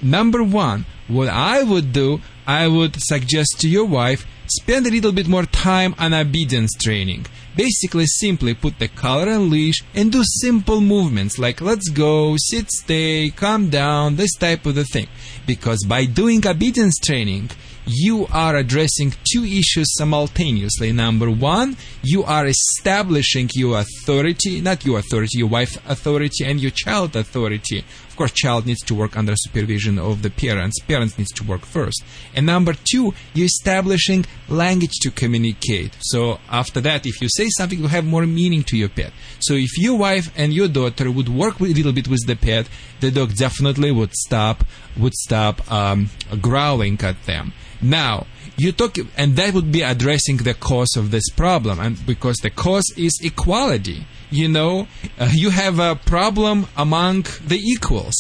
[0.02, 5.12] Number one what i would do i would suggest to your wife spend a little
[5.12, 7.26] bit more time on obedience training.
[7.56, 12.70] Basically simply put the collar and leash and do simple movements like let's go sit
[12.72, 15.08] stay calm down this type of the thing.
[15.46, 17.50] Because by doing obedience training
[17.88, 20.92] you are addressing two issues simultaneously.
[20.92, 26.72] Number one, you are establishing your authority, not your authority, your wife's authority and your
[26.72, 27.84] child authority.
[28.18, 30.80] Course, child needs to work under supervision of the parents.
[30.88, 32.04] Parents needs to work first.
[32.36, 35.96] And number two, you're establishing language to communicate.
[36.00, 39.14] So after that, if you say something, you have more meaning to your pet.
[39.40, 42.68] So if your wife and your daughter would work a little bit with the pet,
[43.02, 44.64] the dog definitely would stop,
[44.98, 46.10] would stop um,
[46.42, 47.54] growling at them.
[47.82, 48.26] Now,
[48.58, 52.50] you talk, and that would be addressing the cause of this problem, and because the
[52.50, 54.06] cause is equality.
[54.30, 58.16] You know, uh, you have a problem among the equals.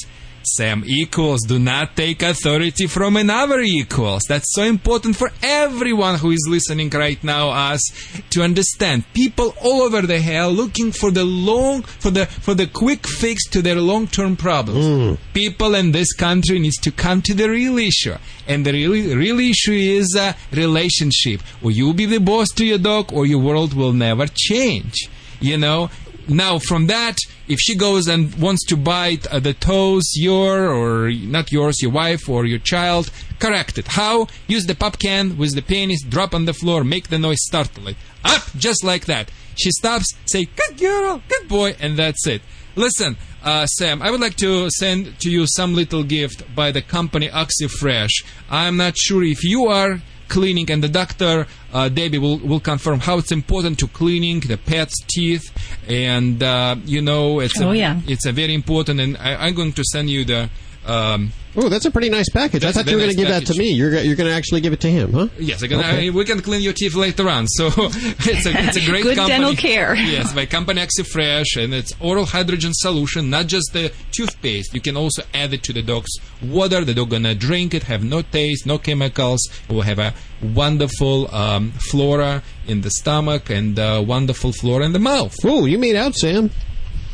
[0.55, 4.23] Some equals do not take authority from another equals.
[4.29, 7.81] That's so important for everyone who is listening right now us
[8.29, 9.03] to understand.
[9.13, 13.43] People all over the hell looking for the long for the for the quick fix
[13.49, 14.85] to their long-term problems.
[14.85, 15.33] Hmm.
[15.33, 18.15] People in this country needs to come to the real issue.
[18.47, 21.41] And the real, real issue is a relationship.
[21.61, 25.09] Will you be the boss to your dog or your world will never change?
[25.39, 25.91] You know,
[26.29, 27.17] now from that
[27.47, 31.91] if she goes and wants to bite uh, the toes your or not yours your
[31.91, 33.87] wife or your child correct it.
[33.87, 34.27] How?
[34.47, 37.87] Use the pop can with the penis drop on the floor make the noise startle
[37.87, 39.31] it up just like that.
[39.55, 42.41] She stops say good girl good boy and that's it.
[42.75, 46.81] Listen uh, Sam, I would like to send to you some little gift by the
[46.81, 48.25] company OxyFresh.
[48.49, 52.99] I'm not sure if you are cleaning and the doctor uh, Debbie will, will confirm
[52.99, 55.51] how it's important to cleaning the pet's teeth
[55.87, 57.99] and uh, you know it's Oh, a, yeah.
[58.07, 60.49] it's a very important and I, I'm going to send you the
[60.87, 62.63] Um, oh, that's a pretty nice package.
[62.63, 63.71] I thought you were very going to give nice that to me.
[63.71, 65.27] You're you're going to actually give it to him, huh?
[65.37, 66.07] Yes, I can, Okay.
[66.07, 67.45] I, we can clean your teeth later on.
[67.57, 69.37] So it's a, it's a great Good company.
[69.39, 69.95] dental care.
[70.15, 74.73] Yes, by company Fresh, and it's oral hydrogen solution, not just the toothpaste.
[74.73, 76.11] You can also add it to the dog's
[76.41, 76.85] water.
[76.85, 79.41] The dog gonna drink it, have no taste, no chemicals.
[79.67, 84.93] It will have a wonderful um, flora in the stomach and uh, wonderful flora in
[84.93, 85.35] the mouth.
[85.43, 86.51] Oh, you made out, Sam.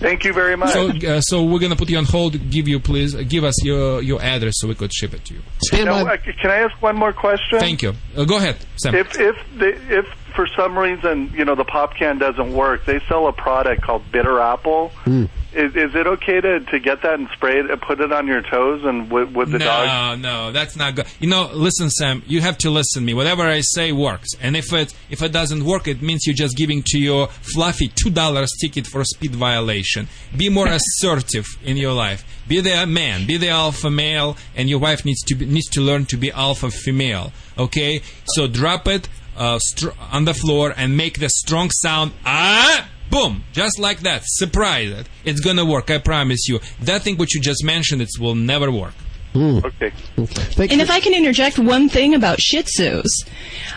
[0.04, 0.74] Thank you very much.
[0.74, 2.34] So, uh, so we're gonna put you on hold.
[2.50, 5.42] Give you, please, give us your your address so we could ship it to you.
[5.86, 7.58] Now, uh, can I ask one more question?
[7.60, 7.94] Thank you.
[8.16, 8.96] Uh, go ahead, Sam.
[8.96, 9.70] If if the,
[10.00, 10.06] if
[10.36, 14.04] for some reason you know the pop can doesn't work, they sell a product called
[14.12, 14.90] Bitter Apple.
[15.06, 15.26] Hmm.
[15.54, 18.26] Is, is it okay to, to get that and spray it and put it on
[18.26, 20.20] your toes and with, with the no, dog?
[20.20, 21.06] no, that's not good.
[21.20, 22.24] You know, listen, Sam.
[22.26, 23.14] You have to listen to me.
[23.14, 26.58] Whatever I say works, and if it if it doesn't work, it means you're just
[26.58, 30.08] giving to your fluffy two dollars ticket for a speed violation.
[30.36, 32.26] Be more assertive in your life.
[32.48, 33.28] Be the man.
[33.28, 36.32] Be the alpha male, and your wife needs to be, needs to learn to be
[36.32, 37.32] alpha female.
[37.60, 42.14] Okay, so drop it uh, str- on the floor and make the strong sound.
[42.26, 42.90] Ah.
[43.10, 43.44] Boom!
[43.52, 44.24] Just like that.
[44.26, 45.08] Surprise it.
[45.24, 46.60] It's gonna work, I promise you.
[46.82, 48.96] That thing which you just mentioned, it will never work.
[49.36, 49.92] Okay.
[50.18, 53.06] and if I can interject one thing about Shih Tzus,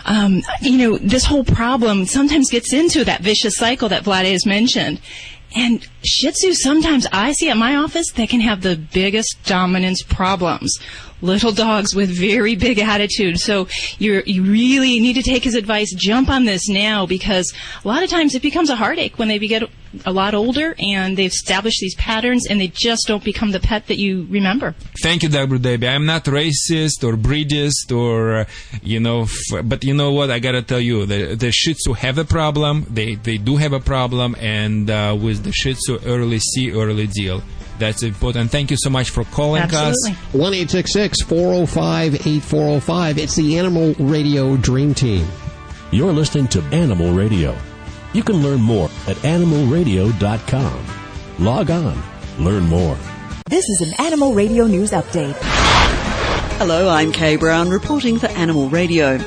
[0.05, 4.45] um, you know, this whole problem sometimes gets into that vicious cycle that Vladae has
[4.45, 5.01] mentioned.
[5.57, 10.03] And Shih Tzus, sometimes I see at my office, they can have the biggest dominance
[10.03, 10.77] problems.
[11.19, 13.39] Little dogs with very big attitude.
[13.39, 13.67] So
[13.97, 15.91] you you really need to take his advice.
[15.97, 17.51] Jump on this now because
[17.83, 19.63] a lot of times it becomes a heartache when they get
[20.05, 23.87] a lot older and they've established these patterns and they just don't become the pet
[23.87, 24.75] that you remember.
[25.01, 25.57] Thank you, Dr.
[25.57, 25.87] Debbie.
[25.87, 28.45] I'm not racist or breedist or, uh,
[28.81, 30.31] you know, f- but you know what?
[30.31, 32.85] I gotta tell you, the, the Shih Tzu have a problem.
[32.89, 37.07] They, they do have a problem and, uh, with the Shih Tzu, early see, early
[37.07, 37.41] deal.
[37.79, 38.49] That's important.
[38.49, 40.09] Thank you so much for calling us.
[40.31, 43.19] One eight six six four zero five eight four zero five.
[43.19, 45.27] It's the Animal Radio Dream Team.
[45.91, 47.55] You're listening to Animal Radio.
[48.17, 50.85] You can learn more at animalradio.com.
[51.37, 52.03] Log on,
[52.39, 52.97] learn more.
[53.47, 55.35] This is an Animal Radio News Update.
[56.57, 59.19] Hello, I'm Kay Brown reporting for Animal Radio.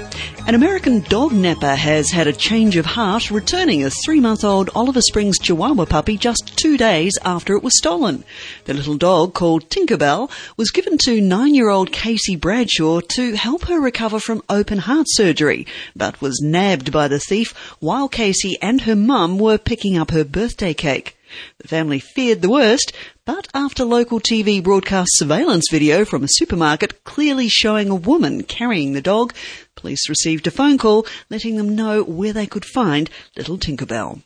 [0.49, 4.69] An American dog napper has had a change of heart, returning a three month old
[4.75, 8.25] Oliver Springs Chihuahua puppy just two days after it was stolen.
[8.65, 13.67] The little dog, called Tinkerbell, was given to nine year old Casey Bradshaw to help
[13.67, 18.81] her recover from open heart surgery, but was nabbed by the thief while Casey and
[18.81, 21.17] her mum were picking up her birthday cake.
[21.59, 22.93] The family feared the worst,
[23.25, 28.93] but after local TV broadcast surveillance video from a supermarket clearly showing a woman carrying
[28.93, 29.35] the dog,
[29.77, 34.23] police received a phone call letting them know where they could find little Tinkerbell.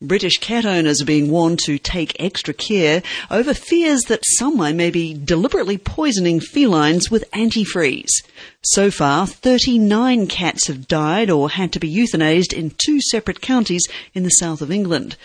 [0.00, 4.90] British cat owners are being warned to take extra care over fears that someone may
[4.90, 8.10] be deliberately poisoning felines with antifreeze.
[8.62, 13.82] So far, 39 cats have died or had to be euthanized in two separate counties
[14.14, 15.16] in the south of England.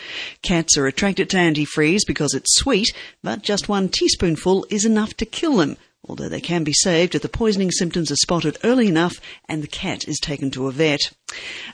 [0.42, 2.88] Cats are attracted to antifreeze because it's sweet,
[3.22, 7.22] but just one teaspoonful is enough to kill them, although they can be saved if
[7.22, 9.16] the poisoning symptoms are spotted early enough
[9.48, 11.00] and the cat is taken to a vet.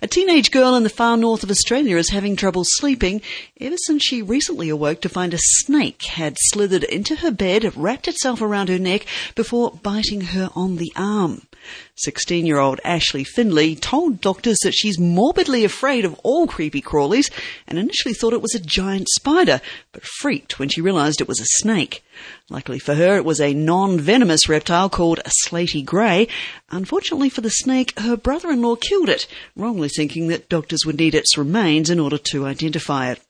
[0.01, 3.21] A teenage girl in the far north of Australia is having trouble sleeping
[3.59, 8.07] ever since she recently awoke to find a snake had slithered into her bed, wrapped
[8.07, 11.41] itself around her neck before biting her on the arm.
[11.95, 17.29] 16 year old Ashley Finley told doctors that she's morbidly afraid of all creepy crawlies
[17.67, 19.59] and initially thought it was a giant spider,
[19.91, 22.03] but freaked when she realized it was a snake.
[22.51, 26.27] Luckily for her, it was a non venomous reptile called a slaty grey.
[26.71, 30.97] Unfortunately for the snake, her brother in law killed it, wrongly thinking that doctors would
[30.97, 33.21] need its remains in order to identify it.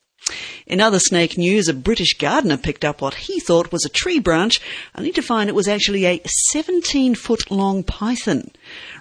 [0.68, 4.20] In other snake news, a British gardener picked up what he thought was a tree
[4.20, 4.62] branch,
[4.96, 6.22] only to find it was actually a
[6.52, 8.52] 17 foot long python.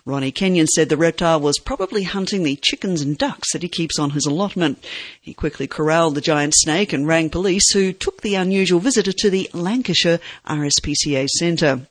[0.09, 3.98] Ronnie Kenyon said the reptile was probably hunting the chickens and ducks that he keeps
[3.98, 4.82] on his allotment.
[5.20, 9.28] He quickly corralled the giant snake and rang police, who took the unusual visitor to
[9.28, 11.86] the Lancashire RSPCA Centre.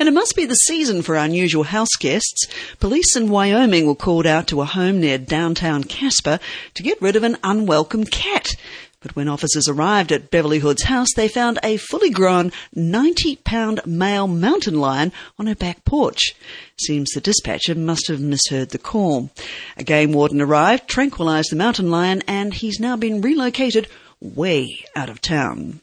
[0.00, 2.48] And it must be the season for unusual house guests.
[2.80, 6.40] Police in Wyoming were called out to a home near downtown Casper
[6.74, 8.56] to get rid of an unwelcome cat.
[9.04, 13.82] But when officers arrived at Beverly Hood's house, they found a fully grown 90 pound
[13.84, 16.34] male mountain lion on her back porch.
[16.80, 19.30] Seems the dispatcher must have misheard the call.
[19.76, 23.88] A game warden arrived, tranquilized the mountain lion, and he's now been relocated
[24.22, 25.82] way out of town.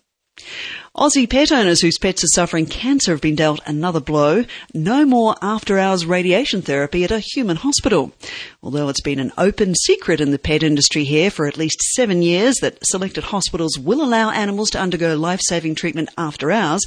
[0.96, 4.44] Aussie pet owners whose pets are suffering cancer have been dealt another blow.
[4.74, 8.12] No more after hours radiation therapy at a human hospital.
[8.62, 12.22] Although it's been an open secret in the pet industry here for at least seven
[12.22, 16.82] years that selected hospitals will allow animals to undergo life saving treatment after hours,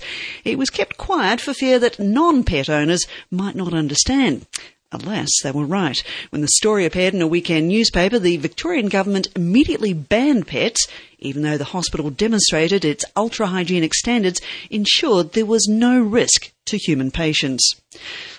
[0.44, 4.46] it was kept quiet for fear that non pet owners might not understand.
[4.92, 6.00] Alas, they were right.
[6.30, 10.86] When the story appeared in a weekend newspaper, the Victorian government immediately banned pets,
[11.18, 14.40] even though the hospital demonstrated its ultra hygienic standards
[14.70, 17.68] ensured there was no risk to human patients.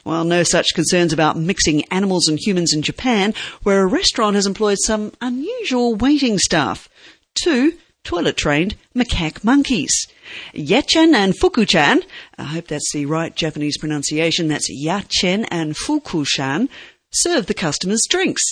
[0.03, 4.45] While no such concerns about mixing animals and humans in Japan, where a restaurant has
[4.45, 6.88] employed some unusual waiting staff.
[7.34, 7.73] Two
[8.03, 10.07] toilet trained macaque monkeys.
[10.53, 12.03] Yachen and Fukuchan,
[12.38, 16.69] I hope that's the right Japanese pronunciation, that's Yachen and Fukushan,
[17.11, 18.43] serve the customers drinks.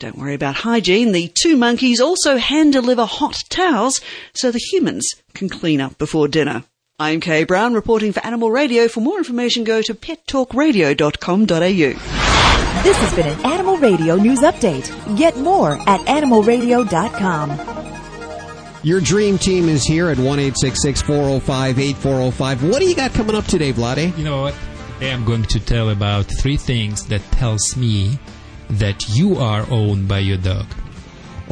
[0.00, 4.00] Don't worry about hygiene, the two monkeys also hand deliver hot towels
[4.32, 6.64] so the humans can clean up before dinner.
[7.00, 8.88] I'm Kay Brown reporting for Animal Radio.
[8.88, 12.82] For more information go to pettalkradio.com.au.
[12.82, 15.16] This has been an Animal Radio News Update.
[15.16, 17.77] Get more at animalradio.com.
[18.82, 22.70] Your dream team is here at 1 405 8405.
[22.70, 24.16] What do you got coming up today, Vladae?
[24.16, 24.54] You know what?
[24.94, 28.18] Today I'm going to tell about three things that tells me
[28.70, 30.66] that you are owned by your dog.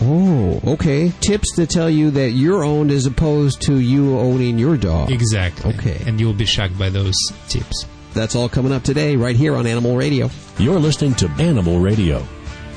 [0.03, 1.13] Oh, okay.
[1.21, 5.11] Tips that tell you that you're owned as opposed to you owning your dog.
[5.11, 5.75] Exactly.
[5.75, 6.03] Okay.
[6.07, 7.17] And you'll be shocked by those
[7.49, 7.87] tips.
[8.13, 10.31] That's all coming up today, right here on Animal Radio.
[10.59, 12.27] You're listening to Animal Radio.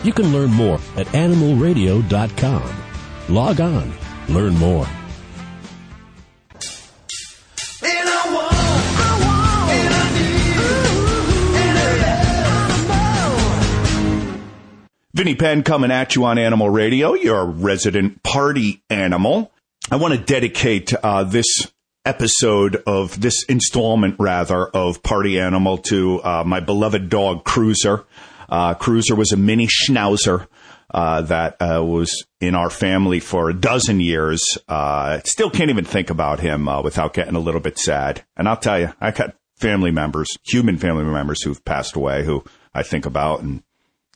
[0.03, 2.75] You can learn more at animalradio.com.
[3.29, 3.93] Log on,
[4.29, 4.87] learn more.
[15.19, 19.51] Vinny Penn coming at you on Animal Radio, your resident party animal.
[19.91, 21.45] I want to dedicate uh, this
[22.05, 28.05] episode of this installment, rather, of Party Animal to uh, my beloved dog, Cruiser.
[28.47, 30.47] Uh, Cruiser was a mini schnauzer
[30.91, 34.41] uh, that uh, was in our family for a dozen years.
[34.67, 38.23] Uh, still can't even think about him uh, without getting a little bit sad.
[38.35, 42.43] And I'll tell you, I got family members, human family members who've passed away who
[42.73, 43.63] I think about and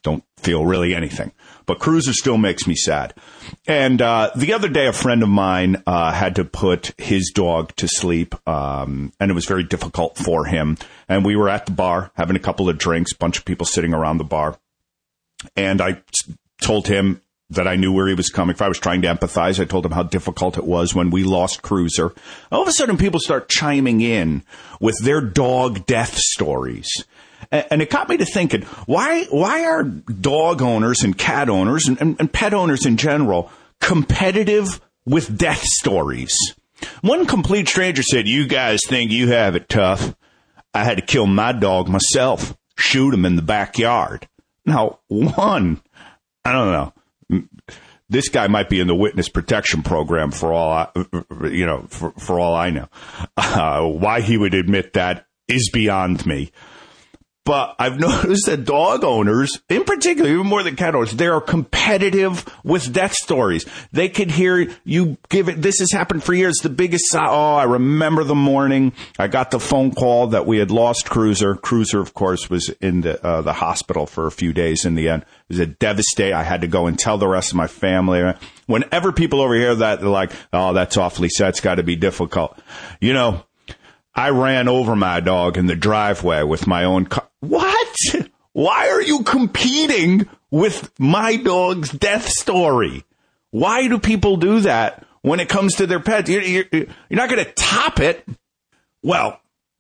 [0.04, 1.32] don't feel really anything.
[1.66, 3.14] But Cruiser still makes me sad.
[3.66, 7.74] And uh, the other day, a friend of mine uh, had to put his dog
[7.78, 10.78] to sleep, um, and it was very difficult for him.
[11.08, 13.94] And we were at the bar having a couple of drinks, bunch of people sitting
[13.94, 14.60] around the bar,
[15.56, 16.02] and I
[16.62, 18.66] told him that I knew where he was coming from.
[18.66, 19.60] I was trying to empathize.
[19.60, 22.14] I told him how difficult it was when we lost Cruiser.
[22.52, 24.44] All of a sudden, people start chiming in
[24.80, 26.90] with their dog death stories.
[27.52, 32.02] And it got me to thinking, why, why are dog owners and cat owners and,
[32.02, 36.36] and, and pet owners in general competitive with death stories?
[37.02, 40.16] One complete stranger said, you guys think you have it tough.
[40.74, 44.28] I had to kill my dog myself, shoot him in the backyard.
[44.66, 45.82] Now, one,
[46.46, 46.94] I don't know.
[48.10, 50.90] This guy might be in the witness protection program for all, I,
[51.48, 52.88] you know, for, for all I know.
[53.38, 56.52] Uh, why he would admit that is beyond me.
[57.46, 61.42] But I've noticed that dog owners, in particular, even more than cat owners, they are
[61.42, 63.66] competitive with death stories.
[63.92, 65.62] They could hear you give it.
[65.62, 66.56] This has happened for years.
[66.62, 67.14] The biggest.
[67.16, 71.56] Oh, I remember the morning I got the phone call that we had lost Cruiser.
[71.56, 74.86] Cruiser, of course, was in the uh, the hospital for a few days.
[74.86, 76.34] In the end, it was a devastating.
[76.34, 78.34] I had to go and tell the rest of my family.
[78.68, 81.50] Whenever people overhear that, they're like, "Oh, that's awfully sad.
[81.50, 82.58] It's got to be difficult."
[83.02, 83.44] You know,
[84.16, 87.28] I ran over my dog in the driveway with my own car.
[87.40, 87.96] What?
[88.54, 93.04] Why are you competing with my dog's death story?
[93.50, 96.30] Why do people do that when it comes to their pets?
[96.30, 98.24] You're, you're, you're not going to top it.
[99.02, 99.40] Well,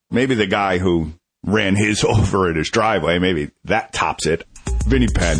[0.09, 1.13] maybe the guy who
[1.45, 4.45] ran his over in his driveway, maybe that tops it.
[4.87, 5.39] Vinny Penn,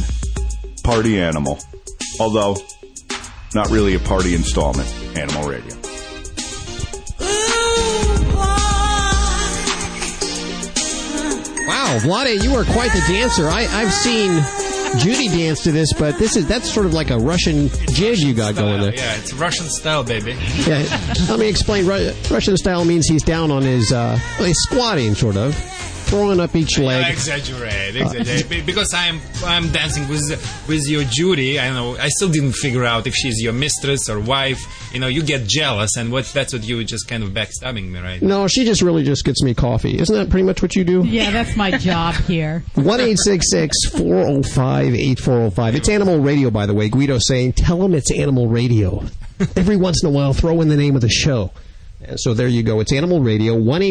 [0.83, 1.59] party animal.
[2.19, 2.57] Although,
[3.55, 4.87] not really a party installment,
[5.17, 5.92] Animal Radio.
[11.93, 13.47] Wow, Vladae, you are quite the dancer.
[13.47, 14.31] I, I've seen
[14.97, 18.33] Judy dance to this, but this is that's sort of like a Russian jig you
[18.33, 18.95] got going there.
[18.95, 20.35] Yeah, it's Russian style, baby.
[20.65, 20.83] Yeah,
[21.29, 21.85] let me explain.
[21.85, 25.53] Russian style means he's down on his, uh, well, he's squatting, sort of,
[26.13, 27.03] throwing up each leg.
[27.05, 28.49] I exaggerate, exaggerate.
[28.49, 30.29] Be- because I'm I'm dancing with
[30.67, 31.59] with your Judy.
[31.59, 34.61] I know I still didn't figure out if she's your mistress or wife.
[34.93, 37.89] You know, you get jealous, and what that's what you were just kind of backstabbing
[37.89, 38.21] me, right?
[38.21, 39.97] No, she just really just gets me coffee.
[39.99, 41.03] Isn't that pretty much what you do?
[41.03, 42.63] Yeah, that's my job here.
[42.75, 45.75] 1 405 8405.
[45.75, 46.89] It's Animal Radio, by the way.
[46.89, 49.03] Guido saying, tell them it's Animal Radio.
[49.55, 51.51] Every once in a while, throw in the name of the show.
[52.17, 52.79] So there you go.
[52.79, 53.81] It's Animal Radio, 1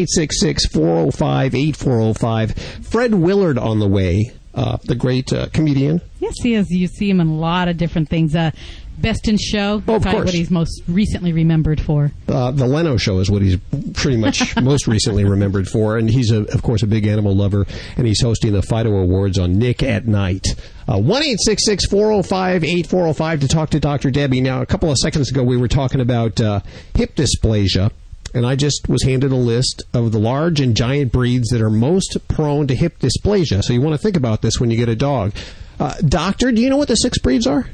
[0.71, 2.51] 405 8405.
[2.85, 6.01] Fred Willard on the way, uh, the great uh, comedian.
[6.19, 6.69] Yes, he is.
[6.69, 8.35] You see him in a lot of different things.
[8.35, 8.51] Uh,
[8.95, 10.25] Best in Show, Oh, of probably course.
[10.25, 12.11] what he's most recently remembered for.
[12.27, 13.57] Uh, the Leno Show is what he's
[13.93, 17.65] pretty much most recently remembered for, and he's a, of course a big animal lover,
[17.97, 20.45] and he's hosting the Fido Awards on Nick at Nite.
[20.87, 23.79] Uh, One eight six six four zero five eight four zero five to talk to
[23.79, 24.11] Dr.
[24.11, 24.41] Debbie.
[24.41, 26.59] Now, a couple of seconds ago, we were talking about uh,
[26.93, 27.89] hip dysplasia,
[28.33, 31.69] and I just was handed a list of the large and giant breeds that are
[31.69, 33.63] most prone to hip dysplasia.
[33.63, 35.33] So you want to think about this when you get a dog.
[35.79, 37.67] Uh, doctor, do you know what the six breeds are?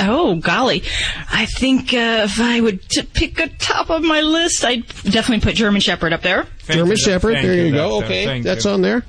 [0.00, 0.82] Oh, golly.
[1.32, 5.40] I think uh, if I would t- pick a top of my list, I'd definitely
[5.40, 6.46] put German Shepherd up there.
[6.68, 7.34] German Shepherd.
[7.36, 7.98] there you, you, go.
[8.04, 8.70] Okay, Thank that's you.
[8.70, 9.04] on there.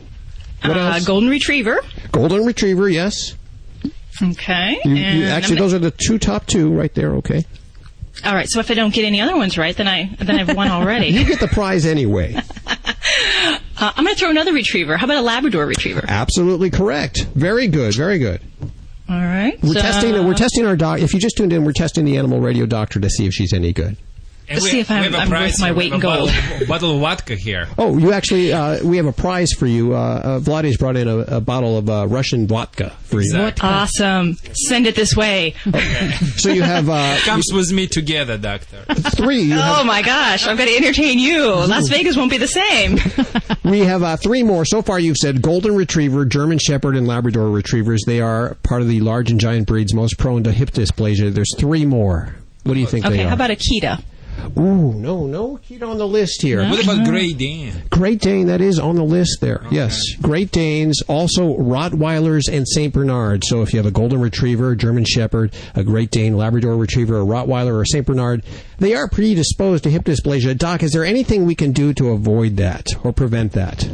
[0.63, 1.05] What Uh, else?
[1.05, 1.79] Golden Retriever.
[2.11, 3.35] Golden Retriever, yes.
[4.21, 4.79] Okay.
[4.83, 7.13] You- you- actually, I'm those are the two top two right there.
[7.15, 7.45] Okay,
[8.25, 8.47] All right.
[8.49, 11.07] So if I don't get any other ones right, then I then I've won already.
[11.09, 12.35] you get the prize anyway.
[12.67, 14.97] uh, I'm going to throw another retriever.
[14.97, 16.03] How about a Labrador Retriever?
[16.07, 17.23] Absolutely correct.
[17.35, 17.95] Very good.
[17.95, 18.41] Very good.
[19.07, 19.57] All right.
[19.63, 20.25] We're so- testing.
[20.25, 20.99] We're testing our doc.
[20.99, 23.53] If you just tuned in, we're testing the animal radio doctor to see if she's
[23.53, 23.97] any good.
[24.49, 26.29] Let's see if I'm, I'm worth my weight in gold.
[26.29, 27.67] Bottle, bottle of vodka here.
[27.77, 29.95] Oh, you actually, uh, we have a prize for you.
[29.95, 33.51] Uh, uh, Vladdy's brought in a, a bottle of uh, Russian vodka for you.
[33.61, 34.33] Awesome.
[34.53, 35.55] Send it this way.
[36.35, 38.83] So you have uh, Comes with me together, doctor.
[39.15, 39.53] three.
[39.53, 41.45] Oh have, my gosh, I'm going to entertain you.
[41.45, 42.97] Las Vegas won't be the same.
[43.63, 44.65] we have uh, three more.
[44.65, 48.01] So far, you've said Golden Retriever, German Shepherd, and Labrador Retrievers.
[48.05, 51.33] They are part of the large and giant breeds most prone to hip dysplasia.
[51.33, 52.35] There's three more.
[52.63, 53.27] What do you think Okay, they are?
[53.27, 54.03] Okay, how about Akita?
[54.57, 56.61] Ooh, no, no Akita on the list here.
[56.67, 57.73] What about Great Dane?
[57.89, 59.65] Great Dane, that is on the list there.
[59.71, 60.01] Yes.
[60.21, 62.93] Great Danes, also Rottweilers and St.
[62.93, 63.47] Bernards.
[63.47, 67.25] So if you have a Golden Retriever, German Shepherd, a Great Dane, Labrador Retriever, a
[67.25, 68.05] Rottweiler, or a St.
[68.05, 68.43] Bernard,
[68.77, 70.57] they are predisposed to hip dysplasia.
[70.57, 73.89] Doc, is there anything we can do to avoid that or prevent that?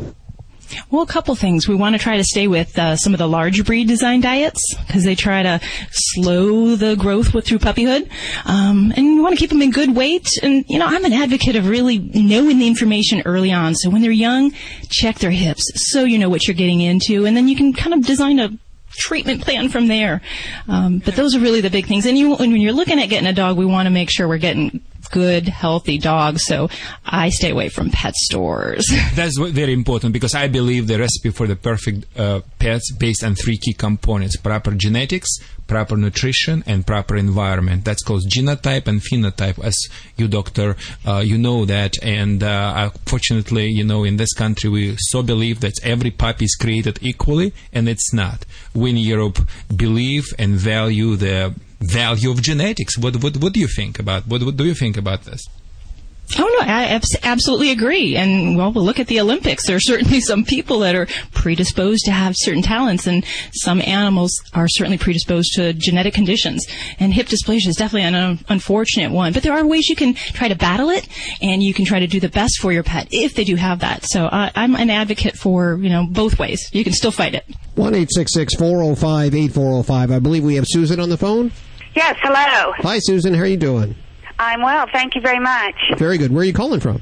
[0.89, 1.67] Well, a couple things.
[1.67, 4.61] We want to try to stay with uh, some of the large breed design diets
[4.85, 5.59] because they try to
[5.91, 8.09] slow the growth with through puppyhood,
[8.45, 10.27] um, and we want to keep them in good weight.
[10.41, 13.75] And you know, I'm an advocate of really knowing the information early on.
[13.75, 14.53] So when they're young,
[14.89, 17.93] check their hips so you know what you're getting into, and then you can kind
[17.93, 18.49] of design a
[18.97, 20.21] treatment plan from there.
[20.67, 22.05] Um, but those are really the big things.
[22.05, 24.37] And you, when you're looking at getting a dog, we want to make sure we're
[24.37, 26.41] getting good, healthy dogs.
[26.45, 26.69] So
[27.05, 28.85] I stay away from pet stores.
[29.13, 33.35] That's very important because I believe the recipe for the perfect uh, pets based on
[33.35, 35.29] three key components: proper genetics,
[35.67, 37.85] proper nutrition, and proper environment.
[37.85, 39.63] That's called genotype and phenotype.
[39.63, 39.75] As
[40.17, 40.75] you, doctor,
[41.05, 41.93] uh, you know that.
[42.01, 46.55] And uh, fortunately, you know, in this country, we so believe that every puppy is
[46.55, 48.45] created equally, and it's not.
[48.73, 49.39] We in Europe
[49.75, 51.53] believe and value the
[51.87, 52.97] value of genetics.
[52.97, 55.43] What what what do you think about what, what do you think about this?
[56.39, 58.15] Oh no, I abs- absolutely agree.
[58.15, 59.67] And well, we'll look at the Olympics.
[59.67, 64.31] There are certainly some people that are predisposed to have certain talents, and some animals
[64.53, 66.65] are certainly predisposed to genetic conditions.
[66.99, 69.33] And hip dysplasia is definitely an un- unfortunate one.
[69.33, 71.07] But there are ways you can try to battle it,
[71.41, 73.79] and you can try to do the best for your pet if they do have
[73.79, 74.05] that.
[74.05, 76.69] So uh, I'm an advocate for you know both ways.
[76.73, 77.45] You can still fight it.
[77.75, 80.09] One eight six six four zero five eight four zero five.
[80.09, 81.51] I believe we have Susan on the phone.
[81.95, 82.73] Yes, hello.
[82.79, 83.33] Hi, Susan.
[83.33, 83.95] How are you doing?
[84.37, 85.75] I'm well, thank you very much.
[85.97, 86.31] Very good.
[86.31, 87.01] Where are you calling from?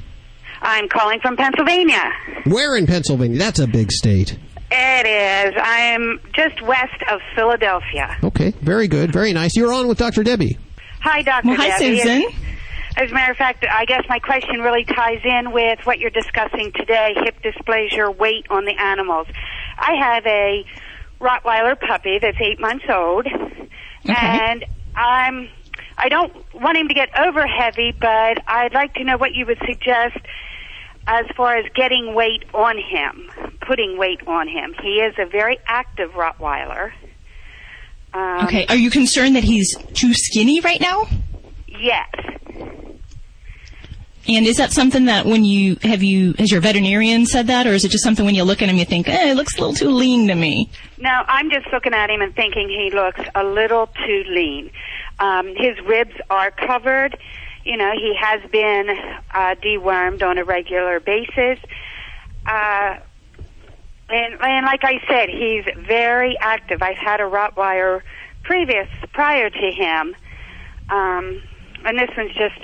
[0.62, 2.00] I'm calling from Pennsylvania.
[2.44, 3.38] Where in Pennsylvania?
[3.38, 4.38] That's a big state.
[4.70, 5.54] It is.
[5.60, 8.16] I'm just west of Philadelphia.
[8.22, 9.12] Okay, very good.
[9.12, 9.56] Very nice.
[9.56, 10.22] You're on with Dr.
[10.22, 10.58] Debbie.
[11.02, 11.48] Hi, Dr.
[11.48, 11.98] Well, hi, Debbie.
[11.98, 12.22] Susan.
[12.96, 15.98] As, as a matter of fact, I guess my question really ties in with what
[15.98, 19.26] you're discussing today, hip dysplasia, weight on the animals.
[19.76, 20.64] I have a
[21.20, 23.26] Rottweiler puppy that's eight months old,
[24.06, 24.64] and
[24.96, 25.48] I'm
[25.96, 29.46] I don't want him to get over heavy, but I'd like to know what you
[29.46, 30.16] would suggest
[31.06, 33.30] as far as getting weight on him,
[33.66, 34.74] putting weight on him.
[34.82, 36.92] He is a very active Rottweiler.
[38.12, 38.66] Um, Okay.
[38.68, 41.06] Are you concerned that he's too skinny right now?
[41.68, 42.08] Yes.
[44.26, 47.74] And is that something that when you have you has your veterinarian said that, or
[47.74, 49.60] is it just something when you look at him you think, eh, it looks a
[49.60, 50.70] little too lean to me?
[50.98, 54.70] No, I'm just looking at him and thinking he looks a little too lean.
[55.18, 57.18] Um, his ribs are covered.
[57.64, 58.88] You know, he has been
[59.32, 61.58] uh, dewormed on a regular basis.
[62.46, 62.96] Uh,
[64.08, 66.82] and, and like I said, he's very active.
[66.82, 68.02] I've had a Rottweiler
[68.42, 70.14] previous, prior to him.
[70.90, 71.42] Um,
[71.84, 72.60] and this one's just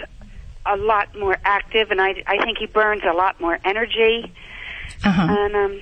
[0.67, 4.33] a lot more active, and I, I think he burns a lot more energy.
[5.05, 5.27] Uh-huh.
[5.29, 5.81] And um,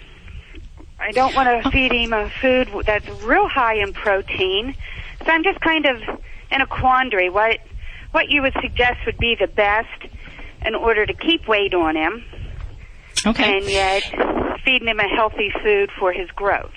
[1.01, 4.75] I don't want to feed him a food that's real high in protein.
[5.25, 6.01] So I'm just kind of
[6.51, 7.31] in a quandary.
[7.31, 7.59] What
[8.13, 10.07] what you would suggest would be the best
[10.65, 12.25] in order to keep weight on him.
[13.27, 13.59] Okay.
[13.59, 14.03] And yet
[14.65, 16.73] feeding him a healthy food for his growth.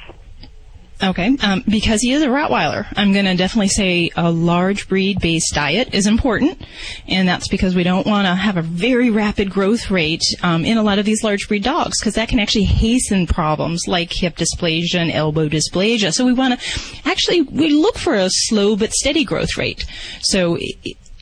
[1.03, 5.19] Okay, um, because he is a Rottweiler, I'm going to definitely say a large breed
[5.19, 6.61] based diet is important,
[7.07, 10.77] and that's because we don't want to have a very rapid growth rate um, in
[10.77, 14.37] a lot of these large breed dogs, because that can actually hasten problems like hip
[14.37, 16.13] dysplasia and elbow dysplasia.
[16.13, 19.85] So we want to actually we look for a slow but steady growth rate.
[20.21, 20.57] So.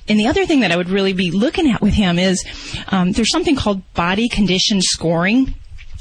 [0.09, 2.43] And the other thing that I would really be looking at with him is
[2.87, 5.53] um, there's something called body condition scoring.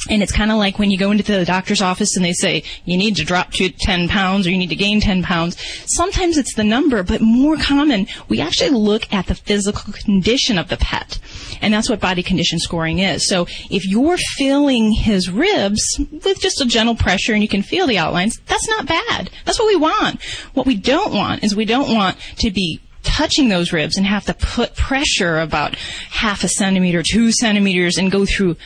[0.09, 2.62] And it's kind of like when you go into the doctor's office and they say,
[2.85, 5.57] you need to drop to 10 pounds or you need to gain 10 pounds.
[5.87, 10.69] Sometimes it's the number, but more common, we actually look at the physical condition of
[10.69, 11.19] the pet.
[11.61, 13.29] And that's what body condition scoring is.
[13.29, 17.87] So if you're feeling his ribs with just a gentle pressure and you can feel
[17.87, 19.31] the outlines, that's not bad.
[19.45, 20.23] That's what we want.
[20.55, 24.27] What we don't want is we don't want to be touching those ribs and have
[24.27, 25.75] to put pressure about
[26.11, 28.57] half a centimeter, two centimeters and go through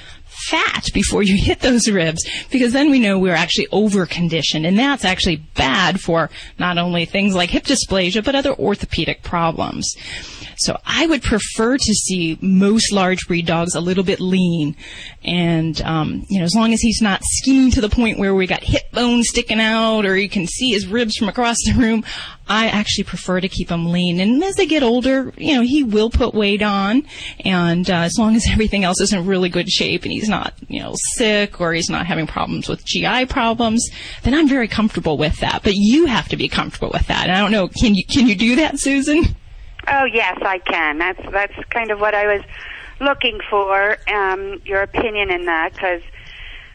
[0.46, 4.78] fat before you hit those ribs because then we know we're actually over conditioned and
[4.78, 9.94] that's actually bad for not only things like hip dysplasia but other orthopedic problems.
[10.56, 14.76] So I would prefer to see most large breed dogs a little bit lean,
[15.24, 18.46] and um, you know, as long as he's not skinny to the point where we
[18.46, 22.04] got hip bones sticking out, or you can see his ribs from across the room.
[22.48, 25.82] I actually prefer to keep him lean, and as they get older, you know, he
[25.82, 27.06] will put weight on,
[27.44, 30.54] and uh, as long as everything else is in really good shape and he's not,
[30.68, 33.88] you know, sick or he's not having problems with GI problems,
[34.22, 35.62] then I'm very comfortable with that.
[35.62, 38.26] But you have to be comfortable with that, and I don't know, can you can
[38.26, 39.36] you do that, Susan?
[39.88, 40.98] Oh yes, I can.
[40.98, 42.44] That's that's kind of what I was
[43.00, 43.96] looking for.
[44.08, 46.02] Um, your opinion in that, because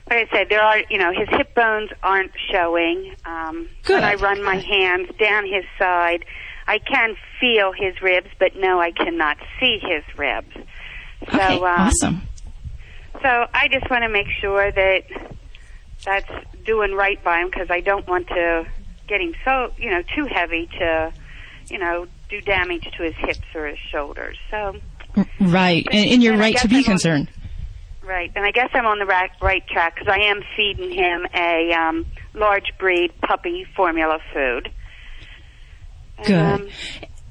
[0.09, 3.15] like I said, there are you know his hip bones aren't showing.
[3.25, 3.95] Um, Good.
[3.95, 6.25] When I run my hands down his side,
[6.67, 10.53] I can feel his ribs, but no, I cannot see his ribs.
[11.31, 12.21] So, Okay, um, awesome.
[13.21, 15.03] So I just want to make sure that
[16.05, 16.29] that's
[16.65, 18.67] doing right by him because I don't want to
[19.07, 21.13] get him so you know too heavy to
[21.69, 24.37] you know do damage to his hips or his shoulders.
[24.51, 24.75] So
[25.39, 27.29] Right, and, and you're And right to be I'm on- concerned.
[28.03, 31.25] right, and I guess I'm on the right, right track because I am feeding him
[31.33, 34.69] a um, large breed puppy formula food.
[36.25, 36.35] Good.
[36.35, 36.67] Um,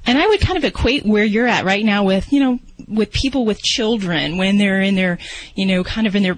[0.05, 3.11] and I would kind of equate where you're at right now with, you know, with
[3.11, 5.17] people with children when they're in their,
[5.55, 6.37] you know, kind of in their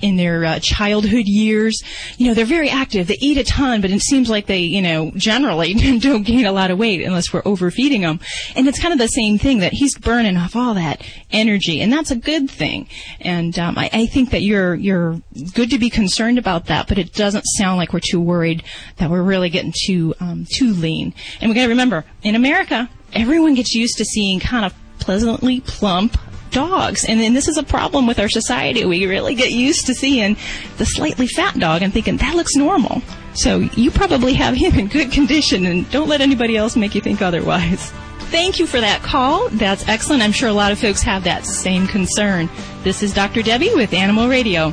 [0.00, 1.82] in their uh, childhood years.
[2.16, 3.06] You know, they're very active.
[3.06, 6.52] They eat a ton, but it seems like they, you know, generally don't gain a
[6.52, 8.20] lot of weight unless we're overfeeding them.
[8.54, 11.92] And it's kind of the same thing that he's burning off all that energy, and
[11.92, 12.88] that's a good thing.
[13.20, 15.20] And um, I, I think that you're you're
[15.54, 18.62] good to be concerned about that, but it doesn't sound like we're too worried
[18.98, 21.14] that we're really getting too um, too lean.
[21.40, 25.60] And we got to remember, in America, everyone gets used to seeing kind of pleasantly
[25.60, 26.16] plump
[26.50, 27.04] dogs.
[27.04, 28.84] And then this is a problem with our society.
[28.84, 30.36] We really get used to seeing
[30.76, 33.02] the slightly fat dog and thinking that looks normal.
[33.34, 37.00] So you probably have him in good condition and don't let anybody else make you
[37.00, 37.92] think otherwise.
[38.30, 39.48] Thank you for that call.
[39.50, 40.22] That's excellent.
[40.22, 42.50] I'm sure a lot of folks have that same concern.
[42.82, 43.42] This is Dr.
[43.42, 44.72] Debbie with Animal Radio.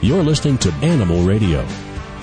[0.00, 1.66] You're listening to Animal Radio.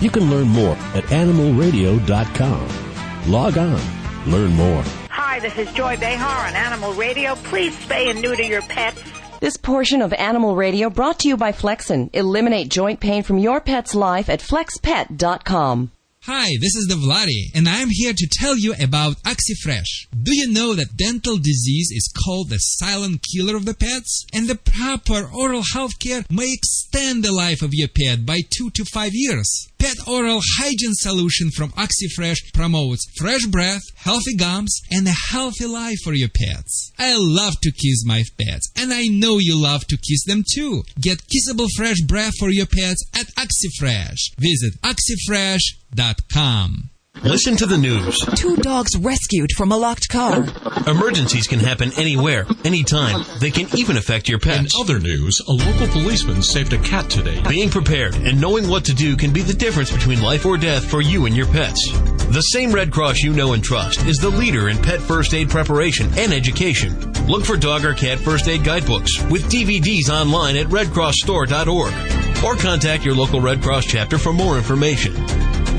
[0.02, 3.32] You can learn more at animalradio.com.
[3.32, 3.82] Log on,
[4.30, 4.84] learn more.
[5.16, 7.36] Hi, this is Joy Behar on Animal Radio.
[7.36, 9.00] Please spay and neuter your pets.
[9.42, 12.10] This portion of Animal Radio brought to you by Flexin.
[12.14, 15.92] Eliminate joint pain from your pet's life at flexpet.com.
[16.24, 20.08] Hi, this is the Vladae, and I'm here to tell you about OxyFresh.
[20.24, 24.26] Do you know that dental disease is called the silent killer of the pets?
[24.34, 28.72] And the proper oral health care may extend the life of your pet by two
[28.72, 29.68] to five years.
[29.84, 35.98] Pet oral hygiene solution from OxyFresh promotes fresh breath, healthy gums, and a healthy life
[36.06, 36.94] for your pets.
[36.98, 40.84] I love to kiss my pets, and I know you love to kiss them too.
[41.02, 44.40] Get kissable fresh breath for your pets at OxyFresh.
[44.40, 46.93] Visit oxyfresh.com.
[47.22, 48.18] Listen to the news.
[48.36, 50.44] Two dogs rescued from a locked car.
[50.88, 53.24] Emergencies can happen anywhere, anytime.
[53.40, 54.74] They can even affect your pets.
[54.76, 57.42] In other news, a local policeman saved a cat today.
[57.48, 60.90] Being prepared and knowing what to do can be the difference between life or death
[60.90, 61.92] for you and your pets.
[61.94, 65.50] The same Red Cross you know and trust is the leader in pet first aid
[65.50, 67.14] preparation and education.
[67.28, 73.06] Look for dog or cat first aid guidebooks with DVDs online at redcrossstore.org or contact
[73.06, 75.14] your local Red Cross chapter for more information.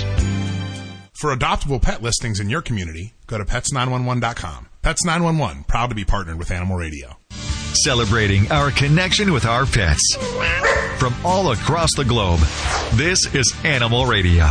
[1.12, 4.68] For adoptable pet listings in your community, go to pets911.com.
[4.80, 7.18] Pets 911, proud to be partnered with Animal Radio.
[7.84, 10.16] Celebrating our connection with our pets.
[10.98, 12.40] From all across the globe,
[12.94, 14.46] this is Animal Radio.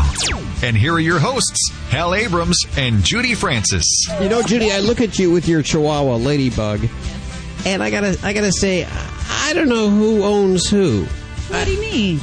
[0.61, 3.85] And here are your hosts, Hal Abrams and Judy Francis.
[4.21, 6.87] You know, Judy, I look at you with your Chihuahua Ladybug,
[7.65, 11.05] and I gotta, I gotta say, I don't know who owns who.
[11.49, 12.19] What do you mean?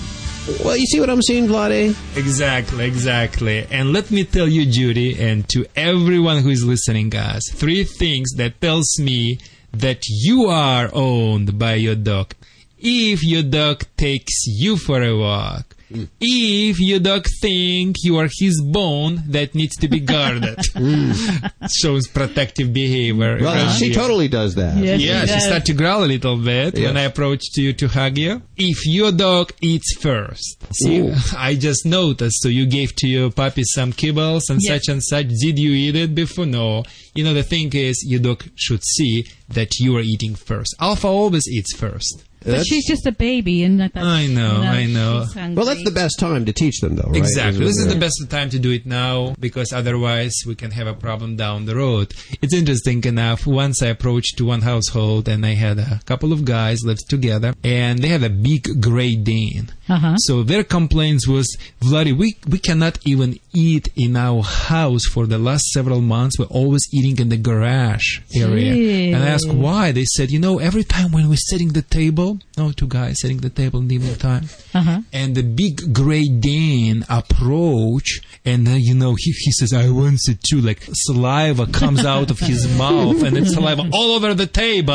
[0.65, 1.91] Well, you see what I'm seeing, Vladae?
[2.17, 3.67] Exactly, exactly.
[3.71, 8.33] And let me tell you, Judy, and to everyone who is listening, guys, three things
[8.37, 9.39] that tells me
[9.73, 12.35] that you are owned by your dog.
[12.85, 16.09] If your dog takes you for a walk, mm.
[16.21, 21.71] if your dog think you are his bone that needs to be guarded, mm.
[21.81, 23.39] shows protective behavior.
[23.41, 23.95] Well, around she you.
[23.95, 24.77] totally does that.
[24.77, 25.45] yeah, she she does.
[25.45, 26.97] started to growl a little bit when Yes.
[26.97, 28.43] I approached you to hug you.
[28.57, 31.15] If your dog eats first, see, Ooh.
[31.37, 32.43] I just noticed.
[32.43, 34.73] So you gave to your puppy some kibbles and Yes.
[34.87, 35.29] such and such.
[35.29, 36.47] Did you eat it before?
[36.47, 36.83] No.
[37.15, 40.75] You know the thing is, your dog should see that you are eating first.
[40.81, 42.25] Alpha always eats first.
[42.45, 45.27] But she's just a baby, and I, thought, I know, you I know.
[45.55, 47.17] Well, that's the best time to teach them, though, right?
[47.17, 47.65] Exactly.
[47.65, 50.95] This is the best time to do it now because otherwise we can have a
[50.95, 52.15] problem down the road.
[52.41, 53.47] It's interesting enough.
[53.47, 57.55] Once I approached to one household and I had a couple of guys lived together
[57.63, 59.71] and they had a big Great Dane.
[59.95, 60.17] Uh-huh.
[60.29, 61.47] So their complaints was,
[61.83, 66.39] Vladae, we, we cannot even eat in our house for the last several months.
[66.39, 68.73] We're always eating in the garage area.
[69.15, 69.93] And I asked why.
[69.93, 73.39] They said, you know, every time when we're setting the table, no, two guys setting
[73.39, 74.45] the table in the evening time,
[74.75, 75.01] Uh-huh.
[75.13, 80.21] and the big gray Dane approach, and uh, you know he, he says, "I want
[80.29, 84.47] it too." Like saliva comes out of his mouth, and it's saliva all over the
[84.47, 84.93] table,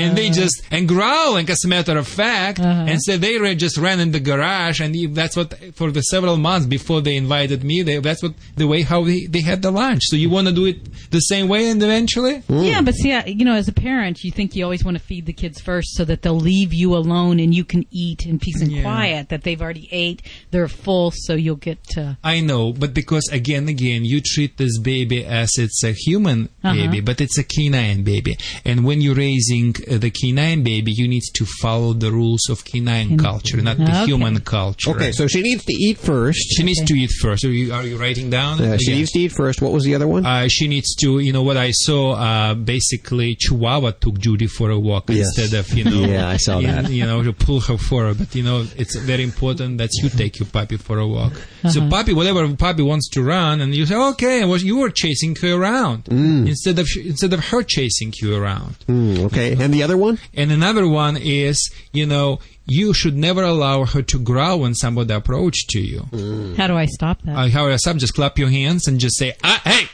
[0.00, 1.48] and they just and growling.
[1.50, 5.14] As a matter of fact, and so they just ran in the garage, and if
[5.14, 7.82] that's what for the several months before they invited me.
[7.82, 10.02] They, that's what the way how they, they had the lunch.
[10.06, 13.24] So you want to do it the same way, and eventually, Yeah, but see, I,
[13.24, 15.94] you know, as a parent, you think you always want to feed the kids first
[15.96, 18.82] so that they'll leave you alone and you can eat in peace and Yeah.
[18.82, 19.28] quiet.
[19.28, 22.18] That they've already ate, they're full, so you'll get to.
[22.24, 26.74] I know, but because again, again, you treat this baby as it's a human Uh-huh.
[26.74, 28.36] baby, but it's a canine baby.
[28.64, 32.64] And when you're raising uh, the canine baby, you need to follow the rules of
[32.64, 34.06] canine culture, not the Okay.
[34.16, 34.90] Human culture.
[34.90, 36.38] Okay, so she needs to eat first.
[36.56, 37.44] She needs to eat first.
[37.44, 38.60] Are you, are you writing down?
[38.60, 38.96] Uh, she Yeah.
[38.98, 39.60] needs to eat first.
[39.62, 40.24] What was the other one?
[40.26, 44.70] Uh, she needs to, you know, what I saw, uh, basically Chihuahua took Judy for
[44.70, 45.26] a walk Yes.
[45.36, 46.90] instead of, you know, Yeah, I saw you, that.
[46.90, 48.18] you know, to pull her forward.
[48.18, 51.32] But, you know, it's very important that you take your puppy for a walk.
[51.70, 51.90] So Uh-huh.
[51.90, 55.52] puppy, whatever puppy wants to run, and you say, okay, well, you were chasing her
[55.54, 58.76] around instead of, instead of her chasing you around.
[58.88, 60.18] Mm, okay, and the other one?
[60.34, 61.58] And another one is,
[61.92, 66.54] you know, you should never allow her to growl when somebody approach to you.
[66.56, 67.36] How do I stop that?
[67.36, 67.82] Uh, how else?
[67.82, 69.88] Just clap your hands and just say, ah, hey!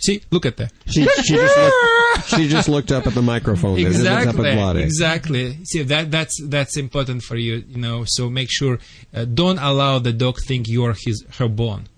[0.00, 0.72] See, look at that.
[0.86, 3.82] She, she, just looked, she just looked up at the microphone.
[3.82, 3.92] there.
[3.92, 4.80] She looked up Exactly,
[5.42, 5.64] exactly.
[5.64, 8.04] See that that's that's important for you, you know.
[8.06, 8.78] So make sure
[9.12, 11.88] uh, don't allow the dog think you're his her bone.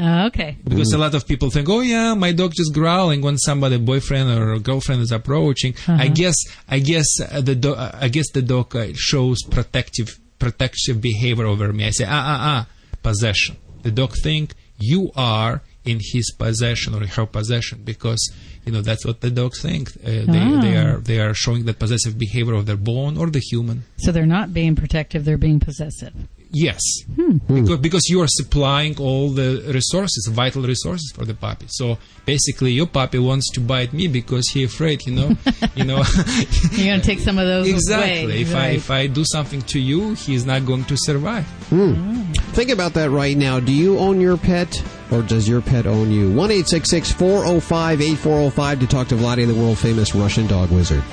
[0.00, 0.56] Uh, okay.
[0.64, 4.30] Because a lot of people think, oh yeah, my dog just growling when somebody, boyfriend
[4.30, 5.74] or girlfriend is approaching.
[5.86, 6.08] I Uh-huh.
[6.20, 6.36] guess,
[6.68, 10.08] I guess uh, the do- uh, I guess the dog uh, shows protective,
[10.38, 11.86] protective behavior over me.
[11.86, 12.66] I say, ah, ah, ah,
[13.02, 13.56] possession.
[13.82, 18.22] The dog think you are in his possession or her possession because
[18.66, 19.88] you know that's what the dogs think.
[20.04, 20.84] Uh, they, they Ah.
[20.84, 23.84] are they are showing that possessive behavior of their bone or the human.
[23.98, 26.12] So they're not being protective; they're being possessive.
[26.52, 31.66] Yes, because, because you are supplying all the resources, vital resources for the puppy.
[31.68, 31.96] So
[32.26, 35.06] basically, your puppy wants to bite me because he afraid.
[35.06, 35.36] You know,
[35.76, 36.02] you know.
[36.72, 38.24] You're going to take some of those exactly.
[38.24, 38.40] away.
[38.40, 41.44] If I if I do something to you, he's not going to survive.
[41.68, 42.22] Hmm.
[42.52, 43.60] Think about that right now.
[43.60, 44.82] Do you own your pet,
[45.12, 46.32] or does your pet own you?
[46.32, 49.46] One eight six six four zero five eight four zero five to talk to Vladae,
[49.46, 51.04] the world famous Russian dog wizard.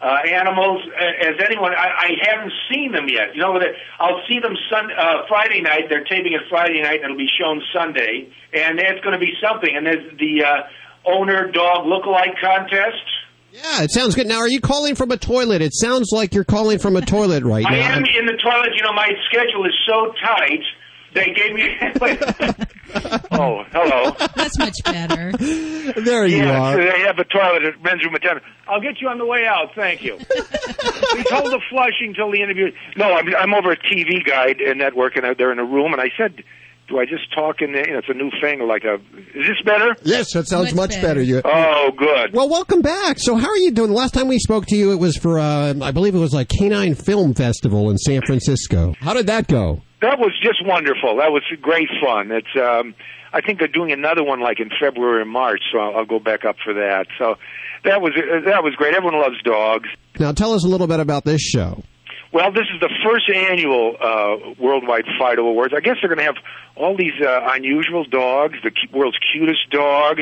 [0.01, 1.73] uh, animals as anyone.
[1.73, 3.37] I, I haven't seen them yet.
[3.37, 3.57] You know,
[4.01, 5.83] I'll see them sun, uh, Friday night.
[5.89, 9.33] They're taping it Friday night, and it'll be shown Sunday, and it's going to be
[9.41, 9.71] something.
[9.75, 10.63] And there's the uh,
[11.07, 13.07] owner dog look-alike contest.
[13.53, 14.27] Yeah, it sounds good.
[14.27, 15.61] Now, are you calling from a toilet?
[15.61, 17.77] It sounds like you're calling from a toilet right I now.
[17.77, 18.71] I am in the toilet.
[18.75, 20.63] You know, my schedule is so tight.
[21.13, 21.77] They gave me.
[23.31, 24.17] oh, hello.
[24.35, 25.33] That's much better.
[25.37, 26.77] There you yeah, are.
[26.79, 28.47] they have a toilet at men's room attendant.
[28.67, 29.75] I'll get you on the way out.
[29.75, 30.15] Thank you.
[31.15, 32.73] we told the flushing till the interview.
[32.97, 36.01] No, I'm, I'm over at TV Guide and Network, and they're in a room, and
[36.01, 36.43] I said,
[36.93, 37.87] "Do I just talk in there?
[37.87, 38.61] You know, it's a new thing.
[38.69, 38.97] Like a,
[39.39, 39.97] is this better?
[40.03, 41.23] Yes, that sounds much, better.
[41.23, 41.41] You.
[41.45, 42.35] Oh, good.
[42.35, 43.19] Well, welcome back.
[43.19, 43.89] So, how are you doing?
[43.89, 46.35] The last time we spoke to you, it was for, uh, I believe it was
[46.35, 48.95] like Canine Film Festival in San Francisco.
[49.01, 49.81] How did that go?
[50.03, 51.17] That was just wonderful.
[51.17, 52.31] That was great fun.
[52.31, 52.95] It's, um,
[53.33, 56.19] I think they're doing another one like in February or March, so I'll, I'll go
[56.19, 57.07] back up for that.
[57.19, 57.37] So
[57.85, 58.13] that was
[58.45, 58.95] that was great.
[58.95, 59.89] Everyone loves dogs.
[60.19, 61.83] Now, tell us a little bit about this show.
[62.33, 65.75] Well, this is the first annual uh, Worldwide Fido Awards.
[65.77, 66.37] I guess they're going to have
[66.77, 70.21] all these uh, unusual dogs, the world's cutest dog.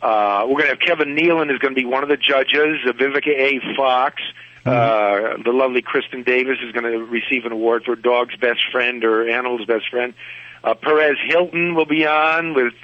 [0.00, 2.78] Uh, we're going to have Kevin Nealon is going to be one of the judges,
[2.86, 3.60] uh, Vivica A.
[3.76, 4.22] Fox.
[4.64, 9.04] Uh, the lovely Kristin Davis is going to receive an award for dog's best friend
[9.04, 10.12] or animal's best friend.
[10.62, 12.74] Uh, Perez Hilton will be on with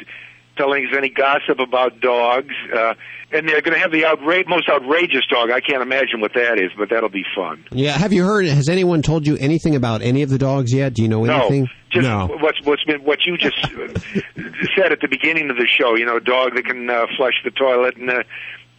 [0.57, 2.55] telling us any gossip about dogs.
[2.75, 2.95] Uh,
[3.33, 5.51] and they're going to have the outra- most outrageous dog.
[5.51, 7.65] I can't imagine what that is, but that'll be fun.
[7.71, 8.47] Yeah, have you heard?
[8.47, 10.95] Has anyone told you anything about any of the dogs yet?
[10.95, 11.63] Do you know anything?
[11.63, 12.27] No, just no.
[12.41, 13.57] what's what's been what you just
[14.77, 15.97] said at the beginning of the show.
[15.97, 18.25] You know, a dog that can uh, flush the toilet and a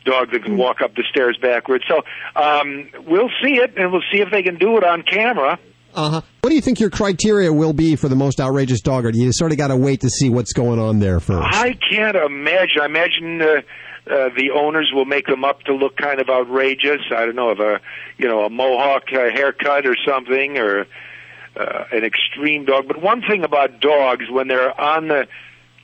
[0.06, 1.84] dog that can walk up the stairs backwards.
[1.88, 2.02] So
[2.36, 5.60] um, we'll see it, and we'll see if they can do it on camera.
[5.94, 6.22] Uh huh.
[6.41, 9.19] What do you think your criteria will be for the most outrageous dog, or do
[9.19, 11.48] you sort of got to wait to see what's going on there first?
[11.52, 12.82] I can't imagine.
[12.82, 13.41] I imagine.
[13.41, 13.61] Uh,
[14.10, 17.02] uh, the owners will make them up to look kind of outrageous.
[17.12, 17.80] I don't know, of a
[18.18, 20.88] you know a mohawk uh, haircut or something, or
[21.56, 22.88] uh, an extreme dog.
[22.88, 25.28] But one thing about dogs, when they're on the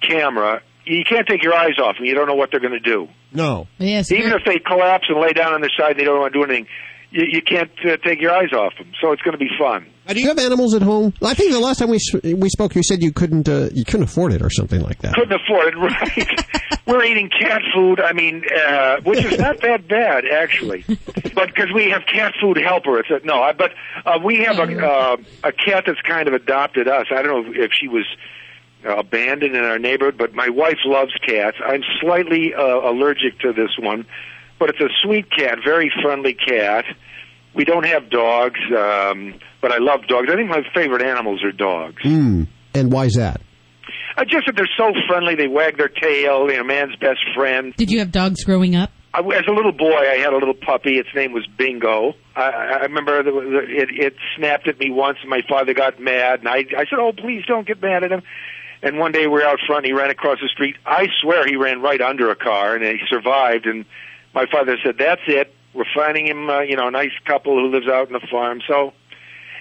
[0.02, 2.06] camera, you can't take your eyes off them.
[2.06, 3.08] You don't know what they're going to do.
[3.32, 3.68] No.
[3.78, 4.12] Yes.
[4.12, 6.44] Even if they collapse and lay down on their side, they don't want to do
[6.44, 6.68] anything.
[7.14, 8.92] You, you can't uh, take your eyes off them.
[9.00, 9.86] So it's going to be fun.
[10.08, 11.14] Do you have animals at home?
[11.24, 12.00] I think the last time we
[12.34, 15.14] we spoke, you said you couldn't uh, you couldn't afford it or something like that.
[15.14, 16.80] Couldn't afford it, right?
[16.86, 18.02] We're eating cat food.
[18.02, 20.84] I mean, uh, which is not that bad actually,
[21.34, 23.00] but because we have cat food helper.
[23.00, 23.72] It's a, no, I, but
[24.06, 27.08] uh, we have a uh, a cat that's kind of adopted us.
[27.10, 28.06] I don't know if she was
[28.86, 31.58] uh, abandoned in our neighborhood, but my wife loves cats.
[31.66, 34.06] I'm slightly uh, allergic to this one,
[34.60, 36.86] but it's a sweet cat, very friendly cat.
[37.56, 40.28] We don't have dogs, um, but I love dogs.
[40.32, 42.02] I think my favorite animals are dogs.
[42.02, 42.44] Hmm.
[42.74, 43.42] And why's that?
[44.18, 45.36] Uh, just that they're so friendly.
[45.36, 46.50] They wag their tail.
[46.50, 47.74] You know, man's best friend.
[47.76, 48.92] Did you have dogs growing up?
[49.14, 50.98] I, as a little boy, I had a little puppy.
[50.98, 52.14] Its name was Bingo.
[52.36, 56.00] I, I remember the, the, it, it snapped at me once, and my father got
[56.00, 58.24] mad, and I, I said, "Oh, please don't get mad at him."
[58.82, 60.76] And one day we were out front, and he ran across the street.
[60.86, 63.66] I swear he ran right under a car, and he survived.
[63.66, 63.86] And
[64.34, 65.54] my father said, "That's it.
[65.74, 68.62] We're finding him, uh, you know, a nice couple who lives out in the farm."
[68.68, 68.94] So,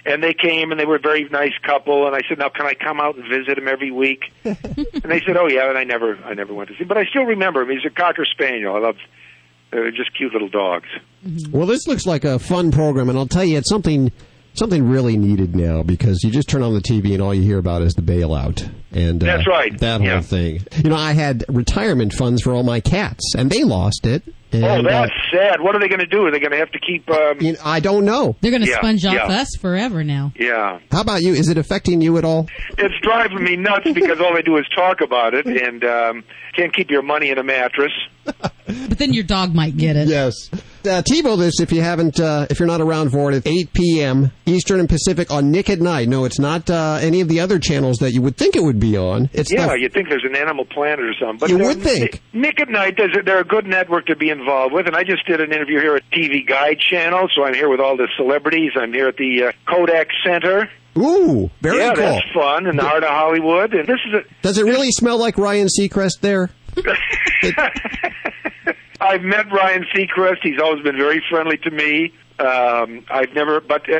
[0.05, 2.07] and they came, and they were a very nice couple.
[2.07, 4.57] And I said, "Now, can I come out and visit him every week?" and
[5.03, 7.05] they said, "Oh yeah." And I never, I never went to see him, but I
[7.05, 7.69] still remember him.
[7.69, 8.75] He's a cocker spaniel.
[8.75, 8.97] I love.
[9.71, 10.87] They're just cute little dogs.
[11.49, 14.11] Well, this looks like a fun program, and I'll tell you, it's something
[14.53, 17.57] something really needed now because you just turn on the TV and all you hear
[17.57, 19.77] about is the bailout and uh, That's right.
[19.79, 20.21] that whole Yeah.
[20.21, 20.61] thing.
[20.83, 24.21] You know, I had retirement funds for all my cats, and they lost it.
[24.51, 25.61] And, oh, that's uh, sad.
[25.61, 26.27] What are they going to do?
[26.27, 27.09] Are they going to have to keep?
[27.09, 28.35] Um, you know, I don't know.
[28.41, 29.25] They're going to Yeah, sponge off yeah.
[29.25, 30.31] us forever now.
[30.35, 31.33] yeah, How about you?
[31.33, 32.47] Is it affecting you at all?
[32.77, 36.23] it's driving me nuts because all they do is talk about it, and um,
[36.55, 37.93] can't keep your money in a mattress.
[38.65, 40.07] But then your dog might get it.
[40.07, 40.49] Yes.
[40.85, 43.73] Uh, TiVo this if you haven't, uh, if you're not around for it, at 8
[43.73, 44.31] p.m.
[44.45, 46.09] Eastern and Pacific on Nick at Nite.
[46.09, 48.79] No, it's not uh, any of the other channels that you would think it would
[48.79, 49.29] be on.
[49.31, 51.39] It's yeah, the, you'd think there's an Animal Planet or something.
[51.39, 52.21] But You would think.
[52.33, 55.25] Nick at Nite, does they're a good network to be involved with, and I just
[55.25, 58.71] did an interview here at TV Guide Channel, so I'm here with all the celebrities.
[58.75, 60.69] I'm here at the uh, Kodak Center.
[60.97, 62.03] Ooh, very yeah, cool.
[62.03, 65.17] that's fun in the heart of Hollywood, and this is a Does it really smell
[65.17, 66.49] like Ryan Seacrest there?
[69.03, 70.37] I've met Ryan Seacrest.
[70.41, 72.13] He's always been very friendly to me.
[72.39, 73.99] Um, I've never, but uh,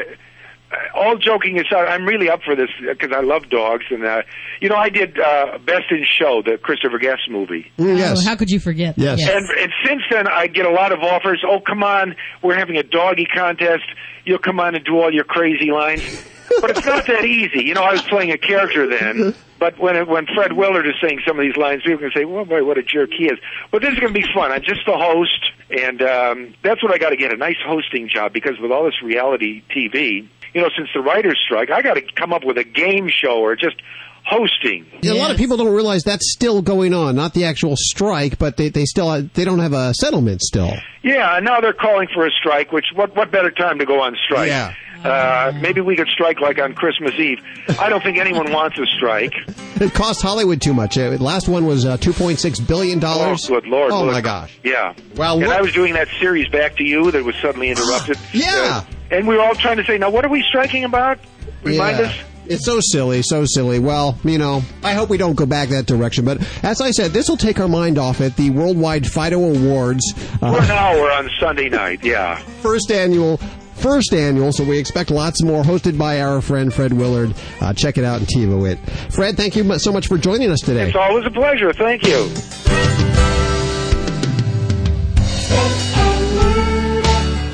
[0.95, 4.21] all joking aside, I'm really up for this because I love dogs, and uh,
[4.61, 7.71] you know, I did uh, Best in Show, the Christopher Guest movie.
[7.77, 8.19] yes.
[8.21, 8.95] Oh, how could you forget?
[8.97, 9.19] Yes.
[9.21, 11.43] And, and since then, I get a lot of offers.
[11.47, 13.83] Oh, come on, we're having a doggy contest.
[14.25, 16.25] You'll come on and do all your crazy lines.
[16.61, 17.63] But it's not that easy.
[17.63, 19.35] You know, I was playing a character then.
[19.59, 22.25] But when it, when Fred Willard is saying some of these lines, people can say,
[22.25, 23.39] "Well, boy, what a jerk he is."
[23.71, 24.51] But this is going to be fun.
[24.51, 28.33] I'm just the host, and um, that's what I got to get—a nice hosting job.
[28.33, 32.01] Because with all this reality TV, you know, since the writers' strike, I got to
[32.01, 33.77] come up with a game show or just
[34.25, 34.85] hosting.
[35.01, 37.15] Yeah, A lot of people don't realize that's still going on.
[37.15, 40.73] Not the actual strike, but they, they still they don't have a settlement still.
[41.03, 42.71] Yeah, and now they're calling for a strike.
[42.71, 44.47] Which what what better time to go on strike?
[44.49, 44.73] Yeah.
[45.03, 47.39] Uh, maybe we could strike like on Christmas Eve.
[47.79, 49.33] I don't think anyone wants a strike.
[49.75, 50.97] It cost Hollywood too much.
[50.99, 53.49] Uh, the last one was uh, two point six billion dollars.
[53.49, 53.91] Oh, good lord!
[53.91, 54.13] Oh Look.
[54.13, 54.57] my gosh!
[54.63, 54.93] Yeah.
[55.15, 58.17] Well, and what- I was doing that series back to you that was suddenly interrupted.
[58.33, 58.83] Yeah.
[58.83, 61.17] Uh, and we were all trying to say, now what are we striking about?
[61.63, 62.05] Remind Yeah.
[62.05, 62.15] us.
[62.45, 63.79] It's so silly, so silly.
[63.79, 66.23] Well, you know, I hope we don't go back that direction.
[66.23, 68.35] But as I said, this will take our mind off it.
[68.35, 72.03] The Worldwide Fido Awards, uh, now we're on Sunday night.
[72.03, 72.37] Yeah.
[72.61, 73.39] first annual.
[73.83, 75.61] First annual, so we expect lots more.
[75.61, 77.33] Hosted by our friend Fred Willard.
[77.59, 78.79] Uh, check it out in TiVo It.
[79.11, 80.87] Fred, thank you so much for joining us today.
[80.87, 81.73] It's always a pleasure.
[81.73, 82.31] Thank you.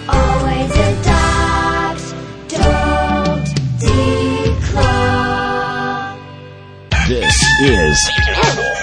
[0.07, 2.13] Always adopt,
[2.47, 3.47] don't
[4.59, 4.99] declaw.
[7.07, 8.11] This is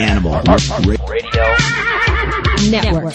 [0.00, 0.42] Animal
[1.06, 1.54] Radio
[2.72, 3.14] Network.